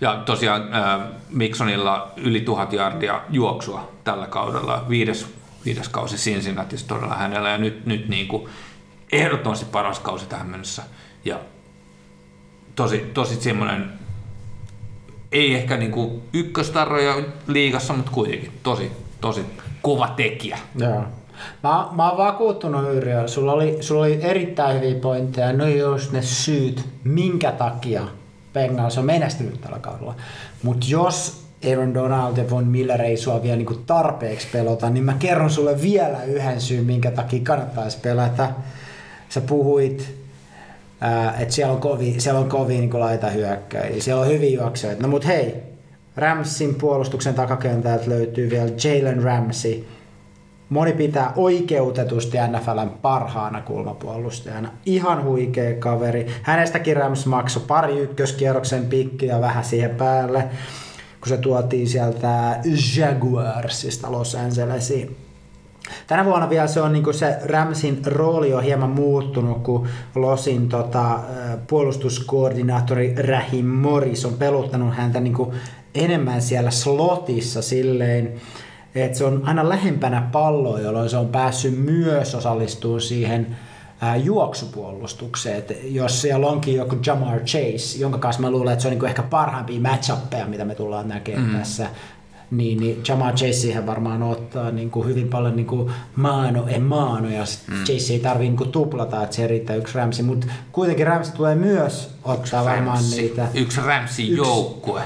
[0.00, 1.00] Ja tosiaan äh,
[1.30, 5.26] Miksonilla yli tuhat jardia juoksua tällä kaudella, viides,
[5.64, 8.48] viides kausi Cincinnatissa todella hänellä ja nyt, nyt niin kuin
[9.12, 10.82] ehdottomasti paras kausi tähän mennessä.
[11.24, 11.38] Ja
[12.74, 13.92] tosi, tosi semmoinen,
[15.32, 17.16] ei ehkä niin kuin ykköstarroja
[17.46, 19.44] liigassa, mutta kuitenkin tosi, tosi
[19.82, 20.58] kova tekijä.
[20.76, 21.04] Joo.
[21.62, 26.12] Mä, mä oon vakuuttunut Yrjö, sulla oli, sulla oli erittäin hyviä pointteja, ne on just
[26.12, 28.02] ne syyt, minkä takia
[28.52, 30.14] Bengals on menestynyt tällä kaudella.
[30.62, 35.14] Mutta jos Aaron Donald ja Von Miller ei sua vielä niinku tarpeeksi pelota, niin mä
[35.18, 38.48] kerron sulle vielä yhden syyn, minkä takia kannattaisi pelata.
[39.28, 40.14] Sä puhuit,
[41.38, 45.02] että siellä on kovia, siellä on laita hyökkäjiä, siellä on hyviä juoksijoita.
[45.02, 45.67] No mut hei,
[46.18, 49.84] Ramsin puolustuksen takakentältä löytyy vielä Jalen Ramsey,
[50.68, 54.70] Moni pitää oikeutetusti NFLn parhaana kulmapuolustajana.
[54.86, 56.26] Ihan huikea kaveri.
[56.42, 60.44] Hänestäkin Rams maksoi pari ykköskierroksen pikkiä vähän siihen päälle,
[61.20, 62.58] kun se tuotiin sieltä
[62.96, 65.16] Jaguarsista Los Angelesiin.
[66.06, 71.20] Tänä vuonna vielä se on niin se Ramsin rooli on hieman muuttunut, kun Losin tota,
[71.66, 75.36] puolustuskoordinaattori Rahim Morris on peluttanut häntä niin
[75.94, 78.40] enemmän siellä slotissa silleen,
[78.94, 83.56] että se on aina lähempänä palloa, jolloin se on päässyt myös osallistumaan siihen
[84.00, 85.58] ää, juoksupuolustukseen.
[85.58, 89.06] Et jos siellä onkin joku Jamar Chase, jonka kanssa mä luulen, että se on niinku
[89.06, 90.12] ehkä parhaimpia match
[90.48, 91.58] mitä me tullaan näkemään mm.
[91.58, 91.88] tässä
[92.50, 96.78] niin, niin Jamal Chase siihen varmaan ottaa niin kuin hyvin paljon niin kuin maano e
[96.78, 97.84] maano, ja mm.
[97.84, 101.54] Chase ei tarvii niin kuin tuplata, että siihen riittää yksi Ramsi, mutta kuitenkin Ramsi tulee
[101.54, 103.48] myös ottaa varmaan niitä.
[103.54, 105.02] Yksi Ramsi joukkue.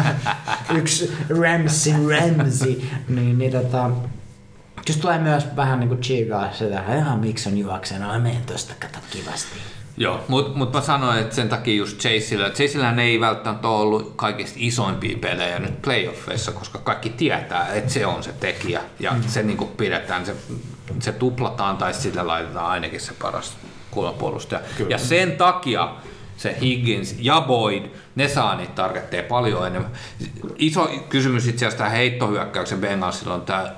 [0.78, 3.90] yksi Ramsi Ramsi, niin, niin tota,
[4.88, 8.74] jos tulee myös vähän niin kuin chigaa sitä, ihan miksi on juoksena, mä menen tosta,
[8.80, 9.58] kato kivasti.
[9.96, 14.12] Joo, mutta mut mä sanoin, että sen takia just Chaseillä, Chaseillä ei välttämättä ole ollut
[14.16, 19.22] kaikista isoimpia pelejä nyt playoffeissa, koska kaikki tietää, että se on se tekijä ja mm.
[19.26, 20.36] se niin pidetään, se,
[21.00, 23.56] se tuplataan tai sillä laitetaan ainakin se paras
[23.90, 24.60] kulmapuolustaja.
[24.76, 24.90] Kyllä.
[24.90, 25.94] Ja sen takia
[26.36, 27.82] se Higgins ja Boyd,
[28.14, 29.90] ne saa niitä targetteja paljon enemmän.
[30.56, 33.72] Iso kysymys itse asiassa heittohyökkäyksen Bengalsilla on tämä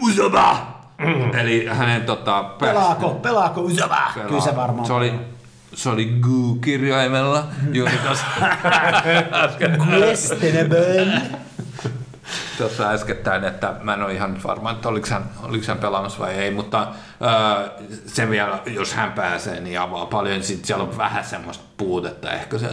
[0.00, 0.82] Usaba!
[0.98, 1.34] Mm.
[1.38, 2.42] Eli hänen tota...
[2.42, 4.10] Pelaako, pelaako Usaba?
[4.14, 4.28] Pelaa.
[4.28, 4.86] Kyllä se varmaan.
[4.86, 5.12] Se oli,
[5.74, 8.24] se oli Goo-kirjaimella juuri tuossa
[9.88, 11.22] Questionable.
[12.58, 16.34] tuossa äskettäin, että mä en ole ihan varma, että oliko hän, oliko hän pelaamassa vai
[16.34, 17.70] ei, mutta äh,
[18.06, 20.42] se vielä, jos hän pääsee, niin avaa paljon.
[20.42, 22.68] Sitten siellä on vähän semmoista puutetta ehkä se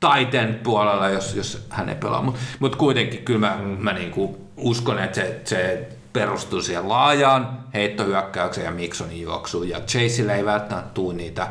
[0.00, 2.22] taiteen puolella, jos, jos hän ei pelaa.
[2.22, 3.68] Mutta mut kuitenkin kyllä mä, mm.
[3.68, 9.68] mä niinku uskon, että se, se perustuu siihen laajaan heittohyökkäykseen ja Miksonin juoksuun.
[9.68, 11.48] Ja Chaseille ei välttämättä tule niitä,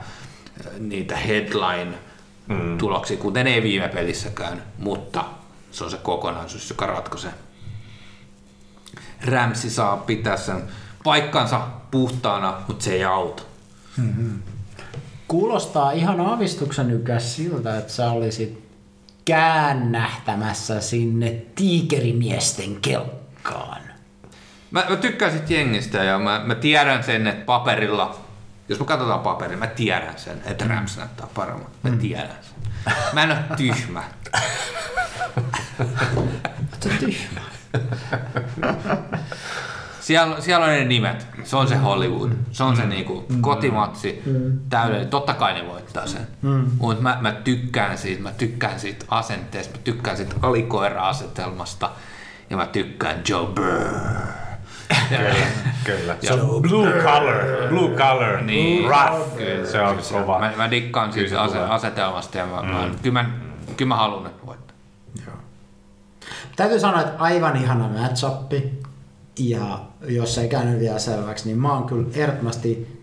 [0.79, 3.21] niitä headline-tuloksia, mm.
[3.21, 5.25] kuten ei viime pelissäkään, mutta
[5.71, 7.33] se on se kokonaisuus, joka ratkaisee.
[9.25, 10.63] Rämsi saa pitää sen
[11.03, 13.43] paikkansa puhtaana, mutta se ei auta.
[13.97, 14.41] Mm-hmm.
[15.27, 18.71] Kuulostaa ihan aavistuksen ykäs siltä, että sä olisit
[19.25, 23.81] käännähtämässä sinne tiikerimiesten kelkkaan.
[24.71, 28.19] Mä, mä tykkään sit jengistä ja mä, mä tiedän sen, että paperilla,
[28.71, 31.67] jos me katsotaan paperia, mä tiedän sen, että Rams näyttää paremmin.
[31.83, 31.99] Mä mm.
[31.99, 32.55] tiedän sen.
[33.13, 34.03] Mä en ole tyhmä.
[36.85, 37.41] On tyhmä.
[39.99, 41.27] Siellä, siellä on ne nimet.
[41.43, 42.31] Se on se Hollywood.
[42.51, 44.23] Se on se niinku kotimatsi.
[44.69, 45.09] Täydellinen.
[45.09, 46.27] Totta kai ne voittaa sen.
[46.77, 48.23] Mutta mä, mä, tykkään siitä.
[48.23, 49.77] Mä tykkään siitä asenteesta.
[49.77, 51.89] Mä tykkään siitä alikoira-asetelmasta.
[52.49, 54.50] Ja mä tykkään Joe Burr.
[55.09, 55.35] Kyllä,
[55.99, 56.15] kyllä.
[56.21, 57.35] Se on blue color,
[57.69, 59.37] blue color, niin, rough.
[59.37, 60.39] Kyllä, se on kova.
[60.39, 62.67] Mä, mä dikkaan siitä ase, asetelmasta ja mä, mm.
[62.67, 63.29] mä, kyllä, mä,
[63.77, 64.75] kyllä mä haluan, että voittaa.
[65.25, 65.35] Joo.
[66.55, 68.25] Täytyy sanoa, että aivan ihana match
[69.39, 73.01] Ja jos ei käynyt vielä selväksi, niin mä oon kyllä ehdottomasti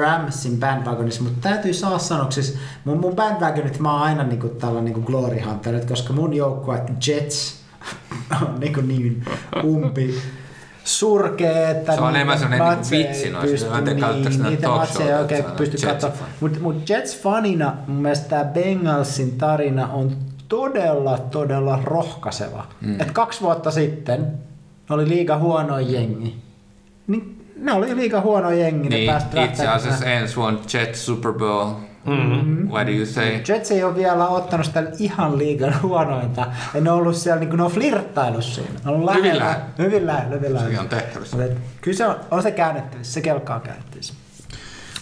[0.00, 4.84] Ramsin bandwagonissa, mutta täytyy saa sanoa, siis mun, mun bandwagonit mä oon aina niinku tällainen
[4.84, 7.61] niinku glory hunter, koska mun joukkue Jets
[8.42, 9.24] on niin, kuin niin
[9.64, 10.14] umpi
[10.84, 13.50] surkea, että se on enemmän sellainen niin vitsi noista.
[13.50, 16.18] Pysty, niin, niitä matseja ei oikein pysty katsomaan.
[16.40, 20.16] Mutta mut Jets-fanina mun mielestä tämä Bengalsin tarina on
[20.48, 22.66] todella, todella rohkaiseva.
[22.80, 23.00] Mm.
[23.00, 24.32] Et kaksi vuotta sitten
[24.90, 26.36] oli liiga huono jengi.
[27.06, 28.88] Niin ne oli liiga huono jengi.
[28.88, 29.10] Niin,
[29.44, 31.72] itse asiassa ensi vuonna Jets Super Bowl
[32.06, 32.68] Mm-hmm.
[32.70, 33.40] What do you say?
[33.48, 36.46] Jets ei ole vielä ottanut sitä ihan liigan huonointa.
[36.74, 38.68] En ole ollut siellä, niin kuin ne on flirttailu siinä.
[38.86, 39.60] On ollut hyvin lähellä.
[39.78, 40.74] Hyvin lähellä, hyvin lähellä.
[40.74, 41.36] Se on tehtävissä.
[41.80, 44.14] Kyllä se on, on se käännettävissä, se kelkkaa käännettävissä.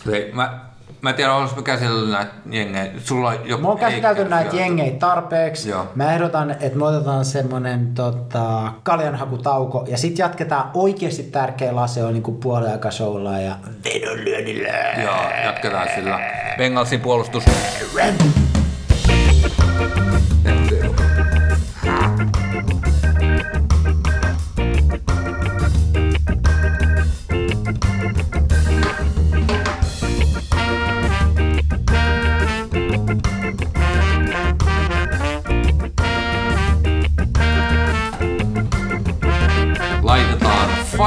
[0.06, 0.69] Hei, mä
[1.02, 2.92] Mä en tiedä, olisiko käsitellyt näitä jengejä.
[3.04, 5.70] Sulla on joku Mä oon käsitelty näitä jengejä tarpeeksi.
[5.70, 5.86] Joo.
[5.94, 12.12] Mä ehdotan, että me otetaan semmonen tota, kaljanhakutauko ja sitten jatketaan oikeasti tärkeä lase on
[12.12, 14.68] niin puoliaikashowlla ja vedonlyönnillä.
[15.02, 16.20] Joo, jatketaan sillä.
[16.58, 17.44] Bengalsin puolustus.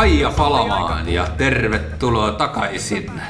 [0.03, 3.21] Faija Palamaan ja tervetuloa takaisin.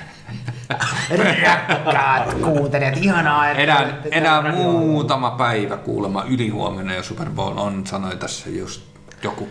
[1.18, 8.18] Rakkaat kuuntelijat, ihanaa, että enää, enää muutama päivä kuulemma ylihuomenna ja Super Bowl on, sanoi
[8.18, 8.82] tässä just
[9.24, 9.50] joku.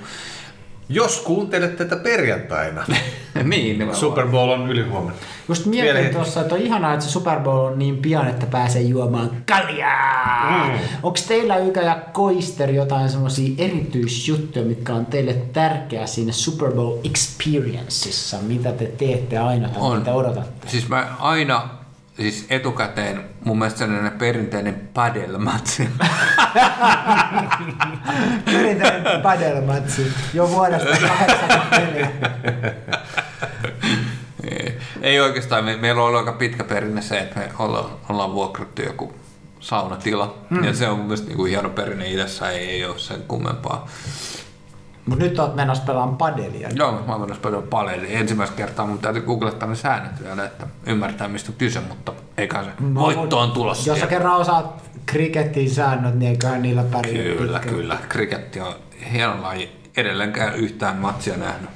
[0.94, 2.84] Jos kuuntelet tätä perjantaina,
[3.34, 3.96] niin, nimenomaan.
[4.00, 5.18] Super Bowl on ylihuomenna.
[5.48, 8.82] Just mietin tuossa, että on ihanaa, että se Super Bowl on niin pian, että pääsee
[8.82, 10.66] juomaan kaljaa.
[10.66, 10.72] Mm.
[11.02, 16.98] Onko teillä Ykä ja Koister jotain semmoisia erityisjuttuja, mitkä on teille tärkeää siinä Super Bowl
[17.04, 18.36] experienceissa?
[18.42, 19.98] Mitä te teette aina tai On.
[19.98, 20.68] mitä odotatte?
[20.68, 21.68] Siis mä aina,
[22.16, 25.88] siis etukäteen, mun mielestä sellainen perinteinen padelmatsi.
[28.44, 32.10] Perinteinen padelmatsi jo vuodesta 84.
[34.50, 38.32] Ei- Ei oikeastaan, me, meillä on ollut aika pitkä perinne se, että me ollaan, ollaan
[38.32, 39.14] vuokrattu joku
[39.60, 40.38] saunatila.
[40.50, 40.64] Mm.
[40.64, 43.88] Ja se on mun mielestä niinku hieno perinne idässä, ei, ei ole sen kummempaa.
[45.06, 46.68] Mut nyt oot menossa pelaamaan padelia.
[46.74, 48.04] Joo, mä oon menossa paljon paljon.
[48.08, 52.64] Ensimmäistä kertaa mun täytyy googlettaa ne säännöt vielä, että ymmärtää mistä on kyse, mutta eikä
[52.64, 53.90] se voitto on tulossa.
[53.90, 57.78] Jos sä kerran osaat krikettiin säännöt, niin eiköhän niillä pärjää Kyllä, pitkälle.
[57.80, 57.98] kyllä.
[58.08, 58.74] Kriketti on
[59.12, 59.70] hieno laji.
[59.96, 61.70] Edelleenkään yhtään matsia nähnyt.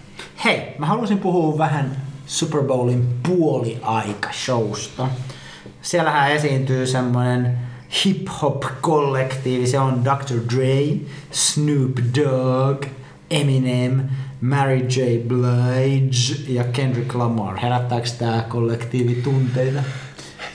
[0.45, 1.97] Hei, mä halusin puhua vähän
[2.27, 5.07] Super Bowlin puoliaika-showsta.
[5.83, 7.59] Siellähän esiintyy semmoinen
[8.05, 9.67] hip-hop-kollektiivi.
[9.67, 10.55] Se on Dr.
[10.57, 10.77] Dre,
[11.31, 12.85] Snoop Dogg,
[13.31, 14.01] Eminem,
[14.41, 15.19] Mary J.
[15.29, 17.57] Blige ja Kendrick Lamar.
[17.57, 19.81] Herättääkö tää kollektiivi tunteita?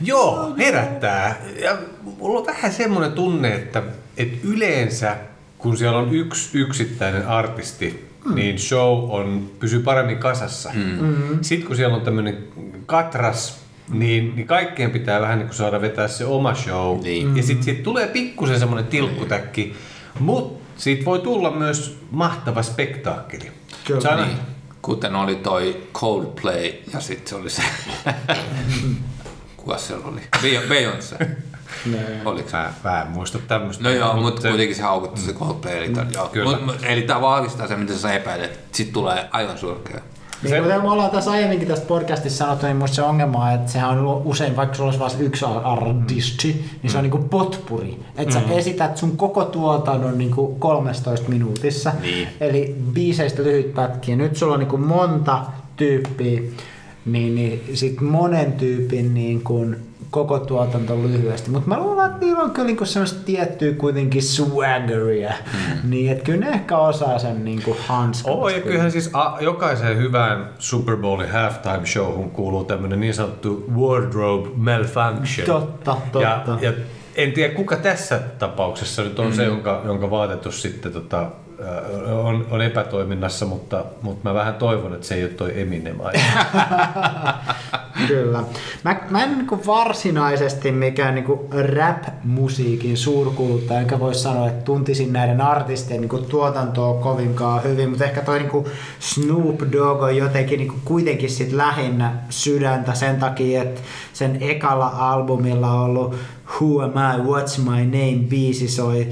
[0.02, 1.42] Joo, herättää.
[1.64, 1.78] Ja
[2.18, 3.84] mulla on vähän semmoinen tunne, että,
[4.18, 5.18] että yleensä
[5.58, 8.36] kun siellä on yksi yksittäinen artisti, mm.
[8.36, 10.72] niin show on, pysyy paremmin kasassa.
[10.74, 11.40] Mm.
[11.42, 12.38] Sitten kun siellä on tämmöinen
[12.86, 17.04] katras, niin, niin kaikkien pitää vähän niin kuin saada vetää se oma show.
[17.04, 17.38] Niin.
[17.38, 19.74] Ja sitten siitä tulee pikkusen semmoinen tilkkutäkki,
[20.20, 23.52] mutta siitä voi tulla myös mahtava spektaakkeli.
[23.86, 24.02] Kyllä.
[24.02, 24.38] Se Niin.
[24.82, 27.62] Kuten oli toi Coldplay ja sitten se oli se...
[29.58, 30.22] Kuka siellä oli?
[30.42, 31.26] Beyo- Beyoncé.
[32.26, 32.58] Oliko se?
[32.58, 33.84] Mä, mä en muista tämmöistä.
[33.84, 35.78] No joo, mutta se- kuitenkin se haukutti se Coldplay.
[35.78, 36.28] Eli, mm, joo.
[36.28, 36.52] kyllä.
[36.58, 38.60] Mut, mut- eli tämä vahvistaa se, mitä sä epäilet.
[38.72, 40.02] Sitten tulee aivan surkea.
[40.44, 43.52] Niin Se- kuten me ollaan tässä aiemminkin tästä podcastissa sanottu, niin musta se ongelma on,
[43.54, 48.00] että sehän on usein, vaikka sulla olisi vain yksi artisti, niin se on niinku potpuri.
[48.18, 51.92] Että sä esität sun koko tuotannon niinku 13 minuutissa.
[52.02, 52.28] Niin.
[52.40, 54.16] Eli biiseistä lyhyt pätkiä.
[54.16, 55.40] Nyt sulla on niinku monta
[55.76, 56.42] tyyppiä,
[57.06, 61.50] niin, niin sit monen tyypin niin kuin koko tuotanto lyhyesti.
[61.50, 65.34] Mutta mä luulen, että niillä on kyllä niinku semmoista tiettyä kuitenkin swaggeria.
[65.54, 65.90] Mm.
[65.90, 68.36] Niin, että kyllä ne ehkä osaa sen niinku hanskata.
[68.36, 73.66] Oo, ja kyllähän siis a, jokaiseen hyvään Super Bowlin halftime showhun kuuluu tämmöinen niin sanottu
[73.76, 75.48] wardrobe malfunction.
[75.48, 76.22] Totta, totta.
[76.22, 76.74] Ja, ja
[77.16, 79.34] en tiedä kuka tässä tapauksessa nyt on mm.
[79.34, 81.32] se, jonka, jonka vaatetus sitten tota,
[82.24, 85.98] on, on epätoiminnassa, mutta, mutta mä vähän toivon, että se ei ole toi Eminem.
[88.08, 88.44] Kyllä.
[88.84, 91.26] Mä, mä en niin varsinaisesti mikään niin
[91.76, 98.22] rap-musiikin suurkuluttaja, enkä voi sanoa, että tuntisin näiden artistien niin tuotantoa kovinkaan hyvin, mutta ehkä
[98.22, 98.66] toi niin
[99.00, 103.82] Snoop Dogg on jotenkin niin kuitenkin sit lähinnä sydäntä sen takia, että
[104.14, 106.16] sen ekalla albumilla on ollut
[106.48, 109.08] Who Am I, What's My Name biisi soi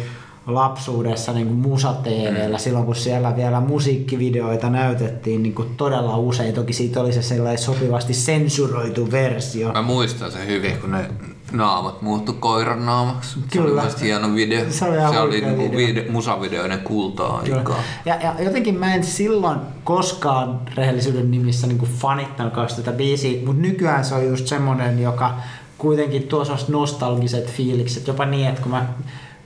[0.54, 6.54] lapsuudessa niin musa TVllä silloin, kun siellä vielä musiikkivideoita näytettiin niin kuin todella usein.
[6.54, 9.74] Toki siitä oli se sellainen sopivasti sensuroitu versio.
[9.74, 11.10] Mä muistan sen hyvin, kun ne
[11.52, 13.40] naamat muuttu koiran naamaksi.
[13.52, 13.84] Se oli Kyllä.
[14.02, 14.66] hieno video.
[14.70, 15.78] Se oli se oli niinku video.
[15.78, 17.58] vide, musavideoiden kultaa Kyllä.
[17.58, 17.80] aikaa.
[18.06, 23.62] Ja, ja jotenkin mä en silloin koskaan rehellisyyden nimissä niin kuin fanittanut tätä biisiä, mutta
[23.62, 25.34] nykyään se on just semmonen, joka
[25.78, 28.86] kuitenkin tuo semmoset nostalgiset fiilikset, jopa niin, että kun mä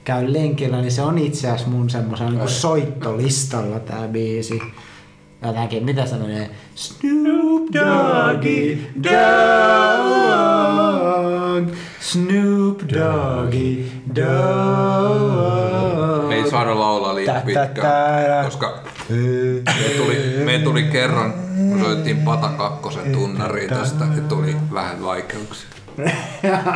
[0.03, 4.61] käyn lenkillä, niin se on itse asiassa mun semmoisen niin soittolistalla tää biisi.
[5.45, 6.49] Jotenkin, mitä se menee?
[6.75, 9.13] Snoop Doggy Dogg
[11.99, 13.85] Snoop Doggy
[14.15, 15.53] Dogg
[16.27, 18.80] Me ei saada laulaa liian pitkään, koska
[19.65, 21.34] me tuli, me tuli kerran,
[21.69, 25.69] kun soittiin Pata kakkosen tunnariin tästä, ja tuli vähän vaikeuksia.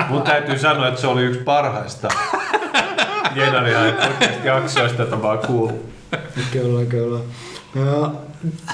[0.10, 2.08] Mun täytyy sanoa, että se oli yksi parhaista
[3.38, 3.80] Genaria
[4.44, 5.86] jaksoista, mä oon kuullut.
[6.52, 7.20] Kyllä, kyllä.
[7.76, 8.16] No,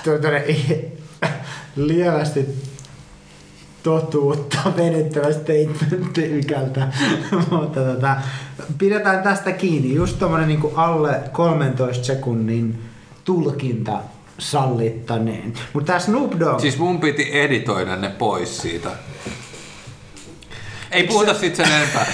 [0.04, 0.46] tuonne
[1.76, 2.46] lievästi
[3.84, 6.88] totuutta venyttävä statementti ykältä.
[7.52, 8.16] Mutta tota,
[8.78, 9.96] pidetään tästä kiinni.
[9.96, 12.82] Just tommonen niinku alle 13 sekunnin
[13.24, 14.00] tulkinta
[14.38, 15.54] sallittaneen.
[15.74, 18.90] Mutta tää Snoop Dogg, Siis mun piti editoida ne pois siitä.
[20.94, 22.08] Ei puhuta sit sen enempää.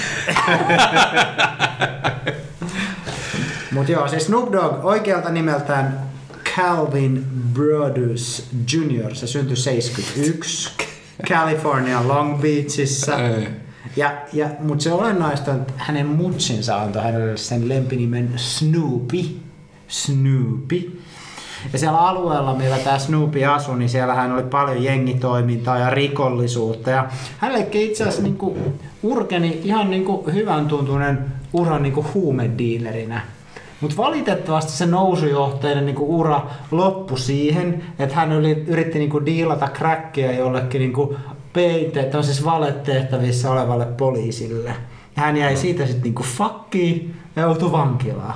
[3.72, 6.00] Mut joo, siis Snoop Dogg oikealta nimeltään
[6.56, 9.14] Calvin Brodus Jr.
[9.14, 10.70] Se syntyi 71
[11.26, 13.18] California Long Beachissa.
[13.18, 13.48] Ei.
[13.96, 19.24] Ja, ja, mutta se olennaista on, että hänen mutsinsa antoi hänelle sen lempinimen Snoopy.
[19.88, 20.99] Snoopy.
[21.72, 26.90] Ja siellä alueella, millä tämä Snoopy asui, niin siellähän oli paljon jengitoimintaa ja rikollisuutta.
[26.90, 27.08] Ja
[27.38, 33.20] hänellekin itse asiassa niin kuin urkeni ihan niin kuin hyvän tuntuinen ura niin kuin huumediilerinä.
[33.80, 40.32] Mutta valitettavasti se nousujohteinen niinku ura loppui siihen, että hän yli, yritti niinku diilata crackia
[40.32, 41.16] jollekin niinku
[41.52, 44.68] peite, siis valetehtävissä olevalle poliisille.
[45.16, 48.34] Ja hän jäi siitä sitten niinku fakkiin ja joutui vankilaan.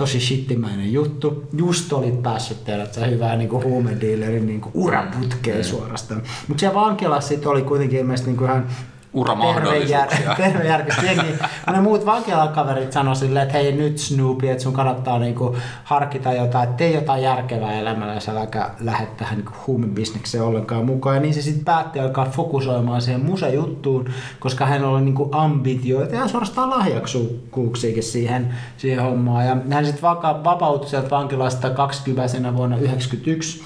[0.00, 1.48] Tosi shittimäinen juttu.
[1.52, 6.22] Just olit päässyt tehdä se hyvää niinku huumedealerin niinku uraputkeen suorastaan.
[6.48, 8.66] Mutta siellä vankilassa sit oli kuitenkin ilmeisesti niinku ihan
[9.12, 10.06] Uramahdollisuuksia.
[10.36, 11.34] tervejärkistä jengi.
[11.72, 16.64] Ne muut vankilakaverit sanoi silleen, että hei nyt Snoopy, että sun kannattaa niinku harkita jotain,
[16.64, 21.16] että tee jotain järkevää elämällä ja äläkä lähde tähän niinku huumebisnekseen ollenkaan mukaan.
[21.16, 24.10] Ja niin se sitten päätti alkaa fokusoimaan siihen musejuttuun,
[24.40, 29.46] koska hän oli niinku ambitioita ja suorastaan lahjakkuuksiakin siihen, siihen hommaan.
[29.46, 30.02] Ja hän sitten
[30.44, 33.62] vapautui sieltä vankilasta 20 vuonna 1991,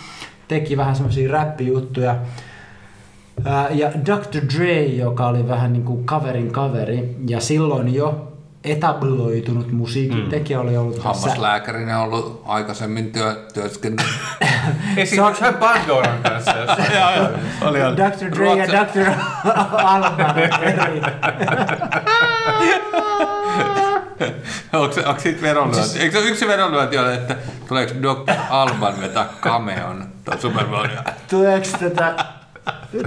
[0.49, 2.17] teki vähän semmoisia räppijuttuja.
[3.71, 4.59] Ja Dr.
[4.59, 8.35] Dre, joka oli vähän niin kuin kaverin kaveri, ja silloin jo
[8.65, 10.29] etabloitunut musiikin mm.
[10.29, 11.09] tekijä oli ollut tässä.
[11.09, 14.15] Hammaslääkärinä ollut aikaisemmin työ, työskennellyt.
[14.97, 16.51] Esimerkiksi hän Pandoran kanssa.
[16.95, 17.29] Joo.
[17.61, 17.97] Oli, oli.
[17.97, 18.31] Dr.
[18.37, 19.11] Dre ja Dr.
[19.73, 21.03] Alban eri.
[24.73, 25.99] onko, onko siitä veronlyönti?
[25.99, 27.37] Eikö se ole yksi veronlyönti ole, että
[27.69, 28.35] tuleeko Dr.
[28.51, 31.03] Alban vetää cameon tuon Super Bowlia?
[31.31, 32.25] Tuleeko tätä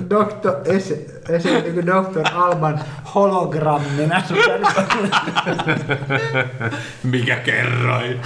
[0.09, 0.76] Dr.
[0.76, 2.34] Esi, esiintyykö Dr.
[2.34, 2.80] Alban
[3.15, 4.59] hologrammina Super
[7.03, 8.22] Mikä kerroin?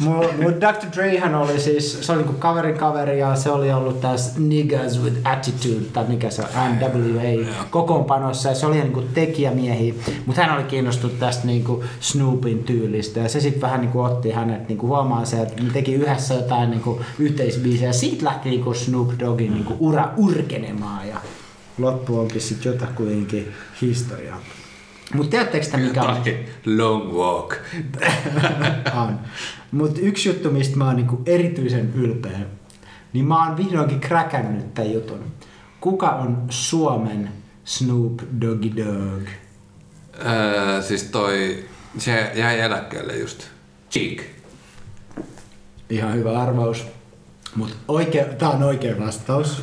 [0.00, 0.86] Mun, mun Dr.
[0.96, 5.16] Drehan oli siis, se oli niinku kaverin kaveri ja se oli ollut tässä Niggas with
[5.24, 9.94] Attitude, tai mikä se on, NWA, kokoonpanossa ja se oli niinku tekijämiehiä,
[10.26, 14.68] mutta hän oli kiinnostunut tästä niinku Snoopin tyylistä ja se sitten vähän niinku otti hänet
[14.68, 19.10] niinku huomaan se, että ne teki yhdessä jotain niinku yhteisbiisejä ja siitä lähti niinku Snoop
[19.18, 21.16] Doggin niinku ura urkenemaan ja
[21.78, 24.38] loppu onkin sitten jotakuinkin historiaa.
[25.14, 26.24] Mutta tiedättekö te mikä on?
[26.66, 27.54] Long walk.
[29.02, 29.20] on.
[29.72, 32.38] Mutta yksi juttu, mistä mä oon niinku erityisen ylpeä,
[33.12, 35.24] niin mä oon vihdoinkin kräkännyt tämän jutun.
[35.80, 37.30] Kuka on Suomen
[37.64, 39.28] Snoop Doggy Dogg?
[40.26, 41.64] Öö, siis toi,
[41.98, 43.44] se jäi eläkkeelle just.
[43.90, 44.22] Cheek.
[45.90, 46.86] Ihan hyvä arvaus.
[47.54, 49.62] Mutta oikea, tää on oikea vastaus.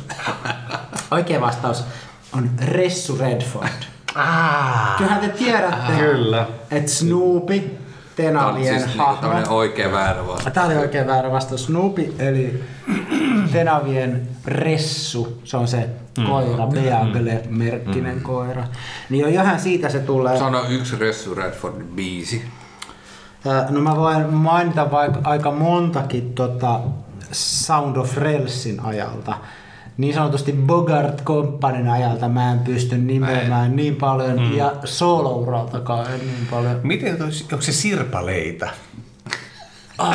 [1.10, 1.84] Oikea vastaus
[2.32, 3.95] on Ressu Redford.
[4.16, 6.46] Ah, Kyllähän te tiedätte, Kyllä.
[6.70, 7.78] että Snoopy,
[8.16, 9.20] Tenavien siis hahmo.
[9.20, 10.54] tämmönen oikea väärä vastaus.
[10.54, 11.64] Tämä oli oikein väärä vastaus.
[11.66, 12.64] Snoopy eli
[13.52, 15.88] Tenavien Ressu, se on se
[16.26, 18.64] koira, Beagle-merkkinen koira.
[19.10, 20.38] Niin jo johan siitä se tulee.
[20.38, 22.44] Sano yksi Ressu Redfordin biisi.
[23.70, 26.80] No mä voin mainita vaikka aika montakin tota
[27.32, 29.34] Sound of Relsin ajalta.
[29.96, 34.56] Niin sanotusti Bogart Companyn ajalta mä en pysty nimeämään niin paljon mm.
[34.56, 36.80] ja solo-uraltakaan en niin paljon.
[36.82, 38.68] Miten toi, onko se sirpaleita?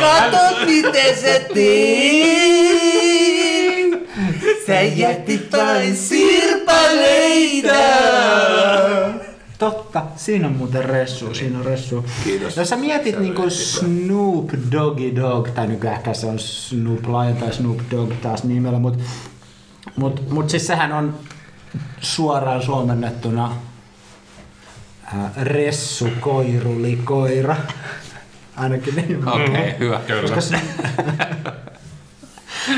[0.00, 2.78] Kato miten se teit!
[4.66, 7.78] Sä jätit vain sirpaleita!
[9.58, 12.04] Totta, siinä on muuten ressu, siinä on ressu.
[12.24, 12.56] Kiitos.
[12.56, 17.36] Jos sä mietit Se niinku Snoop Doggy Dog, tai nykyään ehkä se on Snoop Lion
[17.36, 18.98] tai Snoop Dogg taas nimellä, mut,
[19.96, 21.14] mut, mut siis sehän on
[22.00, 23.56] suoraan suomennettuna
[25.04, 27.56] ää, ressu koiruli koira.
[28.56, 29.28] Ainakin niin.
[29.28, 30.00] Okei, okay, hyvä.
[30.20, 30.60] Koska se...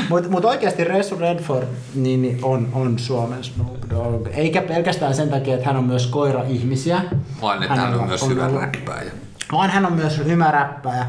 [0.09, 4.27] Mutta mut oikeasti Ressu Redford niin, niin on, on Suomen Snoop Dogg.
[4.33, 7.01] Eikä pelkästään sen takia, että hän on myös koira-ihmisiä.
[7.41, 9.11] Vaan että hän on Hänellä myös hyvä räppääjä.
[9.51, 11.05] Vaan hän on myös hyvä räppäjä.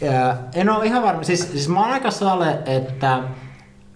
[0.00, 3.20] Ja en ole ihan varma, siis, siis mä oon aika sale, että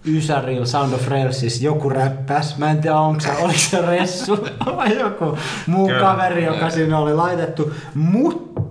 [0.05, 2.57] Ysäril Sound of Relsis joku räppäs.
[2.57, 4.47] Mä en tiedä, onko se, oliko se Ressu
[4.77, 5.37] vai joku
[5.67, 6.01] muu Kyllä.
[6.01, 7.73] kaveri, joka siinä oli laitettu.
[7.93, 8.61] Mutta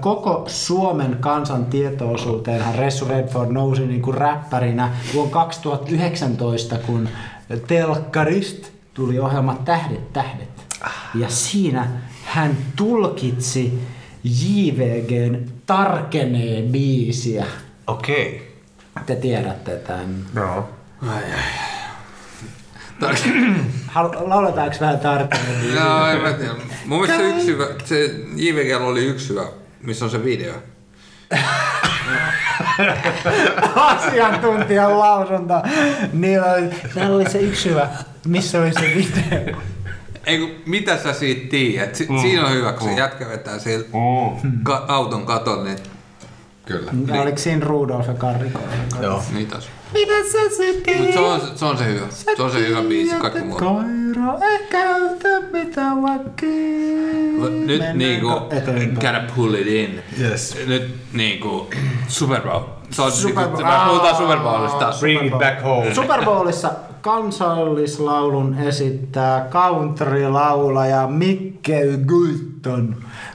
[0.00, 7.08] koko Suomen kansan tietoosuuteenhan Ressu Redford nousi niin kuin räppärinä vuonna 2019, kun
[7.66, 10.48] telkkarist tuli ohjelma Tähdet, tähdet.
[11.14, 11.86] Ja siinä
[12.24, 13.82] hän tulkitsi
[14.24, 17.44] JVGn Tarkenee biisiä.
[17.86, 18.48] Okei.
[19.06, 20.16] Te tiedätte tämän.
[20.34, 20.68] No.
[23.86, 25.84] Halu- Lauletaanko vähän biisiä?
[25.84, 26.52] No, en mä tiedä.
[26.86, 29.46] Mun mielestä se yksi hyvä, se JVG oli yksi hyvä,
[29.82, 30.54] missä on se video.
[33.74, 35.54] Asiantuntijan lausunto.
[36.12, 37.88] Niillä oli, siellä oli se yksi hyvä,
[38.26, 39.56] missä oli se video.
[40.26, 41.94] Ei mitä sä siitä tiedät?
[41.94, 42.18] Si- Mm.
[42.18, 43.86] Siinä on hyvä, kun se jätkä vetää siellä
[44.62, 45.78] ka- auton katon, niin
[46.66, 46.92] Kyllä.
[47.06, 48.58] Ja oliko siinä Rudolf ja Karriko?
[49.02, 49.22] Joo.
[49.22, 49.32] se
[49.92, 52.06] Mitä sä sitten Mut se on, se on se hyvä.
[52.36, 53.58] Se on se hyvä biisi, kaikki muu.
[53.58, 56.46] Koira, ei käytä mitä vaikka.
[57.66, 58.28] Nyt niinku,
[58.94, 60.02] gotta pull it in.
[60.20, 60.56] Yes.
[60.66, 61.70] Nyt niinku,
[62.08, 62.62] Super Bowl.
[62.90, 63.72] Se on Super niinku, Bowl.
[63.72, 64.18] me puhutaan Aa.
[64.18, 64.92] Super Bowlista.
[65.00, 65.94] Bring it back home.
[65.94, 66.70] Super Bowlissa
[67.00, 71.80] kansallislaulun esittää country-laulaja Mikke.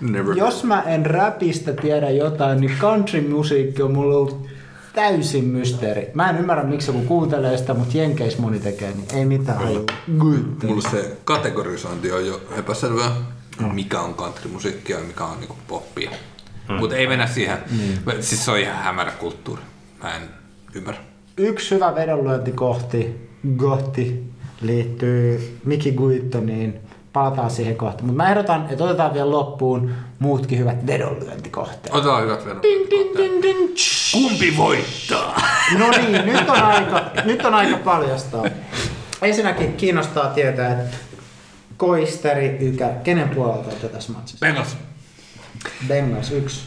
[0.01, 0.37] Never.
[0.37, 4.52] Jos mä en räpistä tiedä jotain, niin country-musiikki on mulle ollut
[4.93, 6.11] täysin mysteeri.
[6.13, 9.85] Mä en ymmärrä, miksi joku kuuntelee sitä, mutta Jenkeis moni tekee, niin ei mitään hajua.
[10.07, 13.11] Mulla se kategorisointi on jo epäselvää,
[13.73, 16.11] mikä on countrymusiikkia ja mikä on niinku poppia.
[16.79, 17.57] Mutta ei mennä siihen.
[18.19, 19.61] Siis se on ihan hämärä kulttuuri.
[20.03, 20.21] Mä en
[20.75, 21.01] ymmärrä.
[21.37, 24.23] Yksi hyvä vedonlyöntikohti, kohti,
[24.61, 26.79] liittyy Miki Guittoniin.
[27.13, 28.03] Palataan siihen kohta.
[28.03, 31.95] Mutta mä ehdotan, että otetaan vielä loppuun muutkin hyvät vedonlyöntikohteet.
[31.95, 33.75] Otetaan hyvät ding.
[34.11, 35.41] Kumpi voittaa?
[35.77, 38.43] No niin, nyt on aika, nyt on aika paljastaa.
[39.21, 40.97] Ensinnäkin kiinnostaa tietää, että
[41.77, 44.45] Koisteri Ykä, kenen puolelta olette tässä matsissa?
[44.45, 44.77] Bengals.
[45.87, 46.61] Bengals yksi.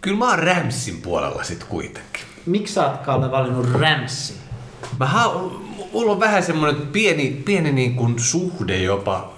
[0.00, 2.22] Kyllä mä oon Ramsin puolella sit kuitenkin.
[2.46, 4.36] Miksi sä oot Kalle valinnut Ramsin?
[5.00, 5.40] Mä ha-
[5.92, 9.35] mulla on vähän semmoinen pieni, pieni niin kuin suhde jopa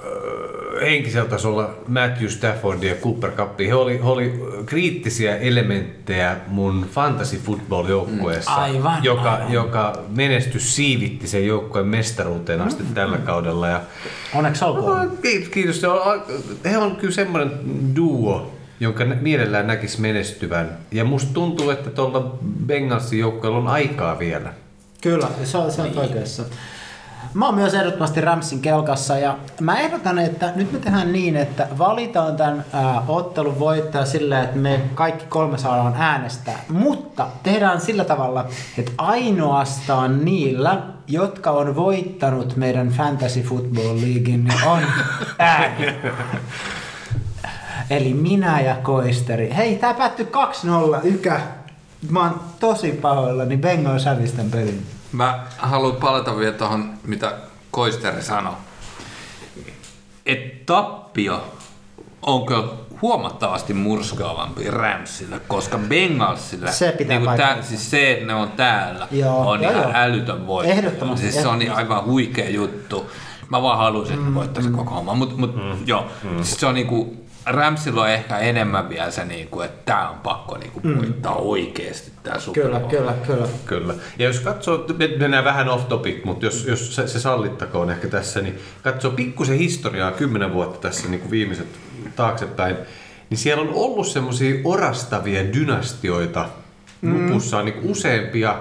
[0.80, 3.58] henkisellä tasolla Matthew Stafford ja Cooper Cup.
[3.58, 9.52] He oli, he oli kriittisiä elementtejä mun fantasy football joukkueessa, Mm, aivan, joka, aivan.
[9.52, 12.94] joka menestys siivitti sen joukkueen mestaruuteen asti Mm.
[12.94, 13.68] tällä kaudella.
[13.68, 13.80] Ja,
[14.34, 15.18] Onneksi olkoon.
[15.22, 15.80] Kiitos, kiitos.
[15.80, 16.22] Se on,
[16.64, 17.50] he on kyllä semmoinen
[17.96, 20.78] duo, jonka mielellään näkisi menestyvän.
[20.92, 24.52] Ja musta tuntuu, että tuolla Bengalsin joukkueella on aikaa vielä.
[25.02, 26.42] Kyllä, se on, se on oikeassa.
[27.34, 31.68] Mä oon myös ehdottomasti Ramsin kelkassa ja mä ehdotan, että nyt me tehdään niin, että
[31.78, 36.58] valitaan tämän ää, ottelun voittaja sillä, että me kaikki kolme saadaan äänestää.
[36.68, 38.46] Mutta tehdään sillä tavalla,
[38.78, 44.82] että ainoastaan niillä, jotka on voittanut meidän Fantasy Football Leaguein, niin on
[45.38, 45.94] ääni.
[47.90, 49.52] Eli minä ja Koisteri.
[49.56, 50.28] Hei, tää päättyi
[51.02, 51.40] 2-0, Ykä.
[52.10, 54.97] Mä oon tosi pahoillani, Bengals hävisi tämän pelin.
[55.12, 57.32] Mä haluan palata vielä tuohon, mitä
[57.70, 58.52] Koisteri sanoi.
[60.26, 61.54] Et tappio
[62.22, 67.54] onko huomattavasti murskaavampi Ramsille, koska Bengalsille Se pitää paikkansa.
[67.54, 69.92] tää, siis se, että ne on täällä, Joo, on joo, ihan joo.
[69.94, 70.72] älytön voitto.
[70.72, 73.10] Ehdottomasti, Siis se on aivan huikea juttu.
[73.50, 75.14] Mä vaan haluaisin, että ne voittaisi koko homma.
[75.14, 75.54] Mut, mut
[75.86, 76.06] joo,
[76.36, 80.56] siis se on niinku, Ramsilla on ehkä enemmän vielä se, niinku, että tää on pakko
[80.58, 82.90] niinku voittaa oikeesti tää Super Kyllä, Bowl.
[82.90, 83.48] kyllä, kyllä.
[83.66, 83.94] Kyllä.
[84.18, 88.08] Ja jos katsoo, me mennään vähän off topic, mutta jos, jos se, se sallittakoon ehkä
[88.08, 91.68] tässä, niin katsoo pikkusen historiaa kymmenen vuotta tässä niin kuin viimeiset
[92.16, 92.76] taaksepäin,
[93.30, 96.48] niin siellä on ollut semmoisia orastavia dynastioita
[97.02, 98.58] lupussa niin kuin useampia.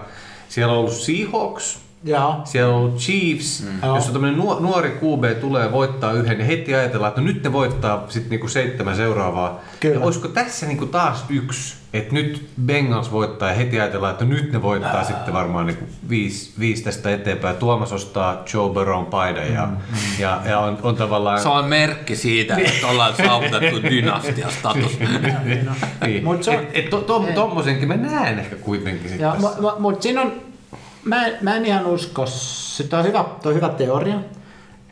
[0.50, 2.42] Siellä on ollut Seahawks, Joo.
[2.44, 3.88] siellä on ollut Chiefs, mm.
[3.96, 8.06] jossa tämmöinen nuori QB tulee voittaa yhden ja heti ajatellaan, että no nyt ne voittaa
[8.10, 9.60] sitten niinku seitsemän seuraavaa.
[9.80, 9.96] Kyllä.
[9.96, 14.52] Ja olisiko tässä niinku taas yksi, että nyt Bengals voittaa ja heti ajatellaan, että nyt
[14.52, 17.56] ne voittaa sitten varmaan niinku viisi, viisi tästä eteenpäin.
[17.56, 19.78] Tuomas ostaa Joe Burrown paidan ja, mm.
[20.20, 21.42] ja, ja on, on tavallaan...
[21.42, 25.00] Se on merkki siitä, että ollaan saavutettu dynastiastatus.
[26.06, 26.24] niin.
[26.24, 29.32] Mut se on- et, et to, to, tommosenkin mä näen ehkä kuitenkin sitten
[29.80, 30.47] Mutta siinä on,
[31.08, 34.20] mä, en- mä en ihan usko, se on hyvä, toi on hyvä teoria,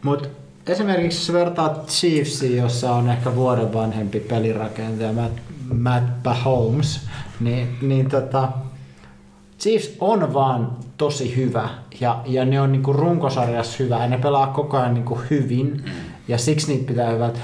[0.03, 0.29] mutta
[0.67, 5.39] esimerkiksi jos vertaat Chiefsiin, jossa on ehkä vuoden vanhempi pelirakentaja Matt,
[5.73, 7.01] Matt Mahomes,
[7.39, 8.49] niin, niin tota,
[9.59, 11.69] Chiefs on vaan tosi hyvä
[11.99, 15.85] ja, ja ne on niinku runkosarjassa hyvä ja ne pelaa koko ajan niinku hyvin
[16.27, 17.41] ja siksi niitä pitää hyvät.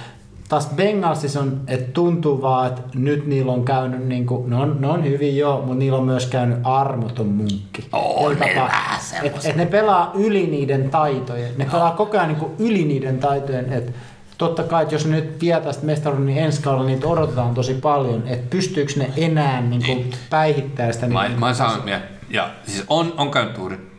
[0.52, 4.88] Taas Bengalsissa on, että tuntuu vaan, että nyt niillä on käynyt, niinku, ne, on, ne
[4.88, 7.88] on hyvin joo, mutta niillä on myös käynyt armoton munkki.
[7.92, 11.54] Tapaa, vähän et, ne pelaa yli niiden taitojen.
[11.58, 13.74] Ne pelaa koko ajan niinku yli niiden taitojen.
[13.74, 13.94] Et
[14.38, 17.74] totta kai, että jos ne nyt tietää sitä mestaruuden, niin ensi kaudella niitä odotetaan tosi
[17.74, 18.24] paljon.
[18.28, 21.08] Että pystyykö ne enää niinku päihittämään sitä.
[21.08, 22.00] Mä, niinku- mä saan, ja,
[22.30, 23.91] ja siis on, on käynyt.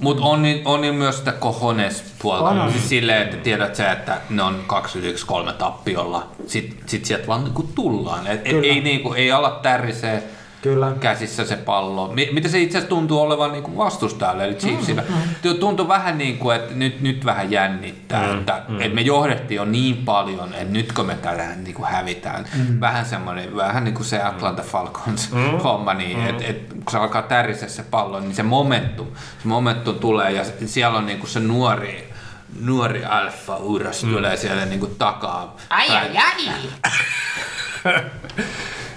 [0.00, 2.44] Mutta on, niin- on niin myös sitä cojones puolta.
[2.62, 2.72] On.
[2.72, 4.64] Siis silleen, että tiedät sä, että ne on
[5.48, 6.26] 2-1-3 tappiolla.
[6.46, 8.26] Sitten sit sieltä vaan niinku tullaan.
[8.26, 10.22] Et, et, ei, niinku, ei ala tärisee
[10.62, 10.92] Kyllä.
[11.00, 12.08] käsissä se pallo.
[12.14, 15.02] Mi- Mitä se itse asiassa tuntuu olevan niinku vastustajalle, eli Chiefsillä.
[15.42, 18.80] Mm, Tuntuu vähän niin kuin, että nyt, nyt vähän jännittää, mm, että, mm.
[18.80, 22.44] että me johdettiin jo niin paljon, että nyt kun me tähän niin kuin hävitään.
[22.54, 22.80] Mm.
[22.80, 25.58] Vähän semmoinen, vähän niin kuin se Atlanta Falcons mm.
[25.64, 26.26] homma, niin mm.
[26.26, 29.06] että et, kun se alkaa tärisee se pallo, niin se momentum,
[29.42, 32.10] se momentum tulee ja siellä on niin kuin se nuori
[32.60, 34.12] nuori alfa uras mm.
[34.12, 35.56] tulee sieltä niin kuin takaa.
[35.70, 36.34] Ai ai ai!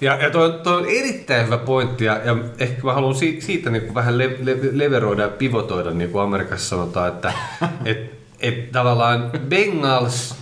[0.00, 3.70] Ja, ja tuo, tuo on erittäin hyvä pointti, ja, ja ehkä mä haluan si, siitä
[3.70, 7.32] niin kuin vähän le, le, leveroida ja pivotoida, niin kuin Amerikassa sanotaan, että
[7.84, 8.10] et,
[8.40, 10.34] et tavallaan Bengals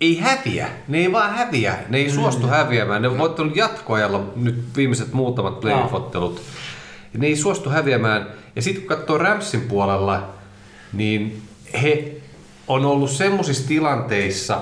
[0.00, 0.68] ei häviä.
[0.88, 1.78] Ne ei vaan häviä.
[1.88, 3.02] Ne ei suostu häviämään.
[3.02, 6.42] Ne on voittanut jatkoajalla nyt viimeiset muutamat playoff-ottelut.
[7.18, 8.26] Ne ei suostu häviämään.
[8.56, 10.28] Ja sitten kun katsoo Ramsin puolella,
[10.92, 11.42] niin
[11.82, 12.16] he
[12.68, 14.60] on ollut semmoisissa tilanteissa,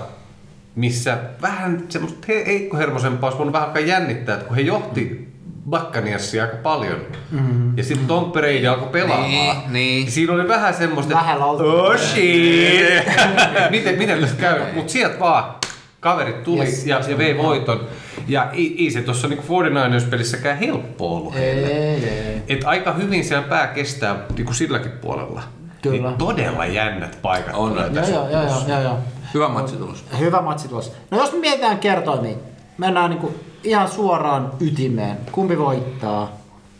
[0.74, 5.32] missä vähän semmoista he- heikkohermosempaa olisi voinut vähän alkaa jännittää, että kun he johti
[5.70, 6.98] Buccaneersia aika paljon.
[7.30, 7.78] Mm-hmm.
[7.78, 9.30] Ja sitten Tom Brady alkoi pelaamaan.
[9.30, 10.04] Niin, niin.
[10.06, 13.06] Ja siinä oli vähän semmoista, Vähän lautu- oh shit.
[13.70, 14.60] miten, miten tässä käy?
[14.74, 15.54] Mutta sieltä vaan
[16.00, 16.86] kaverit tuli Yes.
[16.86, 17.86] ja, ja vei voiton.
[18.28, 21.66] Ja ei, ei se tuossa niinku 49ers-pelissäkään helppo ollut heille.
[21.66, 22.42] Ei, ei.
[22.48, 25.42] Et aika hyvin siellä pää kestää niinku silläkin puolella.
[25.82, 26.08] Kyllä.
[26.08, 27.76] Niin todella jännät paikat On.
[27.94, 28.98] joo, joo, joo, joo, joo.
[29.34, 30.04] Hyvä matsi tulos.
[30.18, 30.92] Hyvä matsi tulossa.
[31.10, 32.36] No jos me mietitään kertoimia,
[32.78, 33.34] mennään niinku
[33.64, 35.18] ihan suoraan ytimeen.
[35.32, 36.32] Kumpi voittaa?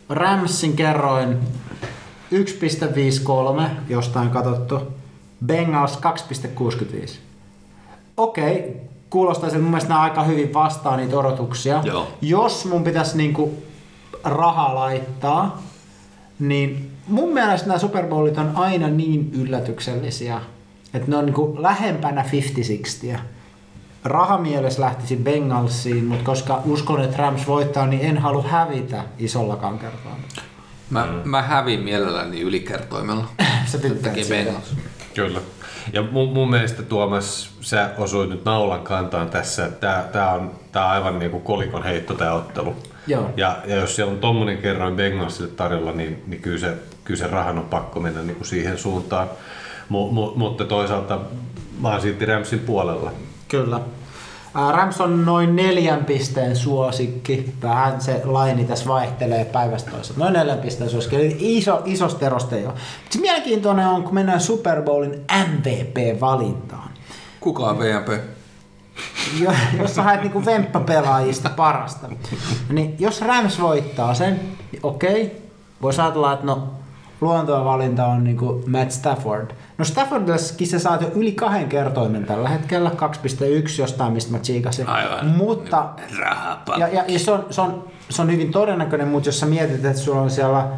[0.09, 1.39] Ramsin kerroin
[2.33, 4.81] 1,53, jostain katsottu.
[5.47, 5.99] Bengals
[7.05, 7.11] 2,65.
[8.17, 8.77] Okei,
[9.11, 11.81] kuulostaa että mun mielestä nämä aika hyvin vastaa niitä odotuksia.
[11.85, 12.09] Joo.
[12.21, 13.63] Jos mun pitäisi niinku
[14.25, 15.63] raha laittaa,
[16.39, 20.41] niin mun mielestä nämä Super Bowlit on aina niin yllätyksellisiä,
[20.95, 22.25] että ne on niinku lähempänä
[23.15, 23.19] 50-60.
[24.05, 30.17] Rahamielessä lähtisi Bengalsiin, mutta koska uskon, että Rams voittaa, niin en halua hävitä isollakaan kertaa.
[30.91, 33.29] Mä, mä hävin mielelläni ylikertoimella.
[33.71, 34.45] Sä tykkäät Takia siitä.
[34.45, 34.75] Bengals.
[35.15, 35.41] Kyllä.
[35.93, 39.69] Ja mun, mun mielestä Tuomas, sä osuit nyt naulan kantaan tässä.
[39.69, 42.77] Tää, tää on, tää on aivan niinku kolikon heitto tää ottelu.
[43.07, 43.31] Joo.
[43.37, 46.75] Ja, ja jos siellä on tommonen kerroin Bengalsille tarjolla, niin, niin kyllä, se,
[47.05, 49.29] kyllä se rahan on pakko mennä niinku siihen suuntaan.
[49.93, 51.19] Mu, mu, mutta toisaalta
[51.81, 53.13] mä oon silti Ramsin puolella.
[53.49, 53.81] Kyllä.
[54.73, 57.55] Rams on noin neljän pisteen suosikki.
[57.63, 60.19] Vähän se laini tässä vaihtelee päivästä toiseen.
[60.19, 61.17] Noin neljän pisteen suosikki.
[61.17, 62.75] Eli iso, isosta erosta ei ole.
[63.03, 66.91] Mutta mielenkiintoinen on, kun mennään Super Bowlin MVP-valintaan.
[67.41, 68.09] Kuka on VMP?
[69.41, 69.53] Jo-
[69.83, 72.09] jos sä haet niinku vemppapelaajista parasta.
[72.69, 74.41] Niin jos Rams voittaa sen,
[74.73, 75.43] niin okei.
[75.83, 76.69] Voisi ajatella, että no
[77.23, 79.51] luonteva valinta on niinku Matt Stafford.
[79.79, 82.97] No Staffordissakin sä saat jo yli kahden kertoimen tällä hetkellä, 2.1
[83.79, 84.89] jostain, mistä mä tsiikasin.
[84.89, 85.27] Aivan.
[85.27, 85.89] Mutta
[86.19, 86.81] Rahapakko.
[86.81, 89.85] ja, ja, ja se, on, se, on, se on hyvin todennäköinen, mutta jos sä mietit,
[89.85, 90.69] että sulla on siellä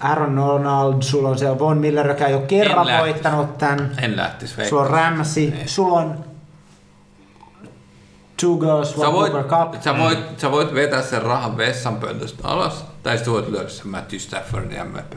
[0.00, 3.10] Aaron Donald, sulla on siellä Von Miller, joka jo kerran lähtisi.
[3.12, 3.90] voittanut tämän.
[4.02, 4.90] En lähtis Sulla on.
[4.90, 6.24] Ramsey, sulla on
[8.40, 9.82] Two Girls, Sä One voit, Cooper Cup.
[9.82, 14.18] sä, voit, sä voit vetää sen rahan vessanpöntöstä alas, tai sitten voit lyödä sen Matthew
[14.18, 15.14] Staffordin MVP.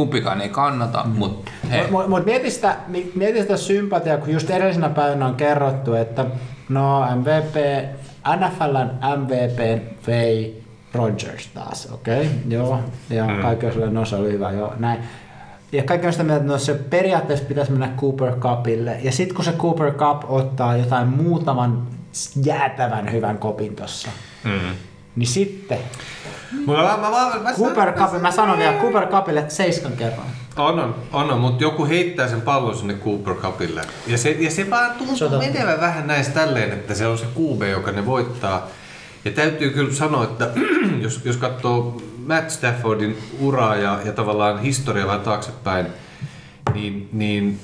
[0.00, 1.18] Kumpikaan ei kannata, mm.
[1.18, 5.34] mutta hei, Mutta mut mieti, sitä, mi- mieti sitä sympatiaa, kun just edellisenä päivänä on
[5.34, 6.26] kerrottu, että
[6.68, 7.54] no MVP,
[8.36, 8.90] NFLn
[9.20, 10.62] MVP vei
[10.94, 12.30] Rodgers taas, okei, okay?
[12.48, 13.42] joo, ja mm.
[13.42, 15.00] kaikki on silleen, no se oli hyvä, joo, näin.
[15.72, 19.36] Ja kaikki on sitä mieltä, että no se periaatteessa pitäisi mennä Cooper Cupille, ja sitten
[19.36, 21.86] kun se Cooper Cup ottaa jotain muutaman
[22.44, 24.08] jäätävän hyvän kopin tossa,
[24.44, 24.74] mm.
[25.16, 25.78] niin sitten
[26.52, 30.26] Mä, mä, mä, mä, mä Cooper Cup, mä sanon vielä Cooper Cupille seiskan kerran.
[30.56, 33.82] On, on, on, on mutta joku heittää sen pallon sinne Cooper Cupille.
[34.06, 37.62] Ja se, ja se vaan tuntuu menevän vähän näistä tälleen, että se on se QB,
[37.62, 38.66] joka ne voittaa.
[39.24, 40.50] Ja täytyy kyllä sanoa, että
[41.02, 45.86] jos, jos katsoo Matt Staffordin uraa ja, ja tavallaan historiaa vähän taaksepäin,
[46.74, 47.60] niin, niin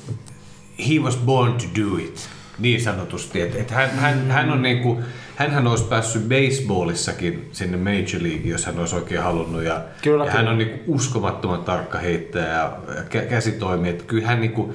[0.88, 3.40] he was born to do it, niin sanotusti.
[3.40, 5.00] Et, et hän, hän, hän on niinku,
[5.36, 9.62] hänhän olisi päässyt baseballissakin sinne Major League, jos hän olisi oikein halunnut.
[9.62, 10.42] Ja, Kyllä, ja kyllä.
[10.42, 12.76] hän on niinku uskomattoman tarkka heittäjä ja
[13.08, 13.88] kä- käsitoimi.
[13.88, 14.74] Että kyllä hän, niinku,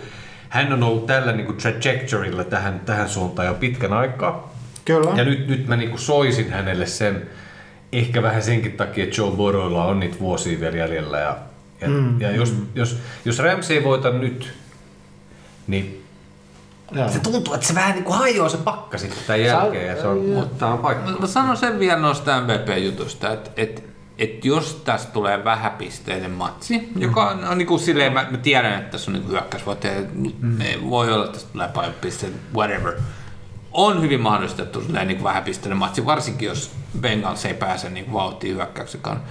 [0.50, 4.54] hän on ollut tällä niinku trajectorylla tähän, tähän suuntaan jo pitkän aikaa.
[4.86, 5.12] Kyllä.
[5.16, 7.22] Ja nyt, nyt mä niinku soisin hänelle sen,
[7.94, 11.20] ehkä vähän senkin takia, että Joe Burrowlla on niitä vuosia vielä jäljellä.
[11.20, 11.38] Ja,
[11.82, 14.54] ja, mm, ja jos, jos, jos Rams ei voita nyt,
[15.68, 16.01] niin
[16.92, 17.10] Joo.
[17.10, 19.88] se tuntuu, että se vähän niinku hajoaa se pakka sitten tämän jälkeen.
[19.88, 21.12] Ja se on, mutta tämä on paikka.
[21.12, 23.84] Mä- sanon sen vielä noista MVP-jutusta, että et,
[24.18, 27.02] et jos tästä tulee vähäpisteinen matsi, mm-hmm.
[27.02, 30.90] joka on, on niin kuin silleen, mä, mä tiedän, että tässä on niin hyökkäysvoittaja, mm-hmm.
[30.90, 32.94] voi olla, että tästä tulee paljon pisteitä, whatever.
[33.72, 38.56] On hyvin mahdollista, että tulee niin vähäpisteinen matsi, varsinkin jos Bengals ei pääse niin vauhtiin
[38.56, 39.22] hyökkäyksekaan.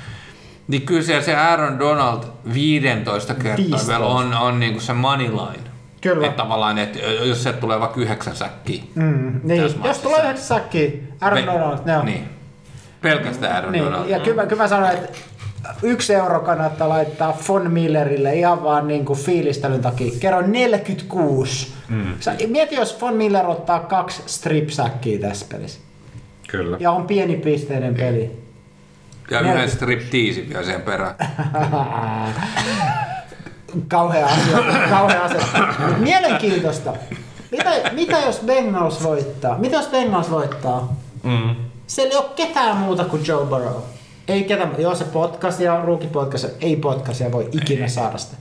[0.69, 2.23] Niin kyllä siellä se Aaron Donald
[2.55, 3.93] 15 kertaa 15.
[3.93, 5.70] vielä on, on niin kuin se money line.
[6.01, 6.27] Kyllä.
[6.27, 11.03] Että tavallaan, että jos se tulee vaikka yhdeksän säkkiä, Mm, niin, jos tulee yhdessä sakki,
[11.21, 12.07] Aaron Donald, ne on.
[12.07, 12.29] Niin.
[13.03, 14.09] Pelkästään Aaron Niin, Donald.
[14.09, 15.19] ja kyllä, kyllä mä sanon, että
[15.83, 20.13] yksi euro kannattaa laittaa Von Millerille ihan vaan niin kuin fiilistelyn takia.
[20.21, 21.73] Kerro 46.
[21.89, 22.15] Mm.
[22.21, 25.81] Sä, mieti, jos Von Miller ottaa kaksi stripsäkkiä tässä pelissä.
[26.49, 26.77] Kyllä.
[26.81, 28.31] Ja on pieni pisteinen peli.
[29.31, 31.15] Ja yhden stripteasin vielä siihen perään.
[33.89, 34.59] kauhea asia.
[34.91, 35.41] kauhea asia.
[35.89, 36.93] Mut mielenkiintoista.
[37.51, 39.59] Mitä, mitä jos Bengals voittaa?
[39.59, 40.97] Mitä jos Bengals voittaa?
[41.23, 41.55] Mm.
[41.87, 43.77] Siellä ei ole ketään muuta kuin Joe Burrow.
[44.29, 48.37] Ei ketään, joo se podcast ja rookie podcast, ei podcastia voi ikinä saada sitä.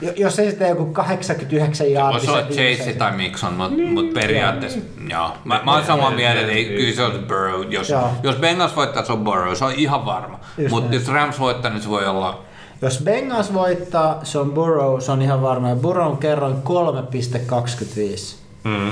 [0.00, 4.78] Jo- Jos ei sitten joku 89 Voisi jaartisen olla Chase tai Mixon, mutta mut periaatteessa
[5.10, 5.30] joo.
[5.44, 7.72] Mä, mä oon samaa mieltä, että ei, kyllä se on Burrow.
[7.72, 8.10] Jos, Joo.
[8.22, 10.38] jos Bengals voittaa, se on Burrow, se on ihan varma.
[10.70, 12.40] Mutta jos Rams voittaa, niin se voi olla
[12.82, 15.68] Jos Bengals voittaa, se on Burrow, se on ihan varma.
[15.68, 18.34] Ja Burrow on kerran 3,25.
[18.64, 18.90] Mm.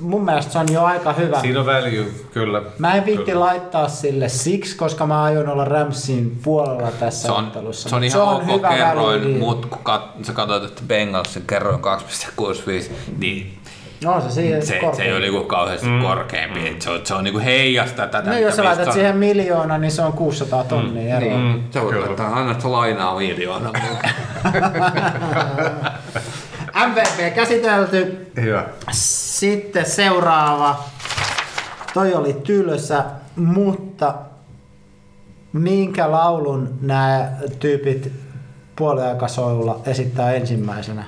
[0.00, 1.40] Mun mielestä se on jo aika hyvä.
[1.40, 2.62] Siinä on value, kyllä.
[2.78, 3.40] Mä en viitti Kyllä.
[3.40, 7.88] laittaa sille siksi, koska mä aion olla Ramsin puolella tässä Se on, ottelussa.
[7.88, 11.80] se on Mut ihan ok hyvä kerroin, mutta kun kat, sä katsoit, että Bengalsin kerroin
[11.80, 13.57] 2,65, niin
[14.04, 16.02] No se siihen se, se ei ole niinku kauheasti mm.
[16.02, 16.68] korkeampi.
[16.68, 18.30] Et Se on, se on niinku heijasta tätä.
[18.30, 21.38] No jos sä laitat mistä- siihen miljoona, niin se on 600 tonnia eroa.
[21.38, 22.06] Niin, se voi Kyllä.
[22.06, 23.70] laittaa, anna se lainaa miljoona.
[26.88, 28.26] MVP käsitelty.
[28.40, 28.64] Hyvä.
[28.90, 30.84] Sitten seuraava.
[31.94, 33.04] Toi oli tylsä,
[33.36, 34.14] mutta
[35.52, 38.12] minkä laulun nämä tyypit
[38.76, 41.04] puoliaikasoilla esittää ensimmäisenä?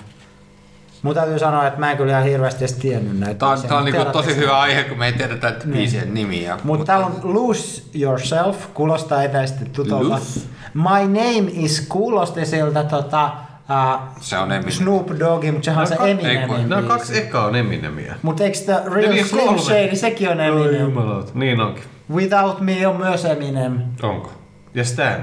[1.03, 3.35] Mun täytyy sanoa, että mä en kyllä ihan hirveästi edes tiennyt näitä.
[3.39, 6.15] Tää on, tää on mut niinku tosi hyvä aihe, kun me ei tiedetä että biisien
[6.15, 6.59] nimiä.
[6.65, 10.09] Mutta täällä on Lose Yourself, kuulostaa etäisesti tutulta.
[10.15, 10.41] Lose.
[10.75, 13.31] My Name is kuulosti siltä tota,
[13.71, 14.71] uh, Se on Eminem.
[14.73, 16.89] Snoop Doggi, mutta sehän on se No, Eminemin Nämä biisi.
[16.89, 18.15] kaksi ekaa on Eminemiä.
[18.23, 19.61] Mutta eikö sitä Real niin, Slim kolme.
[19.63, 20.81] Shady, sekin on Oi Eminem.
[20.81, 21.31] jumalauta.
[21.35, 21.85] Niin onkin.
[22.15, 23.79] Without Me on myös Eminem.
[24.03, 24.33] Onko?
[24.75, 25.17] Ja Stan.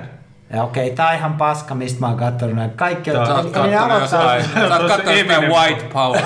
[0.53, 2.71] Ja okei, tää on ihan paska, mistä mä oon kattonut näin.
[2.71, 3.27] Kaikki on...
[3.27, 3.71] Sä oot kattonut
[4.01, 5.49] jostain, sä oot kattonut jostain.
[5.49, 6.21] White Power.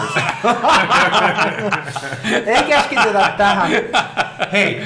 [2.46, 3.72] Ei keskitytä tähän.
[4.52, 4.84] Hei,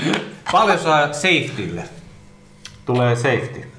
[0.51, 1.83] paljon saa safetylle?
[2.85, 3.71] Tulee safety.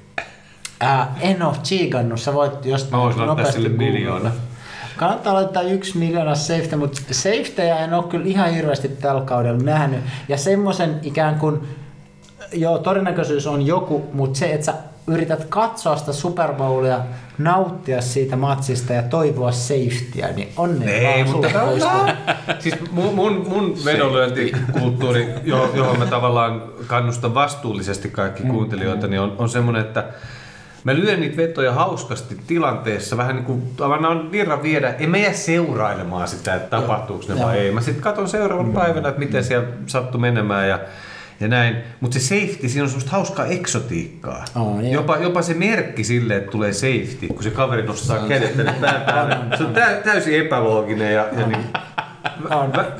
[0.79, 4.31] Ää, en oo chiikannut, sä voit jos Mä voisin laittaa nopeasti sille miljoona.
[4.97, 9.99] Kannattaa laittaa yksi miljoona safety, mutta safetyjä en oo kyllä ihan hirveästi tällä kaudella nähnyt.
[10.29, 11.67] Ja semmoisen ikään kuin,
[12.53, 14.73] joo todennäköisyys on joku, mutta se, että sä
[15.07, 16.99] yrität katsoa sitä Super Bowlia,
[17.37, 22.15] nauttia siitä matsista ja toivoa safetyä, niin onnea Ei, vaan mutta.
[22.59, 29.35] Siis mun, mun, mun vedonlyöntikulttuuri, jo- johon mä tavallaan kannustan vastuullisesti kaikki kuuntelijoita, niin on,
[29.37, 30.03] on semmoinen, että
[30.83, 34.93] mä lyön niitä vetoja hauskasti tilanteessa, vähän niin kuin tavallaan virran viedä.
[34.99, 37.71] En mä jää seurailemaan sitä, että tapahtuuko ne vai ei.
[37.71, 40.79] Mä sitten katson seuraavan päivänä, että miten siellä sattui menemään ja,
[41.39, 41.77] ja näin.
[41.99, 44.45] Mutta se safety, siinä on semmoista hauskaa eksotiikkaa.
[44.55, 44.81] Joo.
[44.81, 49.01] jopa, jopa se merkki sille, että tulee safety, kun se kaveri nostaa kädet tänne pään
[49.01, 49.57] päälle.
[49.57, 51.63] Se on tä, täysin epälooginen ja, ja niin,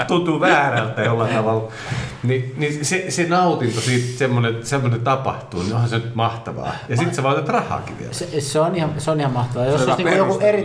[0.08, 1.72] tuntuu väärältä jollain tavalla.
[2.24, 6.74] Ni, niin se, se nautinto siitä, semmoinen, semmoinen tapahtuu, niin onhan se nyt mahtavaa.
[6.90, 8.14] Ja sitten sä voitat rahaakin vielä.
[8.14, 9.68] Se, se, on ihan, se on ihan mahtavaa.
[9.68, 10.64] Jos on olisi hyvä niinku joku eri,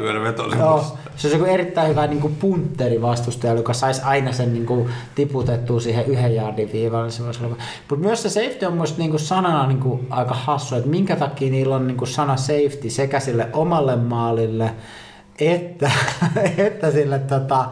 [0.59, 5.81] joo, se olisi joku erittäin hyvä niinku punteri vastustaja, joka saisi aina sen niinku tiputettua
[5.81, 7.11] siihen yhden jaardin viivalle.
[7.11, 7.57] Se voisi olla.
[7.91, 11.77] Mutta myös se safety on musta niinku sanana niinku aika hassu, että minkä takia niillä
[11.77, 14.75] on niinku sana safety sekä sille omalle maalille,
[15.39, 15.91] että,
[16.67, 17.65] että sille tota,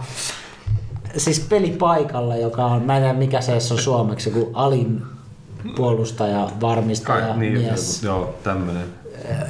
[1.16, 5.02] siis pelipaikalla, joka on, mä en tiedä mikä se on suomeksi, joku alin
[5.76, 8.02] puolustaja, varmistaja, Kai, niin, mies.
[8.02, 8.84] joo, tämmöinen.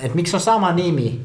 [0.02, 1.20] Et miksi on sama nimi?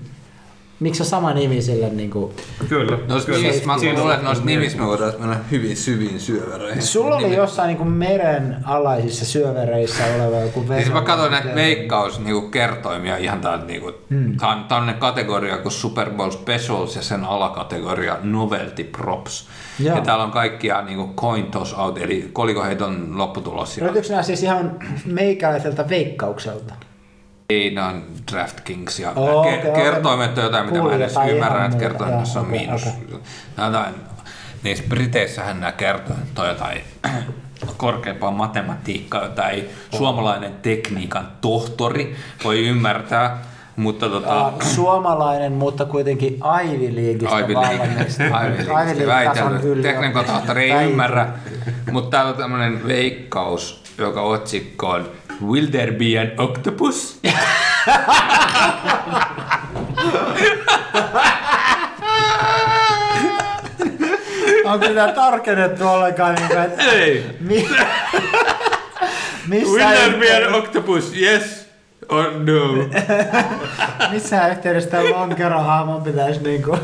[0.80, 2.34] Miksi on sama nimi sille niinku...
[2.70, 2.98] Kyllä.
[3.08, 3.48] Noista kyllä.
[3.48, 6.84] nimissä, mä luulen, että noista nimissä me voidaan mennä hyvin syviin syövereihin.
[6.84, 12.20] Sulla oli jossain niinku meren alaisissa syövereissä oleva joku Siis mä katsoin näitä Veikkaus.
[12.20, 14.38] niinku kertoimia ihan täältä niinku, mm.
[14.38, 19.48] tää on tämmönen kategoria kuin Super Bowl Specials ja sen alakategoria Novelty Props.
[19.80, 19.96] Joo.
[19.96, 23.78] Ja täällä on kaikkia niinku coin toss out, eli kolikoheiton lopputulos.
[23.78, 24.72] Ja Löytyykö nämä siis ihan
[25.06, 26.74] meikäläiseltä veikkaukselta?
[27.50, 29.84] ei, nää on DraftKings ja Oo, ke- okei, okei.
[29.84, 32.60] kertoimet on jotain, mitä mä en Kuulin edes jotain ymmärrä, ihan että kertoimessa on okei,
[32.60, 32.86] miinus.
[33.58, 33.96] Jotain,
[34.64, 36.82] niissä Briteissähän nämä kertoimet on jotain
[37.78, 43.38] korkeampaa matematiikkaa, jota ei suomalainen tekniikan tohtori voi ymmärtää,
[43.76, 49.82] mutta tota, suomalainen, mutta kuitenkin Ivy Leagueista Ivy League, yliopisto.
[49.82, 51.28] Tekniikan tohtori ei ymmärrä,
[51.92, 55.10] mutta täällä on tämmönen veikkaus, joka otsikko on
[55.48, 57.20] Will there be an octopus?
[64.66, 66.36] Onko sitä tarkennettu ollenkaan?
[66.36, 67.26] Niin kuin, että Ei!
[67.40, 67.70] mi-
[69.48, 71.14] missä Will there be an octopus?
[71.22, 71.65] Yes!
[72.10, 72.90] Oh no.
[74.12, 76.78] Missä yhteydessä tämä lonkerohaamon pitäisi niinku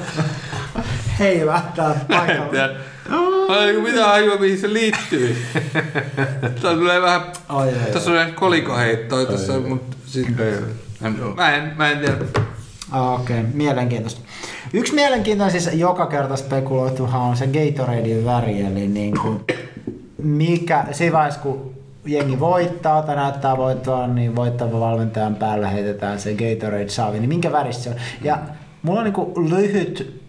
[1.20, 2.80] heilahtaa paikalla?
[3.48, 5.38] Ai, mitä ajua, mihin se liittyy?
[6.62, 7.22] Tää tulee vähän...
[7.50, 7.92] Oi, oi, oi.
[7.94, 10.66] Tässä on kolikoheittoa tässä, mutta sitten...
[11.36, 12.16] Mä en, mä en tiedä.
[12.92, 13.52] Ah, Okei, okay.
[13.54, 14.22] mielenkiintoista.
[14.74, 19.40] Yksi mielenkiintoinen siis joka kerta spekuloituhan on se Gatoradein väri, eli niin kuin,
[20.24, 26.34] mikä, siinä vaiheessa kun jengi voittaa tai näyttää voittaa, niin voittava valmentajan päällä heitetään se
[26.34, 27.96] Gatorade saavi, niin minkä väristä se on?
[28.22, 28.38] Ja
[28.82, 30.22] mulla on niinku lyhyt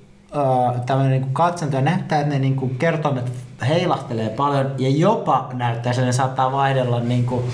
[0.86, 3.32] tämmöinen niinku katsanto ja näyttää, että ne niinku kertoimet
[3.68, 7.44] heilahtelee paljon ja jopa näyttää, että ne saattaa vaihdella niinku, uh,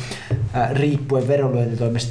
[0.72, 1.28] riippuen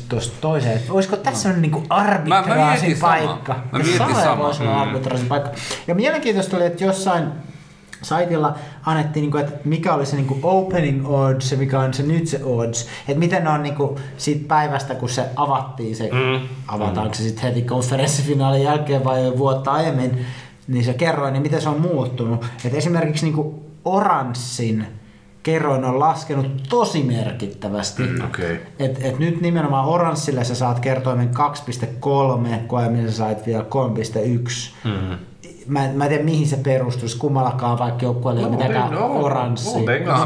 [0.09, 0.77] tuosta toiseen.
[0.77, 3.17] Että olisiko tässä sellainen niinku arbitraasin mietin samaa.
[3.17, 3.55] paikka?
[3.71, 4.75] Mä mietin Sama voisi Mm.
[4.75, 5.51] arbitraasin paikka.
[5.87, 7.23] Ja mielenkiintoista oli, että jossain
[8.01, 8.55] saitilla
[8.87, 12.03] annettiin, niin kuin, että mikä oli se niin kuin opening odds ja mikä on se
[12.03, 12.87] nyt se odds.
[13.07, 16.47] Että miten ne on niin kuin, siitä päivästä, kun se avattiin, se, mm.
[16.67, 20.25] avataanko se sitten heti konferenssifinaalin jälkeen vai vuotta aiemmin,
[20.67, 22.45] niin se kerroin, niin miten se on muuttunut.
[22.65, 23.55] Että esimerkiksi niin kuin
[23.85, 24.87] oranssin
[25.43, 28.03] kerroin on laskenut tosi merkittävästi.
[28.03, 28.59] Mm, Okei.
[28.79, 34.89] et, et nyt nimenomaan oranssille sä saat kertoimen 2.3, kun aiemmin sä sait vielä 3.1.
[34.89, 35.17] Mm.
[35.67, 39.73] Mä, en- mä en tiedä mihin se perustuisi, kummallakaan vaikka joukkueella ei ole mitenkään oranssi.
[39.73, 39.85] No, No,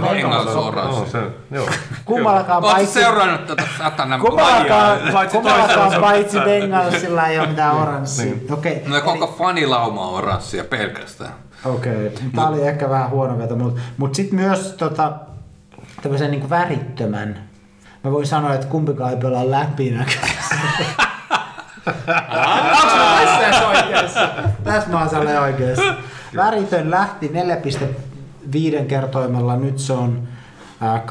[0.09, 0.99] Bengals on oranssi.
[1.01, 1.65] No, se, joo.
[2.05, 4.99] Kummallakaan Oletko paitsi, seurannut tätä satanan kummallakaan?
[5.13, 8.25] Paitsi kummallakaan paitsi Bengalsilla ei ole mitään oranssia.
[8.25, 8.53] Niin.
[8.53, 11.31] Okei, No koko fanilauma on oranssia pelkästään.
[11.65, 15.11] Okei, tää oli ehkä vähän huono veto, mutta mut sitten myös tota,
[16.01, 17.39] tämmöisen niinku värittömän.
[18.03, 20.55] Mä voin sanoa, että kumpikaan ei pelaa läpinäkyvästi.
[22.07, 24.29] Onko mä tässä oikeassa?
[24.63, 25.95] Tässä mä oon oikeassa.
[26.35, 27.31] Väritön lähti
[28.79, 30.27] 4,5 kertoimella, nyt se on
[30.81, 31.03] ää,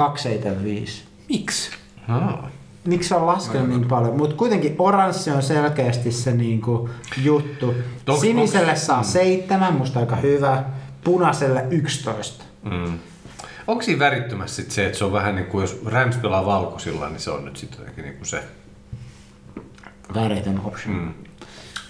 [0.85, 0.91] 2,75.
[1.29, 1.71] Miksi?
[2.09, 2.39] Ah.
[2.85, 4.17] Miksi se on laskenut niin paljon?
[4.17, 6.91] Mutta kuitenkin oranssi on selkeästi se niinku
[7.23, 7.75] juttu.
[8.11, 10.63] Onks- Siniselle onks- saa seitsemän, musta aika hyvä.
[11.05, 12.45] Punaiselle 11.
[12.63, 12.99] Mm.
[13.67, 17.09] Onko siinä värittömässä sit se, että se on vähän niin kuin jos Rams pelaa valkoisilla,
[17.09, 18.43] niin se on nyt sitten jotenkin niin kuin se.
[20.15, 20.95] Väritön option.
[20.97, 21.15] Mm.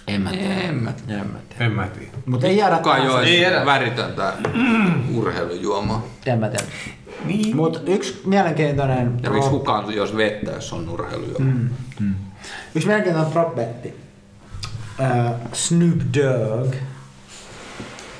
[0.07, 0.53] En mä tiedä.
[0.53, 1.65] En mä En mä tiedä.
[1.65, 2.11] En mä tiedä.
[2.25, 3.13] Mutta ei jäädä Kukaan tähän.
[3.13, 3.65] joisi Ei enää.
[3.65, 4.33] väritöntä
[5.15, 6.03] urheilujuomaa.
[6.25, 6.63] En mä tiedä.
[7.25, 7.55] Niin.
[7.55, 11.45] Mutta yksi mielenkiintoinen Ja miksi prop- kukaan jos vettä, jos on urheilujuoma?
[11.99, 12.15] Mm.
[12.75, 13.93] Yksi mielenkiintoinen prop-betti.
[15.01, 16.75] Äh, Snoop Dogg.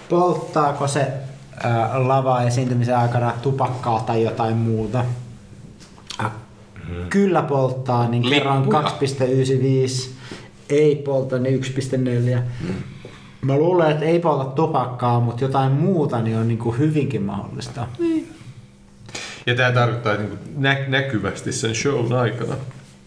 [0.09, 1.01] Polttaako se
[1.65, 5.05] äh, lava esiintymisen aikana tupakkaa tai jotain muuta?
[6.91, 8.81] Äh, Kyllä polttaa, niin kerran Lippuja.
[8.81, 10.09] 2,95.
[10.69, 11.61] Ei polta, niin
[12.35, 12.39] 1,4.
[13.41, 17.87] Mä luulen, että ei polta tupakkaa, mutta jotain muuta niin on niin kuin hyvinkin mahdollista.
[19.45, 22.55] Ja tämä tarkoittaa niin kuin nä- näkyvästi sen shown aikana.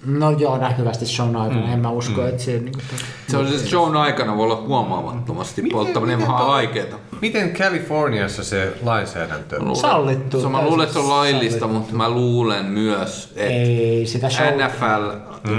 [0.06, 1.72] No joo, näkyvästi shown aikana.
[1.72, 2.50] En mä usko, että se...
[2.52, 2.84] Niin kuin,
[3.28, 6.96] Se on siis shown aikana voi olla huomaamattomasti polttaminen miten vähän to- vaikeeta.
[7.20, 9.58] Miten Californiassa se lainsäädäntö?
[9.60, 10.40] Luulen- Sallittu.
[10.40, 11.78] Se, mä luulen, että se on laillista, sallittu.
[11.80, 14.46] mutta mä luulen myös, että Ei sitä show...
[14.46, 15.10] NFL,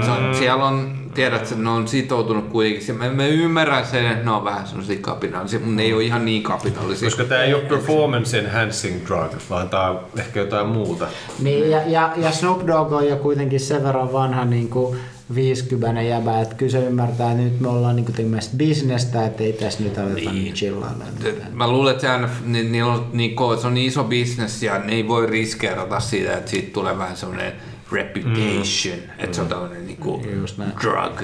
[0.04, 2.82] se on, siellä on, tiedät, että ne on sitoutunut kuitenkin.
[2.86, 6.02] Se- Mä, mä ymmärrän sen, että ne on vähän sellaisia kapinallisia, mutta ne ei ole
[6.04, 7.06] ihan niin kapinallisia.
[7.06, 11.06] Koska tämä ei ole performance enhancing drug, vaan tämä on ehkä jotain muuta.
[11.42, 14.98] Niin, ja, ja, ja Snoop Dogg on jo kuitenkin sen verran vanha niin kuin
[15.34, 19.42] 50 jäbä, että kyllä se ymmärtää, että nyt me ollaan niin kuin tekemässä bisnestä, että
[19.42, 20.34] ei tässä nyt aleta niin.
[20.34, 21.04] niin chillailla.
[21.52, 25.08] Mä luulen, että ni, on, niin, ko- se on niin iso bisnes ja ne ei
[25.08, 27.52] voi riskeerata siitä, että siitä tulee vähän semmoinen
[27.92, 29.10] reputation, mm.
[29.18, 30.72] että se on tämmöinen niin kuin Just näin.
[30.82, 31.20] drug.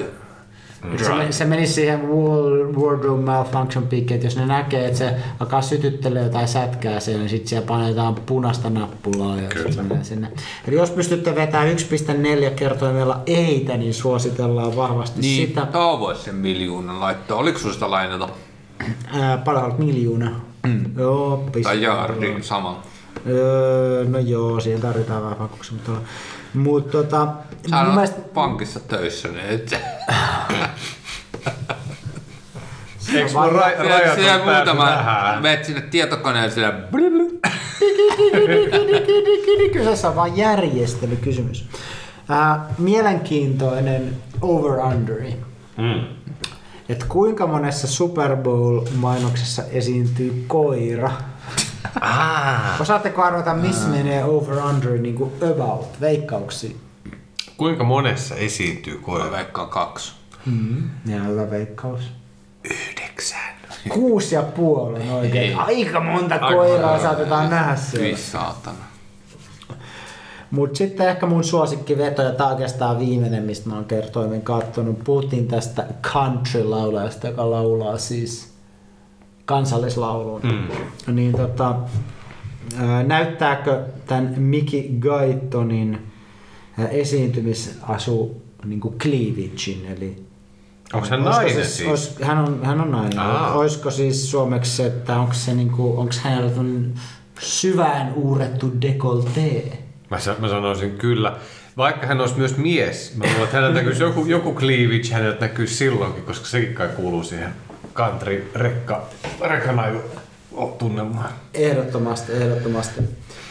[0.97, 5.61] Se, se meni siihen wall- wardrobe malfunction piikkiin, että jos ne näkee, että se alkaa
[5.61, 10.27] sytyttelee jotain sätkää siellä, niin sitten siellä panetaan punaista nappulaa ja se menee sinne.
[10.67, 11.75] Eli jos pystytte vetämään
[12.47, 15.65] 1.4 kertoimella eitä, niin suositellaan vahvasti Niin, sitä.
[15.65, 17.37] tuo voisi sen miljoonan laittaa.
[17.37, 18.29] Oliko sulla sitä lainata?
[19.13, 20.31] Ää, paljon olet miljoona.
[20.67, 20.85] Mm.
[20.97, 21.69] Joo, piste.
[21.69, 22.81] Tai jaardi sama.
[23.27, 25.91] Öö, no joo, siihen tarvitaan vähän vakuuksia, mutta,
[26.53, 27.27] mutta tota,
[27.69, 29.79] Sä mun oot mielestä, pankissa töissä, niin et...
[33.13, 34.89] Eikö sulla ra- Siellä, rajat siellä on muutama,
[35.41, 36.79] menet sinne tietokoneelle siellä...
[39.73, 41.65] kyseessä on vain järjestelykysymys.
[42.29, 45.35] Ää, mielenkiintoinen over-underi.
[45.77, 46.03] Mm.
[46.89, 51.11] Et kuinka monessa Super Bowl-mainoksessa esiintyy koira?
[52.01, 52.81] Ah.
[52.81, 56.75] Osaatteko arvata, missä menee over-under niin kuin about, veikkauksia?
[57.57, 59.31] Kuinka monessa esiintyy Mä koira?
[59.31, 60.13] veikkaan kaksi.
[60.45, 60.89] Mm.
[61.05, 62.01] Ja hyvä veikkaus.
[62.63, 63.39] Yhdeksän.
[63.89, 65.43] Kuusi ja puoli on oikein.
[65.49, 65.53] Ei.
[65.55, 67.03] Aika monta Aika koiraa monta.
[67.07, 68.17] saatetaan nähdä Hyi siellä.
[68.17, 68.77] saatana.
[70.51, 75.47] Mutta sitten ehkä mun suosikkiveto, ja tämä oikeastaan viimeinen, mistä mä oon kertoimen katsonut, puhuttiin
[75.47, 78.52] tästä country-laulajasta, joka laulaa siis
[79.45, 80.41] kansallislaulun.
[80.43, 81.15] Mm.
[81.15, 81.75] Niin tota,
[82.77, 86.07] ää, näyttääkö tämän Mickey Guytonin
[86.79, 90.23] ää, esiintymisasu niin kuin cleavagein, eli
[90.93, 91.77] Onko hän nainen siis?
[91.77, 91.89] siis?
[91.89, 93.19] Olis, hän, on, hän on nainen.
[93.19, 93.53] Aa.
[93.53, 96.51] Olisiko siis suomeksi että onko se niinku, onko hänellä
[97.39, 99.83] syvään uurettu dekoltee?
[100.09, 101.37] Mä, mä sanoisin kyllä.
[101.77, 105.75] Vaikka hän olisi myös mies, mä luulen, että häneltä näkyisi joku, joku cleavage, häneltä näkyisi
[105.75, 107.53] silloinkin, koska sekin kai kuuluu siihen
[107.93, 109.03] country rekka,
[109.41, 109.99] rekkanaju
[110.77, 111.29] tunnelmaan.
[111.53, 113.01] Ehdottomasti, ehdottomasti.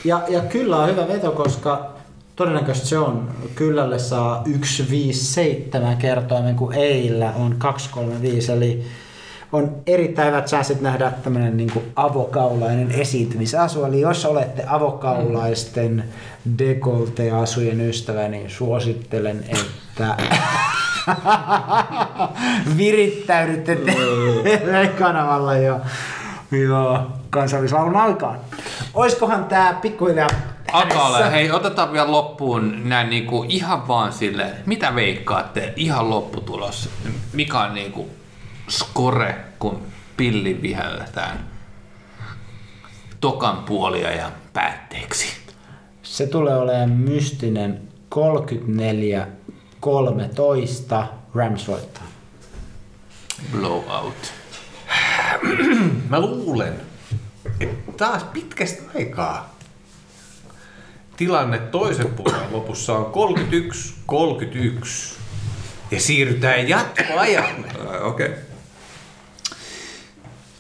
[0.05, 1.91] Ja, ja kyllä on hyvä veto, koska
[2.37, 3.31] todennäköisesti se on.
[3.55, 8.85] Kyllälle saa 157 kertoimen, kun eillä on 235, eli
[9.53, 13.85] on erittäin hyvät chanssit nähdä tämmöinen niin avokaulainen esiintymisasu.
[13.85, 16.05] Eli jos olette avokaulaisten
[16.59, 20.17] dekolte-asujen ystävä, niin suosittelen, että
[22.79, 25.81] virittäydytte TV-kanavalla jo,
[26.71, 28.39] jo kansallislaulun aikaan.
[28.95, 30.29] Oiskohan tää pikkuhiljaa
[30.73, 36.89] Akalle, hei otetaan vielä loppuun näin niinku ihan vaan silleen, mitä veikkaatte ihan lopputulos?
[37.33, 38.11] Mikä on niinku
[38.69, 39.83] skore, kun
[40.17, 41.39] pilli vihelletään
[43.21, 45.27] tokan puolia ja päätteeksi?
[46.03, 47.81] Se tulee olemaan mystinen
[49.83, 51.05] 34-13
[51.35, 52.07] Rams voittaa.
[53.53, 54.33] Blowout.
[56.09, 56.81] Mä luulen,
[57.61, 59.55] että taas pitkästä aikaa
[61.17, 63.13] tilanne toisen puolen lopussa on
[64.83, 64.87] 31-31
[65.91, 67.69] ja siirrytään jatkoajalle.
[68.03, 68.27] Okei.
[68.27, 68.39] Okay.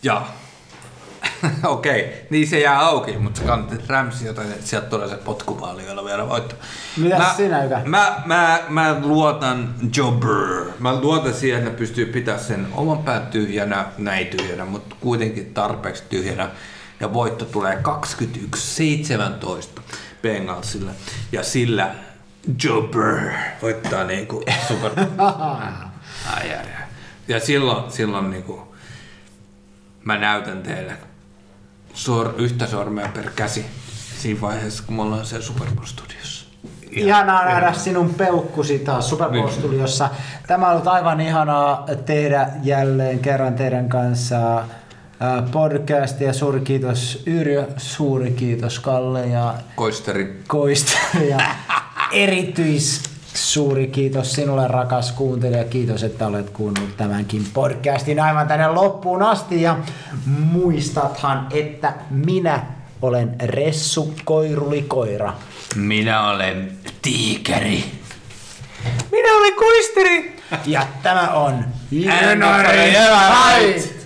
[0.02, 0.26] Ja
[1.64, 2.14] okei, okay.
[2.30, 6.54] niin se jää auki, mutta se kannatti Ramsi, joten sieltä tulee se potkupaalioilla vielä voitto.
[6.96, 7.78] Mitäs sinä, Ykö?
[7.84, 10.64] Mä, mä, mä luotan Jobber.
[10.78, 15.54] Mä luotan siihen, että ne pystyy pitämään sen oman pään tyhjänä, näin tyhjänä, mutta kuitenkin
[15.54, 16.50] tarpeeksi tyhjänä.
[17.00, 17.82] Ja voitto tulee
[19.78, 19.80] 21-17
[20.22, 20.90] Bengalsille.
[21.32, 21.94] Ja sillä
[22.64, 23.30] Jobber
[23.62, 26.66] voittaa niinku Super ai, ai, ai.
[27.28, 28.74] Ja silloin, silloin niinku,
[30.04, 30.96] mä näytän teille
[31.94, 33.66] sor, yhtä sormea per käsi
[34.18, 36.46] siinä vaiheessa, kun me ollaan siellä Super Bowl studiossa.
[36.90, 40.10] Ihanaa nähdä sinun peukkusi taas Super Bowl Studiossa.
[40.46, 44.64] Tämä on ollut aivan ihanaa tehdä jälleen kerran teidän kanssa
[45.52, 50.42] podcast ja suuri kiitos Yrjö, suuri kiitos Kalle ja Koisteri.
[50.46, 50.98] Koista
[51.28, 51.38] ja
[52.12, 55.64] erityis suuri kiitos sinulle rakas kuuntelija.
[55.64, 59.78] Kiitos, että olet kuunnellut tämänkin podcastin aivan tänne loppuun asti ja
[60.26, 62.66] muistathan, että minä
[63.02, 65.32] olen Ressu Koirulikoira.
[65.74, 66.72] Minä olen
[67.02, 67.84] tiikeri.
[69.12, 70.36] Minä olen Kuisteri!
[70.66, 74.01] Ja tämä on Hienoinen Fight!